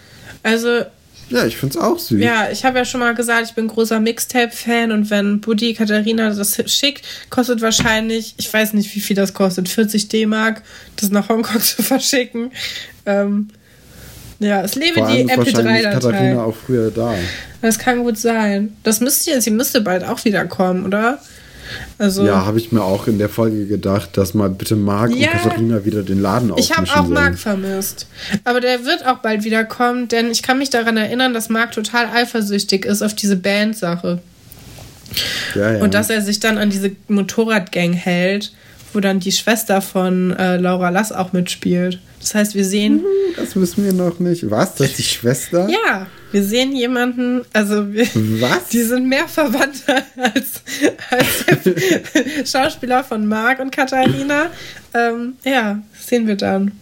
Also. 0.44 0.82
Ja, 1.30 1.44
ich 1.48 1.58
finde 1.58 1.78
es 1.78 1.84
auch 1.84 1.98
süß. 1.98 2.22
Ja, 2.22 2.50
ich 2.52 2.66
habe 2.66 2.78
ja 2.78 2.86
schon 2.86 3.00
mal 3.00 3.16
gesagt, 3.16 3.48
ich 3.48 3.56
bin 3.56 3.68
großer 3.68 4.00
Mixtape-Fan 4.00 4.92
und 4.92 5.10
wenn 5.10 5.42
Buddy 5.42 5.74
Katharina 5.74 6.32
das 6.32 6.62
schickt, 6.72 7.04
kostet 7.32 7.62
wahrscheinlich, 7.62 8.36
ich 8.38 8.54
weiß 8.54 8.74
nicht, 8.74 8.96
wie 8.96 9.00
viel 9.00 9.16
das 9.16 9.34
kostet, 9.34 9.68
40 9.68 10.08
D-Mark, 10.10 10.62
das 10.98 11.10
nach 11.10 11.28
Hongkong 11.28 11.60
zu 11.62 11.82
verschicken. 11.82 12.52
Ähm, 13.08 13.48
ja, 14.40 14.62
es 14.62 14.76
lebe 14.76 15.00
Vor 15.00 15.08
die 15.08 15.26
MP3-Datei. 15.26 15.92
Katharina 15.92 16.44
auch 16.44 16.56
früher 16.56 16.92
da. 16.92 17.16
Das 17.62 17.80
kann 17.80 18.04
gut 18.04 18.18
sein. 18.18 18.76
Das 18.84 19.00
müsste 19.00 19.32
jetzt, 19.32 19.46
sie 19.46 19.52
müsste 19.52 19.82
bald 19.82 20.04
auch 20.04 20.24
wieder 20.26 20.46
kommen, 20.46 20.86
oder? 20.86 21.20
Also, 21.98 22.26
ja, 22.26 22.46
habe 22.46 22.58
ich 22.58 22.72
mir 22.72 22.84
auch 22.84 23.08
in 23.08 23.18
der 23.18 23.30
Folge 23.30 23.66
gedacht, 23.66 24.18
dass 24.18 24.34
mal 24.34 24.50
bitte 24.50 24.76
Marc 24.76 25.16
ja, 25.16 25.32
und 25.32 25.42
Katharina 25.42 25.86
wieder 25.86 26.04
den 26.04 26.22
Laden 26.22 26.52
aufmischen 26.52 26.72
Ich 26.72 26.92
habe 26.92 27.00
auch 27.00 27.08
Marc 27.08 27.38
vermisst. 27.38 28.08
Aber 28.44 28.60
der 28.60 28.86
wird 28.86 29.06
auch 29.06 29.20
bald 29.20 29.44
wieder 29.44 29.64
kommen, 29.64 30.08
denn 30.08 30.32
ich 30.32 30.44
kann 30.44 30.58
mich 30.58 30.70
daran 30.70 30.98
erinnern, 30.98 31.34
dass 31.34 31.50
Marc 31.50 31.72
total 31.72 32.08
eifersüchtig 32.08 32.86
ist 32.86 33.02
auf 33.02 33.14
diese 33.14 33.36
Band-Sache. 33.38 34.20
Ja, 35.56 35.74
ja. 35.74 35.84
Und 35.84 35.94
dass 35.94 36.10
er 36.10 36.22
sich 36.22 36.40
dann 36.40 36.58
an 36.58 36.70
diese 36.70 36.92
Motorradgang 37.08 37.94
hält, 37.94 38.54
wo 38.94 39.00
dann 39.00 39.20
die 39.20 39.32
Schwester 39.32 39.82
von 39.82 40.32
äh, 40.32 40.58
Laura 40.58 40.90
Lass 40.90 41.12
auch 41.12 41.34
mitspielt. 41.34 42.00
Das 42.20 42.34
heißt, 42.34 42.56
wir 42.56 42.66
sehen. 42.66 43.04
Das 43.36 43.56
wissen 43.56 43.86
wir 43.86 43.94
noch 43.94 44.20
nicht. 44.20 44.50
Was? 44.50 44.76
Das 44.76 44.88
ist 44.88 44.98
die 44.98 45.04
Schwester? 45.04 45.68
Ja, 45.70 46.08
wir 46.36 46.44
sehen 46.44 46.76
jemanden, 46.76 47.46
also 47.54 47.94
wir, 47.94 48.06
Was? 48.42 48.68
Die 48.68 48.82
sind 48.82 49.08
mehr 49.08 49.26
Verwandte 49.26 50.04
als, 50.18 50.64
als 51.10 52.52
Schauspieler 52.52 53.06
von 53.06 53.26
Marc 53.26 53.62
und 53.62 53.72
Katharina. 53.72 54.48
Ähm, 54.94 55.36
ja, 55.46 55.82
sehen 55.98 56.28
wir 56.28 56.36
dann. 56.36 56.74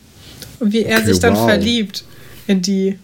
Wie 0.60 0.82
er 0.82 0.98
okay, 0.98 1.06
sich 1.06 1.20
dann 1.20 1.36
wow. 1.36 1.46
verliebt 1.46 2.04
in 2.48 2.64
die. 2.64 2.98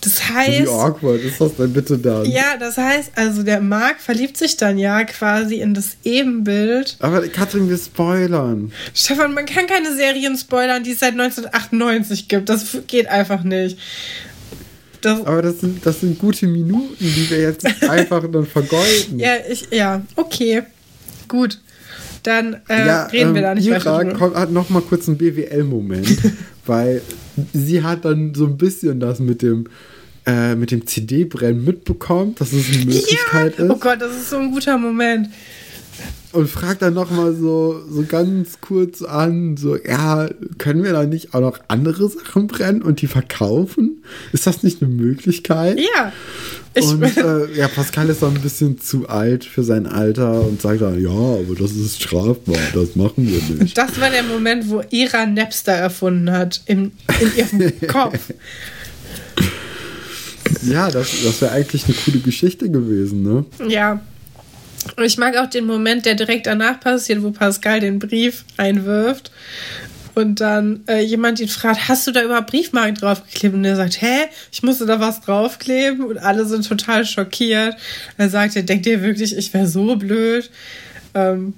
Das 0.00 0.28
heißt. 0.28 0.62
Wie 0.62 0.68
awkward 0.68 1.20
ist 1.20 1.40
das 1.40 1.54
denn 1.54 1.72
bitte 1.72 1.96
dann? 1.96 2.24
Ja, 2.24 2.56
das 2.58 2.76
heißt, 2.76 3.12
also 3.14 3.44
der 3.44 3.60
Marc 3.60 4.00
verliebt 4.00 4.36
sich 4.36 4.56
dann 4.56 4.78
ja 4.78 5.04
quasi 5.04 5.60
in 5.60 5.74
das 5.74 5.96
Ebenbild. 6.02 6.96
Aber 6.98 7.24
Katrin, 7.28 7.70
wir 7.70 7.78
spoilern. 7.78 8.72
Stefan, 8.94 9.32
man 9.32 9.46
kann 9.46 9.68
keine 9.68 9.94
Serien 9.94 10.36
spoilern, 10.36 10.82
die 10.82 10.90
es 10.90 10.98
seit 10.98 11.12
1998 11.12 12.26
gibt. 12.26 12.48
Das 12.48 12.78
geht 12.88 13.06
einfach 13.06 13.44
nicht. 13.44 13.78
Das 15.00 15.24
Aber 15.24 15.42
das 15.42 15.60
sind, 15.60 15.84
das 15.84 16.00
sind 16.00 16.18
gute 16.18 16.46
Minuten, 16.46 16.96
die 16.98 17.30
wir 17.30 17.40
jetzt 17.40 17.66
einfach 17.88 18.24
dann 18.30 18.46
vergeuden. 18.46 19.18
Ja, 19.18 19.34
ich, 19.48 19.68
ja, 19.70 20.02
okay. 20.16 20.62
Gut. 21.28 21.60
Dann 22.22 22.56
äh, 22.68 22.86
ja, 22.86 23.04
reden 23.06 23.34
wir 23.34 23.42
ähm, 23.42 23.44
da 23.44 23.54
nicht 23.54 23.68
Ira 23.68 23.98
weiter. 23.98 24.14
Kommt, 24.14 24.34
hat 24.34 24.50
noch 24.50 24.70
mal 24.70 24.82
kurz 24.82 25.08
einen 25.08 25.18
BWL-Moment, 25.18 26.18
weil 26.66 27.00
sie 27.52 27.82
hat 27.82 28.04
dann 28.04 28.34
so 28.34 28.46
ein 28.46 28.58
bisschen 28.58 28.98
das 28.98 29.20
mit 29.20 29.42
dem 29.42 29.66
äh, 30.26 30.54
mit 30.54 30.70
dem 30.72 30.86
CD-Brennen 30.86 31.64
mitbekommen, 31.64 32.34
dass 32.34 32.52
es 32.52 32.68
eine 32.68 32.84
Möglichkeit 32.84 33.58
ja. 33.58 33.64
ist. 33.64 33.70
Oh 33.70 33.76
Gott, 33.76 34.00
das 34.00 34.14
ist 34.14 34.30
so 34.30 34.36
ein 34.36 34.50
guter 34.50 34.76
Moment 34.76 35.28
und 36.32 36.48
fragt 36.48 36.82
dann 36.82 36.94
nochmal 36.94 37.34
so, 37.34 37.82
so 37.88 38.04
ganz 38.06 38.60
kurz 38.60 39.02
an, 39.02 39.56
so, 39.56 39.76
ja, 39.76 40.28
können 40.58 40.84
wir 40.84 40.92
da 40.92 41.04
nicht 41.04 41.34
auch 41.34 41.40
noch 41.40 41.60
andere 41.68 42.08
Sachen 42.08 42.46
brennen 42.46 42.82
und 42.82 43.00
die 43.00 43.06
verkaufen? 43.06 44.02
Ist 44.32 44.46
das 44.46 44.62
nicht 44.62 44.82
eine 44.82 44.92
Möglichkeit? 44.92 45.78
Ja. 45.80 46.12
und 46.82 47.16
äh, 47.16 47.52
ja, 47.54 47.68
Pascal 47.68 48.08
ist 48.10 48.22
dann 48.22 48.34
ein 48.34 48.42
bisschen 48.42 48.78
zu 48.78 49.08
alt 49.08 49.44
für 49.44 49.62
sein 49.62 49.86
Alter 49.86 50.42
und 50.42 50.60
sagt 50.60 50.82
dann, 50.82 51.02
ja, 51.02 51.10
aber 51.10 51.54
das 51.58 51.72
ist 51.72 52.02
strafbar, 52.02 52.58
das 52.74 52.94
machen 52.94 53.26
wir 53.26 53.56
nicht. 53.56 53.76
Das 53.76 53.98
war 53.98 54.10
der 54.10 54.22
Moment, 54.22 54.68
wo 54.68 54.82
Ira 54.90 55.26
Napster 55.26 55.72
erfunden 55.72 56.30
hat, 56.30 56.62
im, 56.66 56.92
in 57.20 57.36
ihrem 57.36 57.72
Kopf. 57.88 58.18
ja, 60.62 60.90
das, 60.90 61.10
das 61.24 61.40
wäre 61.40 61.52
eigentlich 61.52 61.86
eine 61.86 61.94
coole 61.94 62.18
Geschichte 62.18 62.70
gewesen, 62.70 63.22
ne? 63.22 63.44
Ja. 63.66 64.00
Und 64.96 65.04
ich 65.04 65.18
mag 65.18 65.36
auch 65.36 65.48
den 65.48 65.66
Moment, 65.66 66.06
der 66.06 66.14
direkt 66.14 66.46
danach 66.46 66.80
passiert, 66.80 67.22
wo 67.22 67.30
Pascal 67.30 67.80
den 67.80 67.98
Brief 67.98 68.44
einwirft 68.56 69.30
und 70.18 70.40
dann 70.40 70.80
äh, 70.88 71.00
jemand 71.00 71.38
ihn 71.38 71.48
fragt, 71.48 71.88
hast 71.88 72.06
du 72.08 72.10
da 72.10 72.24
überhaupt 72.24 72.50
Briefmarken 72.50 72.96
draufgeklebt? 72.96 73.54
Und 73.54 73.64
er 73.64 73.76
sagt, 73.76 74.02
hä, 74.02 74.26
ich 74.50 74.64
musste 74.64 74.84
da 74.84 74.98
was 74.98 75.20
draufkleben 75.20 76.04
und 76.04 76.18
alle 76.18 76.44
sind 76.44 76.66
total 76.66 77.06
schockiert. 77.06 77.76
Er 78.16 78.28
sagt, 78.28 78.56
denkt 78.68 78.86
ihr 78.86 79.00
wirklich, 79.02 79.36
ich 79.36 79.54
wäre 79.54 79.68
so 79.68 79.94
blöd. 79.94 80.50
Ähm, 81.14 81.54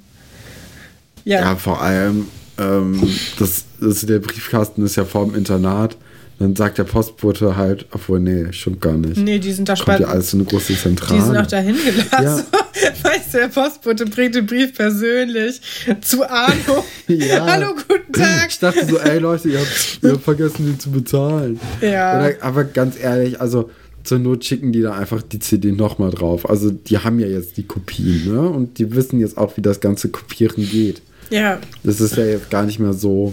ja. 1.25 1.41
ja, 1.41 1.57
vor 1.57 1.81
allem, 1.81 2.29
ähm, 2.59 3.11
das, 3.39 3.65
das, 3.81 4.05
der 4.05 4.19
Briefkasten 4.19 4.85
ist 4.85 4.97
ja 4.97 5.07
vorm 5.07 5.35
Internat. 5.35 5.97
Dann 6.41 6.57
sagt 6.57 6.79
der 6.79 6.85
Postbote 6.85 7.55
halt, 7.59 7.85
obwohl, 7.91 8.19
nee, 8.19 8.51
stimmt 8.53 8.81
gar 8.81 8.97
nicht. 8.97 9.19
Nee, 9.19 9.39
die 9.39 9.53
sind 9.53 9.69
da 9.69 9.77
spannend. 9.77 10.01
ja 10.01 10.09
alles 10.09 10.33
in 10.33 10.41
eine 10.41 10.49
große 10.49 10.75
Zentrale. 10.75 11.21
Die 11.21 11.27
sind 11.27 11.37
auch 11.37 11.47
dahin 11.47 11.77
gelassen. 11.77 12.47
Ja. 12.53 12.81
Weißt 13.03 13.35
du, 13.35 13.39
der 13.39 13.49
Postbote 13.49 14.07
bringt 14.07 14.35
den 14.35 14.47
Brief 14.47 14.75
persönlich 14.75 15.61
zu 16.01 16.27
Arno. 16.27 16.83
ja. 17.09 17.45
Hallo, 17.45 17.75
guten 17.87 18.13
Tag. 18.15 18.47
Ich 18.49 18.59
dachte 18.59 18.87
so, 18.87 18.97
ey 18.99 19.19
Leute, 19.19 19.51
ihr 19.51 19.59
habt, 19.61 19.99
ihr 20.01 20.13
habt 20.13 20.25
vergessen, 20.25 20.65
den 20.65 20.81
zu 20.81 20.91
bezahlen. 20.91 21.61
Ja. 21.83 22.19
Oder, 22.19 22.35
aber 22.41 22.65
ganz 22.65 22.99
ehrlich, 22.99 23.39
also 23.39 23.69
zur 24.03 24.19
Not 24.19 24.43
schicken 24.43 24.73
die 24.73 24.81
da 24.81 24.95
einfach 24.95 25.21
die 25.21 25.41
CD 25.41 25.73
nochmal 25.73 26.11
drauf. 26.11 26.49
Also 26.49 26.71
die 26.71 26.97
haben 26.97 27.21
ja 27.21 27.27
jetzt 27.27 27.59
die 27.59 27.65
Kopien, 27.65 28.33
ne? 28.33 28.41
Und 28.49 28.79
die 28.79 28.95
wissen 28.95 29.21
jetzt 29.21 29.37
auch, 29.37 29.59
wie 29.59 29.63
das 29.63 29.81
ganze 29.81 30.09
Kopieren 30.09 30.67
geht. 30.67 31.03
Ja. 31.29 31.59
Das 31.85 32.01
ist 32.01 32.17
ja 32.17 32.25
jetzt 32.25 32.49
gar 32.49 32.65
nicht 32.65 32.79
mehr 32.79 32.95
so 32.95 33.31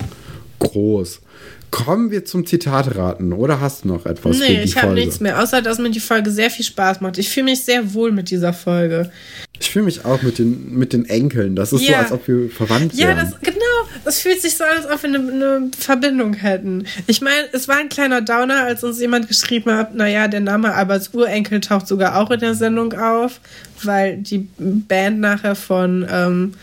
groß. 0.60 1.22
Kommen 1.70 2.12
wir 2.12 2.24
zum 2.24 2.46
Zitatraten 2.46 3.34
oder 3.34 3.60
hast 3.60 3.84
du 3.84 3.90
noch 3.90 4.06
etwas? 4.06 4.40
Nee, 4.40 4.62
ich 4.64 4.82
habe 4.82 4.94
nichts 4.94 5.20
mehr, 5.20 5.42
außer 5.42 5.62
dass 5.62 5.80
mir 5.80 5.90
die 5.90 6.00
Folge 6.00 6.32
sehr 6.32 6.50
viel 6.50 6.64
Spaß 6.64 7.02
macht. 7.02 7.18
Ich 7.18 7.30
fühle 7.30 7.46
mich 7.46 7.64
sehr 7.64 7.94
wohl 7.94 8.12
mit 8.12 8.30
dieser 8.30 8.54
Folge. 8.54 9.12
Ich 9.60 9.72
fühle 9.72 9.86
mich 9.86 10.06
auch 10.06 10.22
mit 10.22 10.40
den, 10.40 10.74
mit 10.78 10.94
den 10.94 11.06
Enkeln. 11.06 11.56
Das 11.56 11.74
ist 11.74 11.82
ja. 11.82 11.90
so, 11.90 11.96
als 11.96 12.12
ob 12.12 12.28
wir 12.28 12.50
verwandt 12.50 12.94
ja, 12.94 13.08
wären. 13.08 13.18
Ja, 13.18 13.38
genau. 13.42 13.58
Das 14.06 14.22
fühlt 14.22 14.42
sich 14.42 14.56
so 14.56 14.64
an, 14.64 14.78
als 14.78 14.86
ob 14.90 15.04
wir 15.04 15.10
eine, 15.10 15.32
eine 15.32 15.72
Verbindung 15.78 16.34
hätten. 16.36 16.86
Ich 17.08 17.22
meine, 17.22 17.48
es 17.52 17.68
war 17.68 17.78
ein 17.78 17.90
kleiner 17.90 18.22
Downer, 18.22 18.64
als 18.64 18.84
uns 18.84 19.02
jemand 19.02 19.28
geschrieben 19.28 19.72
hat, 19.72 19.96
naja, 19.96 20.28
der 20.28 20.40
Name 20.40 20.74
Alberts 20.74 21.10
Urenkel 21.14 21.60
taucht 21.60 21.88
sogar 21.88 22.18
auch 22.18 22.32
in 22.32 22.40
der 22.40 22.54
Sendung 22.54 22.94
auf, 22.94 23.42
weil 23.84 24.18
die 24.18 24.48
Band 24.58 25.20
nachher 25.20 25.56
von, 25.56 26.06
ähm, 26.10 26.54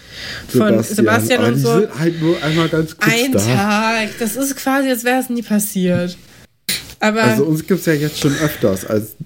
von 0.49 0.83
Sebastian, 0.83 0.97
Sebastian 0.97 1.45
und 1.45 1.59
so. 1.59 1.75
Die 1.75 1.87
sind 1.87 1.99
halt 1.99 2.21
nur 2.21 2.43
einmal 2.43 2.69
ganz 2.69 2.97
kurz 2.97 3.12
Ein 3.12 3.33
da. 3.33 3.39
Tag. 3.39 4.09
Das 4.19 4.37
ist 4.37 4.57
quasi, 4.57 4.89
als 4.91 5.05
wäre 5.05 5.21
es 5.21 5.31
nie 5.31 5.43
passiert. 5.43 6.17
Aber, 7.01 7.23
also 7.23 7.45
uns 7.45 7.67
gibt 7.67 7.81
es 7.81 7.87
ja 7.87 7.93
jetzt 7.93 8.19
schon 8.19 8.35
öfters, 8.37 8.87
als 8.87 9.17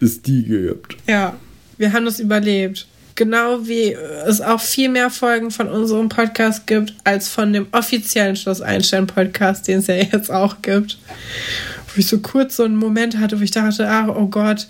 es 0.00 0.22
die 0.22 0.44
gibt. 0.44 0.96
Ja, 1.06 1.36
wir 1.78 1.92
haben 1.92 2.04
das 2.04 2.20
überlebt. 2.20 2.86
Genau 3.14 3.66
wie 3.66 3.96
es 4.26 4.42
auch 4.42 4.60
viel 4.60 4.90
mehr 4.90 5.08
Folgen 5.08 5.50
von 5.50 5.68
unserem 5.68 6.10
Podcast 6.10 6.66
gibt, 6.66 6.94
als 7.04 7.28
von 7.28 7.52
dem 7.52 7.66
offiziellen 7.72 8.36
Schloss 8.36 8.60
Einstein 8.60 9.06
Podcast, 9.06 9.68
den 9.68 9.78
es 9.78 9.86
ja 9.86 9.94
jetzt 9.94 10.30
auch 10.30 10.60
gibt. 10.60 10.98
Wo 11.86 11.98
ich 11.98 12.06
so 12.06 12.18
kurz 12.18 12.56
so 12.56 12.64
einen 12.64 12.76
Moment 12.76 13.18
hatte, 13.18 13.38
wo 13.38 13.42
ich 13.42 13.50
dachte, 13.50 13.88
ach, 13.88 14.08
oh 14.08 14.26
Gott, 14.26 14.66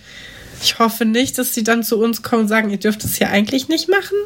ich 0.63 0.79
hoffe 0.79 1.05
nicht, 1.05 1.39
dass 1.39 1.55
sie 1.55 1.65
dann 1.65 1.83
zu 1.83 1.99
uns 1.99 2.23
kommen 2.23 2.43
und 2.43 2.49
sagen, 2.49 2.71
ihr 2.71 2.79
dürft 2.79 3.05
es 3.05 3.17
hier 3.17 3.31
eigentlich 3.31 3.69
nicht 3.69 3.89
machen. 3.89 4.17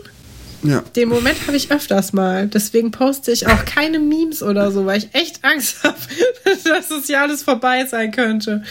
Ja. 0.62 0.82
Den 0.94 1.08
Moment 1.08 1.46
habe 1.46 1.56
ich 1.56 1.70
öfters 1.70 2.12
mal. 2.12 2.46
Deswegen 2.46 2.90
poste 2.90 3.32
ich 3.32 3.46
auch 3.46 3.64
keine 3.64 3.98
Memes 3.98 4.42
oder 4.42 4.70
so, 4.70 4.84
weil 4.84 4.98
ich 4.98 5.08
echt 5.12 5.42
Angst 5.44 5.76
habe, 5.82 5.96
dass 6.44 6.88
das 6.88 7.06
hier 7.06 7.20
alles 7.22 7.42
vorbei 7.42 7.86
sein 7.86 8.12
könnte. 8.12 8.62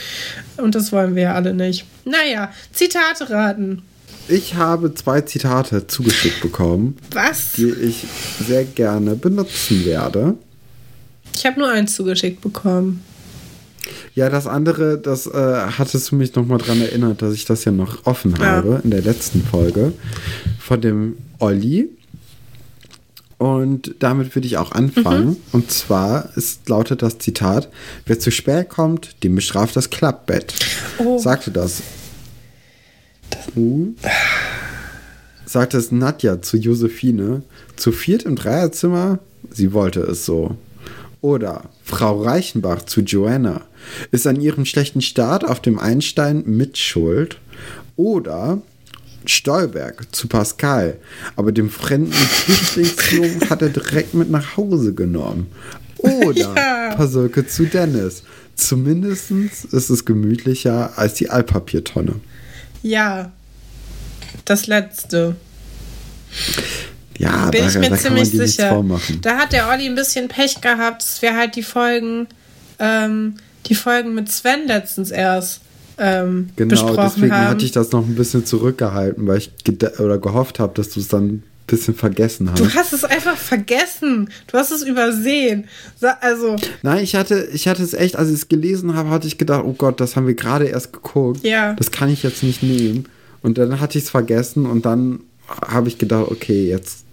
Und 0.57 0.76
das 0.76 0.91
wollen 0.91 1.16
wir 1.16 1.24
ja 1.24 1.34
alle 1.34 1.53
nicht. 1.53 1.86
Naja, 2.05 2.51
Zitate 2.72 3.30
raten. 3.30 3.82
Ich 4.28 4.53
habe 4.53 4.93
zwei 4.93 5.22
Zitate 5.22 5.88
zugeschickt 5.88 6.41
bekommen. 6.41 6.97
Was? 7.12 7.53
Die 7.53 7.72
ich 7.72 8.05
sehr 8.47 8.64
gerne 8.64 9.16
benutzen 9.16 9.86
werde. 9.86 10.36
Ich 11.36 11.47
habe 11.47 11.60
nur 11.60 11.70
eins 11.70 11.95
zugeschickt 11.95 12.41
bekommen. 12.41 13.03
Ja, 14.15 14.30
das 14.30 14.47
andere, 14.47 14.97
das 14.97 15.27
äh, 15.27 15.32
hattest 15.77 16.11
du 16.11 16.15
mich 16.15 16.36
nochmal 16.36 16.57
dran 16.57 16.82
erinnert, 16.82 17.21
dass 17.21 17.34
ich 17.34 17.45
das 17.45 17.65
ja 17.65 17.71
noch 17.71 18.05
offen 18.05 18.36
ja. 18.39 18.45
habe 18.45 18.82
in 18.84 18.91
der 18.91 19.01
letzten 19.01 19.43
Folge 19.43 19.93
von 20.59 20.82
dem 20.82 21.17
Olli. 21.39 21.89
Und 23.38 23.95
damit 23.99 24.36
würde 24.36 24.47
ich 24.47 24.57
auch 24.57 24.73
anfangen. 24.73 25.30
Mhm. 25.30 25.38
Und 25.53 25.71
zwar 25.71 26.36
ist, 26.36 26.67
lautet 26.67 27.01
das 27.01 27.19
Zitat: 27.19 27.69
Wer 28.05 28.19
zu 28.19 28.32
spät 28.32 28.67
kommt, 28.67 29.23
dem 29.23 29.36
bestraft 29.36 29.75
das 29.77 29.89
Klappbett. 29.89 30.53
Oh. 30.97 31.17
Sagte 31.17 31.51
das. 31.51 31.82
Uh, 33.55 33.93
sagte 35.45 35.77
es 35.77 35.91
Nadja 35.91 36.41
zu 36.41 36.57
Josephine. 36.57 37.43
Zu 37.77 37.93
viert 37.93 38.23
im 38.23 38.36
Dreierzimmer? 38.36 39.19
Sie 39.49 39.71
wollte 39.71 40.01
es 40.01 40.25
so. 40.25 40.57
Oder 41.22 41.63
Frau 41.84 42.22
Reichenbach 42.22 42.84
zu 42.84 43.01
Joanna. 43.01 43.61
Ist 44.11 44.26
an 44.26 44.39
ihrem 44.39 44.65
schlechten 44.65 45.01
Start 45.01 45.43
auf 45.45 45.61
dem 45.61 45.78
Einstein 45.78 46.43
mitschuld? 46.45 47.39
Oder 47.97 48.61
Stolberg 49.26 50.15
zu 50.15 50.28
Pascal, 50.28 50.97
aber 51.36 51.51
dem 51.51 51.70
fremden 51.70 52.11
Flüchtlingsjungen 52.13 53.49
hat 53.49 53.61
er 53.61 53.70
direkt 53.70 54.13
mit 54.13 54.30
nach 54.30 54.55
Hause 54.55 54.93
genommen. 54.93 55.47
Oder 55.97 56.53
ja. 56.55 56.95
Pasolke 56.95 57.45
zu 57.45 57.65
Dennis. 57.65 58.24
Zumindest 58.55 59.32
ist 59.32 59.89
es 59.89 60.05
gemütlicher 60.05 60.97
als 60.97 61.13
die 61.15 61.30
Altpapiertonne. 61.30 62.15
Ja, 62.82 63.32
das 64.45 64.67
letzte. 64.67 65.36
Ja, 67.20 67.49
bin 67.49 67.61
da, 67.61 67.67
ich 67.67 67.78
mir 67.78 67.97
ziemlich 67.97 68.32
sicher. 68.32 68.84
Da 69.22 69.38
hat 69.38 69.53
der 69.53 69.70
Olli 69.70 69.86
ein 69.86 69.95
bisschen 69.95 70.28
Pech 70.28 70.61
gehabt. 70.61 71.03
Es 71.03 71.22
wäre 71.22 71.36
halt 71.36 71.55
die 71.55 71.63
Folgen, 71.63 72.28
ähm, 72.80 73.36
die 73.67 73.76
Folgen 73.76 74.15
mit 74.15 74.32
Sven 74.32 74.67
letztens 74.67 75.11
erst 75.11 75.61
ähm, 75.99 76.49
genau, 76.55 76.95
deswegen 76.95 77.34
haben. 77.34 77.47
hatte 77.49 77.65
ich 77.65 77.74
das 77.74 77.91
noch 77.91 78.05
ein 78.05 78.15
bisschen 78.15 78.45
zurückgehalten, 78.45 79.28
weil 79.28 79.38
ich 79.38 79.51
oder 79.99 80.17
gehofft 80.17 80.59
habe, 80.59 80.74
dass 80.74 80.89
du 80.91 81.01
es 81.01 81.09
dann 81.09 81.26
ein 81.28 81.43
bisschen 81.67 81.93
vergessen 81.93 82.49
hast. 82.49 82.59
Du 82.59 82.74
hast 82.74 82.93
es 82.93 83.03
einfach 83.03 83.36
vergessen. 83.36 84.30
Du 84.47 84.57
hast 84.57 84.72
es 84.72 84.84
übersehen. 84.84 85.65
Also. 86.22 86.55
Nein, 86.84 87.03
ich 87.03 87.15
hatte, 87.15 87.49
ich 87.53 87.67
hatte 87.67 87.84
es 87.84 87.93
echt, 87.93 88.15
als 88.15 88.30
ich 88.30 88.36
es 88.36 88.47
gelesen 88.47 88.95
habe, 88.95 89.09
hatte 89.09 89.28
ich 89.28 89.38
gedacht, 89.38 89.63
oh 89.65 89.74
Gott, 89.74 89.99
das 89.99 90.15
haben 90.15 90.26
wir 90.26 90.36
gerade 90.36 90.65
erst 90.67 90.93
geguckt. 90.93 91.43
Ja. 91.43 91.74
Das 91.74 91.91
kann 91.91 92.09
ich 92.09 92.24
jetzt 92.24 92.43
nicht 92.43 92.63
nehmen. 92.63 93.05
Und 93.41 93.57
dann 93.57 93.82
hatte 93.82 93.97
ich 93.97 94.05
es 94.05 94.09
vergessen 94.09 94.65
und 94.65 94.86
dann 94.86 95.20
habe 95.67 95.89
ich 95.89 95.97
gedacht, 95.97 96.28
okay, 96.32 96.70
jetzt, 96.70 97.03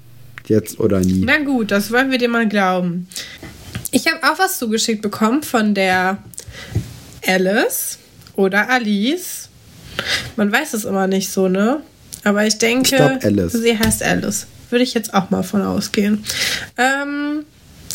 jetzt 0.49 0.79
oder 0.81 1.01
nie. 1.01 1.23
Na 1.25 1.39
gut, 1.39 1.71
das 1.71 1.91
wollen 1.91 2.11
wir 2.11 2.19
dir 2.19 2.29
mal 2.29 2.49
glauben. 2.49 3.09
Ich 3.91 4.07
habe 4.07 4.23
auch 4.23 4.39
was 4.39 4.59
zugeschickt 4.59 5.03
bekommen 5.03 5.43
von 5.43 5.75
der 5.75 6.19
Alice 7.27 7.99
oder 8.35 8.69
Alice. 8.69 9.49
Man 10.37 10.53
weiß 10.53 10.75
es 10.75 10.85
immer 10.85 11.07
nicht 11.07 11.31
so, 11.31 11.49
ne? 11.49 11.81
Aber 12.25 12.47
ich 12.47 12.59
denke, 12.59 12.91
ich 12.91 12.97
glaub, 12.97 13.25
Alice. 13.25 13.53
sie 13.53 13.79
heißt 13.79 14.03
Alice. 14.03 14.47
Würde 14.71 14.83
ich 14.83 14.95
jetzt 14.95 15.15
auch 15.15 15.31
mal 15.31 15.43
von 15.43 15.63
ausgehen. 15.63 16.25
Ähm, 16.77 17.45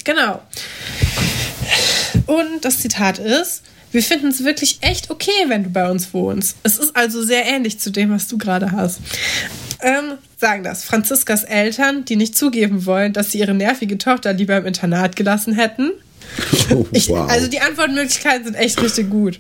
genau. 0.03 0.41
Und 2.27 2.63
das 2.63 2.79
Zitat 2.79 3.19
ist, 3.19 3.63
wir 3.91 4.01
finden 4.01 4.27
es 4.27 4.43
wirklich 4.43 4.77
echt 4.81 5.11
okay, 5.11 5.31
wenn 5.47 5.65
du 5.65 5.69
bei 5.69 5.89
uns 5.89 6.13
wohnst. 6.13 6.55
Es 6.63 6.79
ist 6.79 6.95
also 6.95 7.21
sehr 7.21 7.45
ähnlich 7.45 7.79
zu 7.79 7.91
dem, 7.91 8.11
was 8.11 8.27
du 8.27 8.37
gerade 8.37 8.71
hast. 8.71 8.99
Ähm, 9.81 10.17
sagen 10.41 10.63
das 10.63 10.83
Franziskas 10.83 11.43
Eltern, 11.43 12.03
die 12.03 12.17
nicht 12.17 12.37
zugeben 12.37 12.85
wollen, 12.85 13.13
dass 13.13 13.31
sie 13.31 13.39
ihre 13.39 13.53
nervige 13.53 13.97
Tochter 13.97 14.33
lieber 14.33 14.57
im 14.57 14.65
Internat 14.65 15.15
gelassen 15.15 15.53
hätten. 15.53 15.91
Oh, 16.69 16.75
wow. 16.75 16.87
ich, 16.91 17.13
also 17.13 17.47
die 17.47 17.61
Antwortmöglichkeiten 17.61 18.45
sind 18.45 18.55
echt 18.55 18.81
richtig 18.81 19.09
gut. 19.09 19.39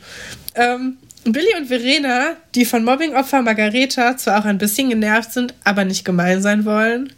Ähm, 0.55 0.97
Billy 1.23 1.55
und 1.57 1.67
Verena, 1.67 2.35
die 2.55 2.65
von 2.65 2.83
Mobbingopfer 2.83 3.41
Margareta 3.41 4.17
zwar 4.17 4.39
auch 4.39 4.45
ein 4.45 4.57
bisschen 4.57 4.89
genervt 4.89 5.33
sind, 5.33 5.53
aber 5.63 5.85
nicht 5.85 6.05
gemein 6.05 6.41
sein 6.41 6.65
wollen. 6.65 7.13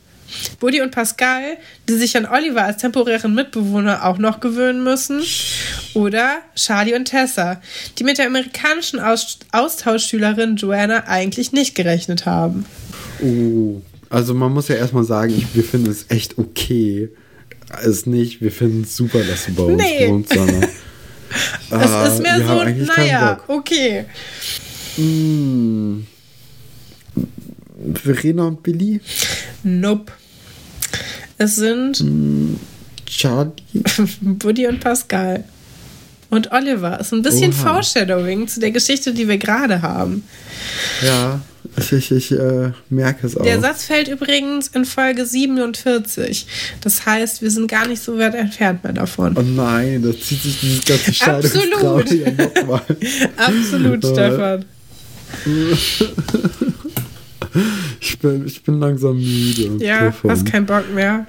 Buddy 0.59 0.81
und 0.81 0.91
Pascal, 0.91 1.57
die 1.87 1.93
sich 1.93 2.17
an 2.17 2.25
Oliver 2.25 2.63
als 2.63 2.77
temporären 2.77 3.35
Mitbewohner 3.35 4.05
auch 4.05 4.17
noch 4.17 4.39
gewöhnen 4.39 4.83
müssen. 4.83 5.21
Oder 5.93 6.37
Charlie 6.55 6.95
und 6.95 7.05
Tessa, 7.05 7.61
die 7.97 8.03
mit 8.03 8.17
der 8.17 8.27
amerikanischen 8.27 8.99
Aus 8.99 9.39
Austauschschülerin 9.51 10.55
Joanna 10.55 11.05
eigentlich 11.07 11.51
nicht 11.51 11.75
gerechnet 11.75 12.25
haben. 12.25 12.65
Oh, 13.23 13.81
also 14.09 14.33
man 14.33 14.53
muss 14.53 14.67
ja 14.67 14.75
erstmal 14.75 15.03
sagen, 15.03 15.33
wir 15.53 15.63
finden 15.63 15.89
es 15.89 16.05
echt 16.09 16.37
okay. 16.37 17.09
Es 17.83 18.05
nicht, 18.05 18.41
wir 18.41 18.51
finden 18.51 18.83
es 18.83 18.95
super, 18.95 19.23
dass 19.23 19.45
du 19.45 19.53
bei 19.53 19.63
uns 19.63 19.81
nee. 19.81 20.07
wohnst, 20.07 20.33
sondern 20.33 20.63
es 20.63 22.13
ist 22.13 22.21
mir 22.21 22.45
so, 22.45 22.93
naja, 22.95 23.39
okay. 23.47 24.05
Hm. 24.97 26.05
Verena 27.95 28.45
und 28.45 28.61
Billy? 28.61 29.01
Nope. 29.63 30.11
Es 31.37 31.55
sind 31.55 31.97
hm. 31.97 32.59
Charlie, 33.05 33.51
Buddy 34.21 34.67
und 34.67 34.79
Pascal. 34.79 35.43
Und 36.29 36.51
Oliver. 36.51 36.99
Es 36.99 37.07
ist 37.07 37.13
ein 37.13 37.21
bisschen 37.21 37.53
Oha. 37.53 37.73
Foreshadowing 37.73 38.47
zu 38.47 38.59
der 38.59 38.71
Geschichte, 38.71 39.13
die 39.13 39.27
wir 39.27 39.37
gerade 39.37 39.81
haben. 39.81 40.23
Ja. 41.03 41.41
Ich, 41.75 42.11
ich, 42.11 42.31
äh, 42.31 42.71
merke 42.89 43.25
es 43.25 43.35
auch. 43.35 43.43
Der 43.43 43.59
Satz 43.59 43.85
fällt 43.85 44.07
übrigens 44.07 44.67
in 44.67 44.85
Folge 44.85 45.25
47. 45.25 46.45
Das 46.81 47.05
heißt, 47.05 47.41
wir 47.41 47.49
sind 47.49 47.67
gar 47.67 47.87
nicht 47.87 48.01
so 48.01 48.17
weit 48.17 48.35
entfernt 48.35 48.83
mehr 48.83 48.93
davon. 48.93 49.35
Oh 49.37 49.41
nein, 49.41 50.03
da 50.03 50.11
zieht 50.11 50.41
sich 50.41 50.59
dieses 50.59 50.85
ganze 50.85 51.13
Scheidungstraum 51.13 52.03
ja 52.07 52.31
nochmal. 52.31 52.81
Absolut, 53.37 54.05
Stefan. 54.05 54.65
ich, 57.99 58.19
bin, 58.19 58.45
ich 58.45 58.63
bin 58.63 58.79
langsam 58.79 59.17
müde. 59.17 59.83
Ja, 59.83 60.05
davon. 60.05 60.29
hast 60.31 60.45
keinen 60.45 60.67
Bock 60.67 60.93
mehr. 60.93 61.25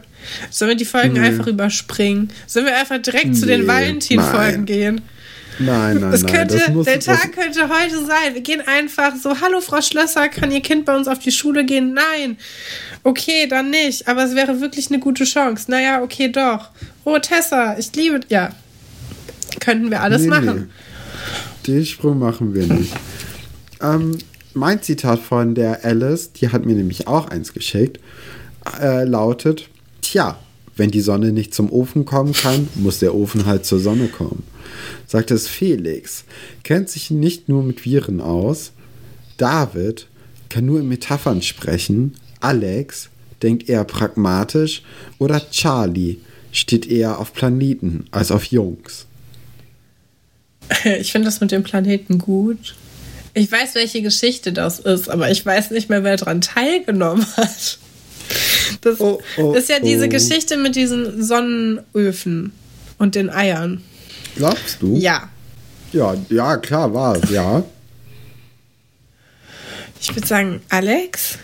Sollen 0.51 0.71
wir 0.71 0.77
die 0.77 0.85
Folgen 0.85 1.15
nee. 1.15 1.21
einfach 1.21 1.47
überspringen? 1.47 2.29
Sollen 2.47 2.67
wir 2.67 2.77
einfach 2.77 3.01
direkt 3.01 3.29
nee, 3.29 3.33
zu 3.33 3.47
den 3.47 3.67
Valentin-Folgen 3.67 4.67
gehen? 4.67 5.01
Nein, 5.59 5.99
nein, 6.01 6.11
das 6.11 6.27
könnte, 6.27 6.57
nein. 6.57 6.77
Das 6.77 6.85
der 6.85 7.01
Tag 7.01 7.33
könnte 7.33 7.69
heute 7.69 8.05
sein. 8.05 8.35
Wir 8.35 8.41
gehen 8.41 8.61
einfach 8.61 9.15
so, 9.17 9.41
hallo 9.41 9.61
Frau 9.61 9.81
Schlösser, 9.81 10.29
kann 10.29 10.51
Ihr 10.51 10.61
Kind 10.61 10.85
bei 10.85 10.97
uns 10.97 11.07
auf 11.07 11.19
die 11.19 11.31
Schule 11.31 11.65
gehen? 11.65 11.95
Nein. 11.95 12.37
Okay, 13.03 13.47
dann 13.49 13.71
nicht. 13.71 14.09
Aber 14.09 14.25
es 14.25 14.35
wäre 14.35 14.61
wirklich 14.61 14.89
eine 14.89 14.99
gute 14.99 15.25
Chance. 15.25 15.71
Naja, 15.71 16.03
okay, 16.03 16.31
doch. 16.31 16.71
Oh, 17.05 17.19
Tessa, 17.19 17.77
ich 17.79 17.95
liebe... 17.95 18.21
Ja. 18.29 18.51
Könnten 19.61 19.91
wir 19.91 20.03
alles 20.03 20.23
nee, 20.23 20.29
machen. 20.29 20.73
Nee. 21.67 21.73
Den 21.73 21.87
Sprung 21.87 22.19
machen 22.19 22.55
wir 22.55 22.67
nicht. 22.67 22.93
ähm, 23.81 24.19
mein 24.55 24.83
Zitat 24.83 25.21
von 25.21 25.55
der 25.55 25.85
Alice, 25.85 26.33
die 26.33 26.49
hat 26.49 26.67
mir 26.67 26.75
nämlich 26.75 27.07
auch 27.07 27.29
eins 27.29 27.53
geschickt, 27.53 28.01
äh, 28.81 29.05
lautet, 29.05 29.69
tja, 30.01 30.39
wenn 30.77 30.91
die 30.91 31.01
Sonne 31.01 31.31
nicht 31.31 31.55
zum 31.55 31.71
Ofen 31.71 32.05
kommen 32.05 32.33
kann, 32.33 32.69
muss 32.75 32.99
der 32.99 33.15
Ofen 33.15 33.47
halt 33.47 33.65
zur 33.65 33.79
Sonne 33.79 34.09
kommen 34.09 34.43
sagt 35.07 35.31
es 35.31 35.49
Felix, 35.49 36.25
kennt 36.63 36.89
sich 36.89 37.11
nicht 37.11 37.49
nur 37.49 37.63
mit 37.63 37.85
Viren 37.85 38.21
aus. 38.21 38.73
David 39.37 40.07
kann 40.49 40.67
nur 40.67 40.81
in 40.81 40.89
Metaphern 40.89 41.43
sprechen. 41.43 42.15
Alex 42.41 43.09
denkt 43.43 43.69
eher 43.69 43.85
pragmatisch. 43.85 44.83
Oder 45.19 45.51
Charlie 45.51 46.19
steht 46.53 46.87
eher 46.87 47.19
auf 47.19 47.33
Planeten 47.33 48.07
als 48.11 48.31
auf 48.31 48.45
Jungs. 48.45 49.07
Ich 50.85 51.13
finde 51.13 51.27
das 51.27 51.41
mit 51.41 51.51
dem 51.51 51.63
Planeten 51.63 52.19
gut. 52.19 52.75
Ich 53.35 53.51
weiß, 53.51 53.75
welche 53.75 54.01
Geschichte 54.01 54.53
das 54.53 54.79
ist, 54.79 55.11
aber 55.11 55.31
ich 55.31 55.45
weiß 55.45 55.73
nicht 55.73 55.91
mehr, 55.91 56.05
wer 56.05 56.17
daran 56.17 56.41
teilgenommen 56.41 57.27
hat. 57.37 57.79
Das 58.81 59.01
oh, 59.01 59.21
oh, 59.37 59.53
ist 59.55 59.69
ja 59.69 59.81
diese 59.81 60.07
oh. 60.07 60.09
Geschichte 60.09 60.57
mit 60.57 60.77
diesen 60.77 61.23
Sonnenöfen 61.23 62.53
und 62.99 63.15
den 63.15 63.29
Eiern. 63.31 63.83
Glaubst 64.37 64.83
du? 64.83 64.97
Ja. 64.97 65.29
Ja, 65.93 66.17
ja, 66.29 66.57
klar 66.57 66.93
war 66.93 67.17
es, 67.17 67.31
ja. 67.31 67.63
Ich 70.01 70.15
würde 70.15 70.27
sagen, 70.27 70.61
Alex? 70.69 71.39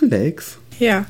Alex? 0.00 0.58
Ja. 0.78 1.04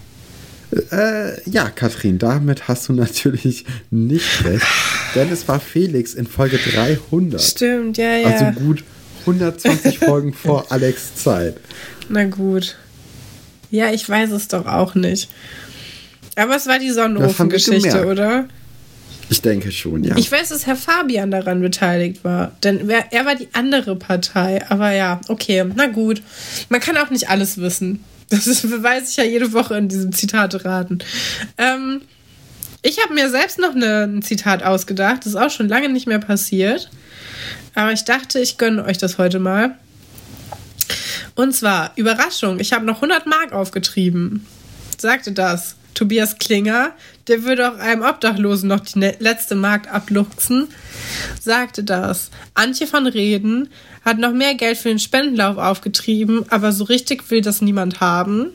Äh, 0.91 1.49
ja, 1.51 1.69
Katrin, 1.69 2.19
damit 2.19 2.67
hast 2.67 2.89
du 2.89 2.95
natürlich 2.95 3.67
nicht 3.91 4.45
recht. 4.45 4.67
denn 5.15 5.31
es 5.31 5.47
war 5.47 5.61
Felix 5.61 6.15
in 6.15 6.27
Folge 6.27 6.59
300. 6.59 7.41
Stimmt, 7.41 7.99
ja, 7.99 8.17
ja. 8.17 8.29
Also 8.29 8.61
gut 8.61 8.83
120 9.21 9.99
Folgen 10.01 10.33
vor 10.33 10.73
Alex 10.73 11.15
Zeit. 11.17 11.59
Na 12.09 12.25
gut. 12.25 12.77
Ja, 13.71 13.93
ich 13.93 14.09
weiß 14.09 14.31
es 14.31 14.49
doch 14.49 14.67
auch 14.67 14.95
nicht. 14.95 15.31
Aber 16.37 16.57
es 16.57 16.67
war 16.67 16.79
die 16.79 16.91
Sonnenofengeschichte, 16.91 18.07
oder? 18.07 18.49
Ich 19.33 19.41
denke 19.41 19.73
schon, 19.73 20.05
ja. 20.05 20.15
Ich 20.19 20.31
weiß, 20.31 20.51
dass 20.51 20.67
Herr 20.67 20.77
Fabian 20.77 21.31
daran 21.31 21.63
beteiligt 21.63 22.23
war. 22.23 22.53
Denn 22.63 22.91
er 22.91 23.25
war 23.25 23.35
die 23.35 23.49
andere 23.55 23.97
Partei. 23.97 24.63
Aber 24.69 24.93
ja, 24.93 25.23
okay, 25.29 25.65
na 25.75 25.87
gut. 25.87 26.23
Man 26.69 26.81
kann 26.81 26.99
auch 26.99 27.09
nicht 27.09 27.31
alles 27.31 27.57
wissen. 27.57 28.05
Das 28.29 28.47
weiß 28.83 29.09
ich 29.09 29.17
ja 29.17 29.25
jede 29.25 29.55
Woche 29.55 29.75
in 29.79 29.89
diesem 29.89 30.13
Zitate 30.13 30.67
raten. 30.67 30.99
Ähm, 31.57 32.03
ich 32.83 33.03
habe 33.03 33.15
mir 33.15 33.31
selbst 33.31 33.59
noch 33.59 33.75
eine, 33.75 34.03
ein 34.03 34.21
Zitat 34.21 34.63
ausgedacht. 34.65 35.21
Das 35.21 35.29
ist 35.29 35.37
auch 35.37 35.49
schon 35.49 35.67
lange 35.67 35.89
nicht 35.89 36.07
mehr 36.07 36.19
passiert. 36.19 36.91
Aber 37.75 37.91
ich 37.91 38.05
dachte, 38.05 38.39
ich 38.39 38.59
gönne 38.59 38.85
euch 38.85 38.99
das 38.99 39.17
heute 39.17 39.39
mal. 39.39 39.77
Und 41.37 41.55
zwar, 41.55 41.93
Überraschung, 41.97 42.61
ich 42.61 42.75
habe 42.75 42.85
noch 42.85 42.97
100 42.97 43.27
Mark 43.27 43.55
aufgetrieben. 43.55 44.47
Sagte 44.99 45.33
das. 45.33 45.77
Tobias 45.95 46.39
Klinger, 46.39 46.93
der 47.29 47.45
würde 47.45 47.71
auch 47.71 47.79
einem 47.79 48.03
Obdachlosen 48.03 48.69
noch 48.69 48.81
die 48.81 48.99
ne-, 48.99 49.17
letzte 49.19 49.55
Mark 49.55 49.93
abluchsen, 49.93 50.69
sagte 51.41 51.85
das. 51.85 52.31
Antje 52.55 52.87
von 52.87 53.07
Reden 53.07 53.69
hat 54.05 54.19
noch 54.19 54.33
mehr 54.33 54.55
Geld 54.55 54.79
für 54.79 54.89
den 54.89 54.99
Spendenlauf 54.99 55.57
aufgetrieben, 55.57 56.45
aber 56.51 56.73
so 56.73 56.85
richtig 56.85 57.31
will 57.31 57.41
das 57.41 57.63
niemand 57.63 58.01
haben, 58.01 58.49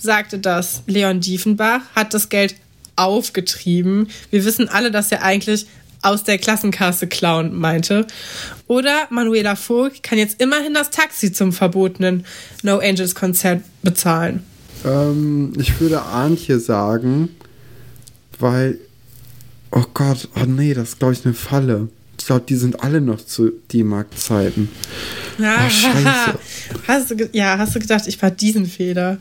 sagte 0.00 0.38
das. 0.38 0.82
Leon 0.86 1.20
Diefenbach 1.20 1.80
hat 1.94 2.14
das 2.14 2.28
Geld 2.28 2.54
aufgetrieben. 2.96 4.08
Wir 4.30 4.44
wissen 4.44 4.68
alle, 4.68 4.90
dass 4.90 5.10
er 5.10 5.22
eigentlich 5.22 5.66
aus 6.02 6.22
der 6.22 6.38
Klassenkasse 6.38 7.06
klauen 7.06 7.58
meinte. 7.58 8.06
Oder 8.66 9.06
Manuela 9.10 9.56
Vogt 9.56 10.02
kann 10.02 10.18
jetzt 10.18 10.40
immerhin 10.40 10.74
das 10.74 10.90
Taxi 10.90 11.32
zum 11.32 11.52
verbotenen 11.52 12.26
No 12.62 12.78
Angels 12.78 13.14
Konzert 13.14 13.62
bezahlen. 13.82 14.44
Ähm, 14.84 15.54
ich 15.58 15.80
würde 15.80 16.02
Antje 16.02 16.60
sagen, 16.60 17.30
weil, 18.40 18.78
oh 19.70 19.84
Gott, 19.94 20.28
oh 20.36 20.44
nee, 20.46 20.74
das 20.74 20.90
ist 20.90 20.98
glaube 20.98 21.14
ich 21.14 21.24
eine 21.24 21.34
Falle. 21.34 21.88
Ich 22.18 22.26
glaube, 22.26 22.44
die 22.48 22.56
sind 22.56 22.82
alle 22.82 23.00
noch 23.00 23.24
zu 23.24 23.50
D-Mark-Zeiten. 23.72 24.70
Ja, 25.38 25.66
oh, 25.66 25.70
scheiße. 25.70 26.38
Hast 26.88 27.10
du, 27.10 27.28
ja, 27.32 27.58
hast 27.58 27.74
du 27.74 27.80
gedacht, 27.80 28.06
ich 28.06 28.20
war 28.22 28.30
diesen 28.30 28.66
Fehler? 28.66 29.18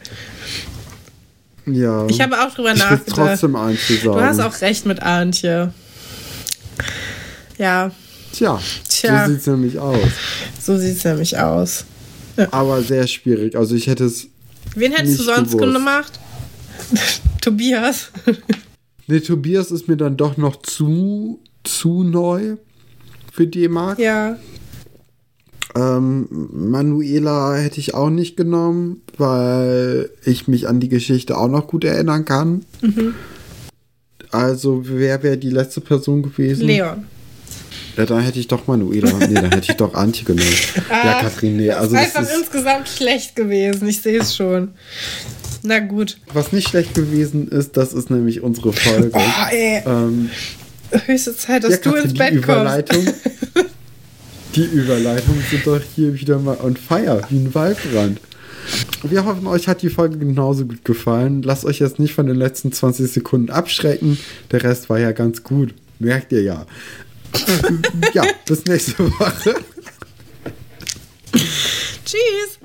Ja. 1.66 2.06
Ich 2.08 2.22
habe 2.22 2.40
auch 2.42 2.54
drüber 2.54 2.74
ich 2.74 2.80
nachgedacht. 2.80 3.10
trotzdem 3.10 3.56
Antje 3.56 3.98
sagen. 3.98 4.18
Du 4.18 4.22
hast 4.22 4.40
auch 4.40 4.62
recht 4.62 4.86
mit 4.86 5.02
Antje. 5.02 5.74
Ja. 7.58 7.92
Tja, 8.34 8.60
Tja. 8.90 9.26
so 9.26 9.32
sieht 9.32 9.42
es 9.42 9.48
nämlich 9.48 9.80
aus. 9.80 10.10
So 10.62 10.78
sieht 10.78 10.98
es 10.98 11.04
nämlich 11.04 11.38
aus. 11.38 11.86
Ja. 12.38 12.48
Aber 12.52 12.82
sehr 12.82 13.08
schwierig. 13.08 13.56
Also 13.56 13.76
ich 13.76 13.88
hätte 13.88 14.06
es. 14.06 14.28
Wen 14.76 14.92
hättest 14.92 15.20
du 15.20 15.24
sonst 15.24 15.52
gewusst. 15.52 15.74
gemacht? 15.74 16.20
Tobias. 17.42 18.12
Nee, 19.08 19.20
Tobias 19.20 19.72
ist 19.72 19.88
mir 19.88 19.98
dann 19.98 20.18
doch 20.18 20.38
noch 20.38 20.58
zu, 20.58 21.40
zu 21.64 22.04
neu 22.04 22.58
für 23.32 23.48
D-Mark. 23.48 24.00
Ja. 24.00 24.38
Ähm, 25.76 26.28
Manuela 26.30 27.56
hätte 27.56 27.80
ich 27.80 27.96
auch 27.96 28.10
nicht 28.10 28.38
genommen, 28.38 29.02
weil 29.18 30.12
ich 30.24 30.48
mich 30.48 30.68
an 30.68 30.80
die 30.80 30.90
Geschichte 30.90 31.38
auch 31.38 31.48
noch 31.48 31.68
gut 31.68 31.84
erinnern 31.84 32.26
kann. 32.26 32.64
Mhm. 32.82 33.16
Also, 34.30 34.82
wer 34.86 35.22
wäre 35.24 35.38
die 35.38 35.50
letzte 35.50 35.82
Person 35.82 36.24
gewesen? 36.24 36.68
Leon. 36.68 37.06
Ja, 37.98 38.06
da 38.06 38.20
hätte 38.20 38.40
ich 38.40 38.48
doch 38.48 38.66
Manuela. 38.68 39.12
Nee, 39.20 39.36
da 39.36 39.44
hätte 39.44 39.72
ich 39.72 39.78
doch 39.78 39.94
Antje 39.94 40.26
genommen. 40.26 40.48
ja, 40.90 41.22
Kathrin, 41.22 41.58
nee. 41.58 41.70
Also 41.70 41.96
das 41.96 42.08
ist 42.08 42.16
einfach 42.16 42.34
insgesamt 42.36 42.90
schlecht 42.90 43.36
gewesen. 43.36 43.88
Ich 43.88 44.02
sehe 44.02 44.20
es 44.20 44.36
schon. 44.36 44.72
Na 45.64 45.80
gut. 45.80 46.18
Was 46.34 46.52
nicht 46.52 46.68
schlecht 46.68 46.94
gewesen 46.94 47.48
ist, 47.48 47.78
das 47.78 47.94
ist 47.94 48.10
nämlich 48.10 48.42
unsere 48.42 48.74
Folge. 48.74 49.12
Oh, 49.14 49.46
ey. 49.50 49.82
Ähm, 49.86 50.30
Höchste 51.06 51.36
Zeit, 51.36 51.64
dass 51.64 51.72
ja, 51.72 51.92
du 51.92 51.96
ins 51.96 52.14
Bett 52.14 52.34
Überleitung, 52.34 53.06
kommst. 53.06 53.22
die 54.56 54.66
Überleitungen 54.66 55.44
sind 55.50 55.66
doch 55.66 55.82
hier 55.96 56.14
wieder 56.20 56.38
mal 56.38 56.58
on 56.62 56.76
fire, 56.76 57.22
wie 57.30 57.38
ein 57.38 57.56
Waldbrand. 57.56 58.20
Wir 59.04 59.26
hoffen, 59.26 59.48
euch 59.48 59.68
hat 59.68 59.82
die 59.82 59.90
Folge 59.90 60.18
genauso 60.18 60.66
gut 60.66 60.86
gefallen. 60.86 61.42
Lasst 61.44 61.66
euch 61.66 61.80
jetzt 61.80 61.98
nicht 61.98 62.14
von 62.14 62.28
den 62.28 62.36
letzten 62.36 62.72
20 62.72 63.12
Sekunden 63.12 63.50
abschrecken. 63.50 64.18
Der 64.52 64.64
Rest 64.64 64.90
war 64.90 65.00
ja 65.00 65.12
ganz 65.12 65.44
gut. 65.44 65.74
Merkt 66.00 66.32
ihr 66.32 66.44
ja. 66.44 66.66
ja, 68.14 68.24
bis 68.46 68.66
nächste 68.66 69.00
Woche. 69.00 69.56
Tschüss. 72.06 72.60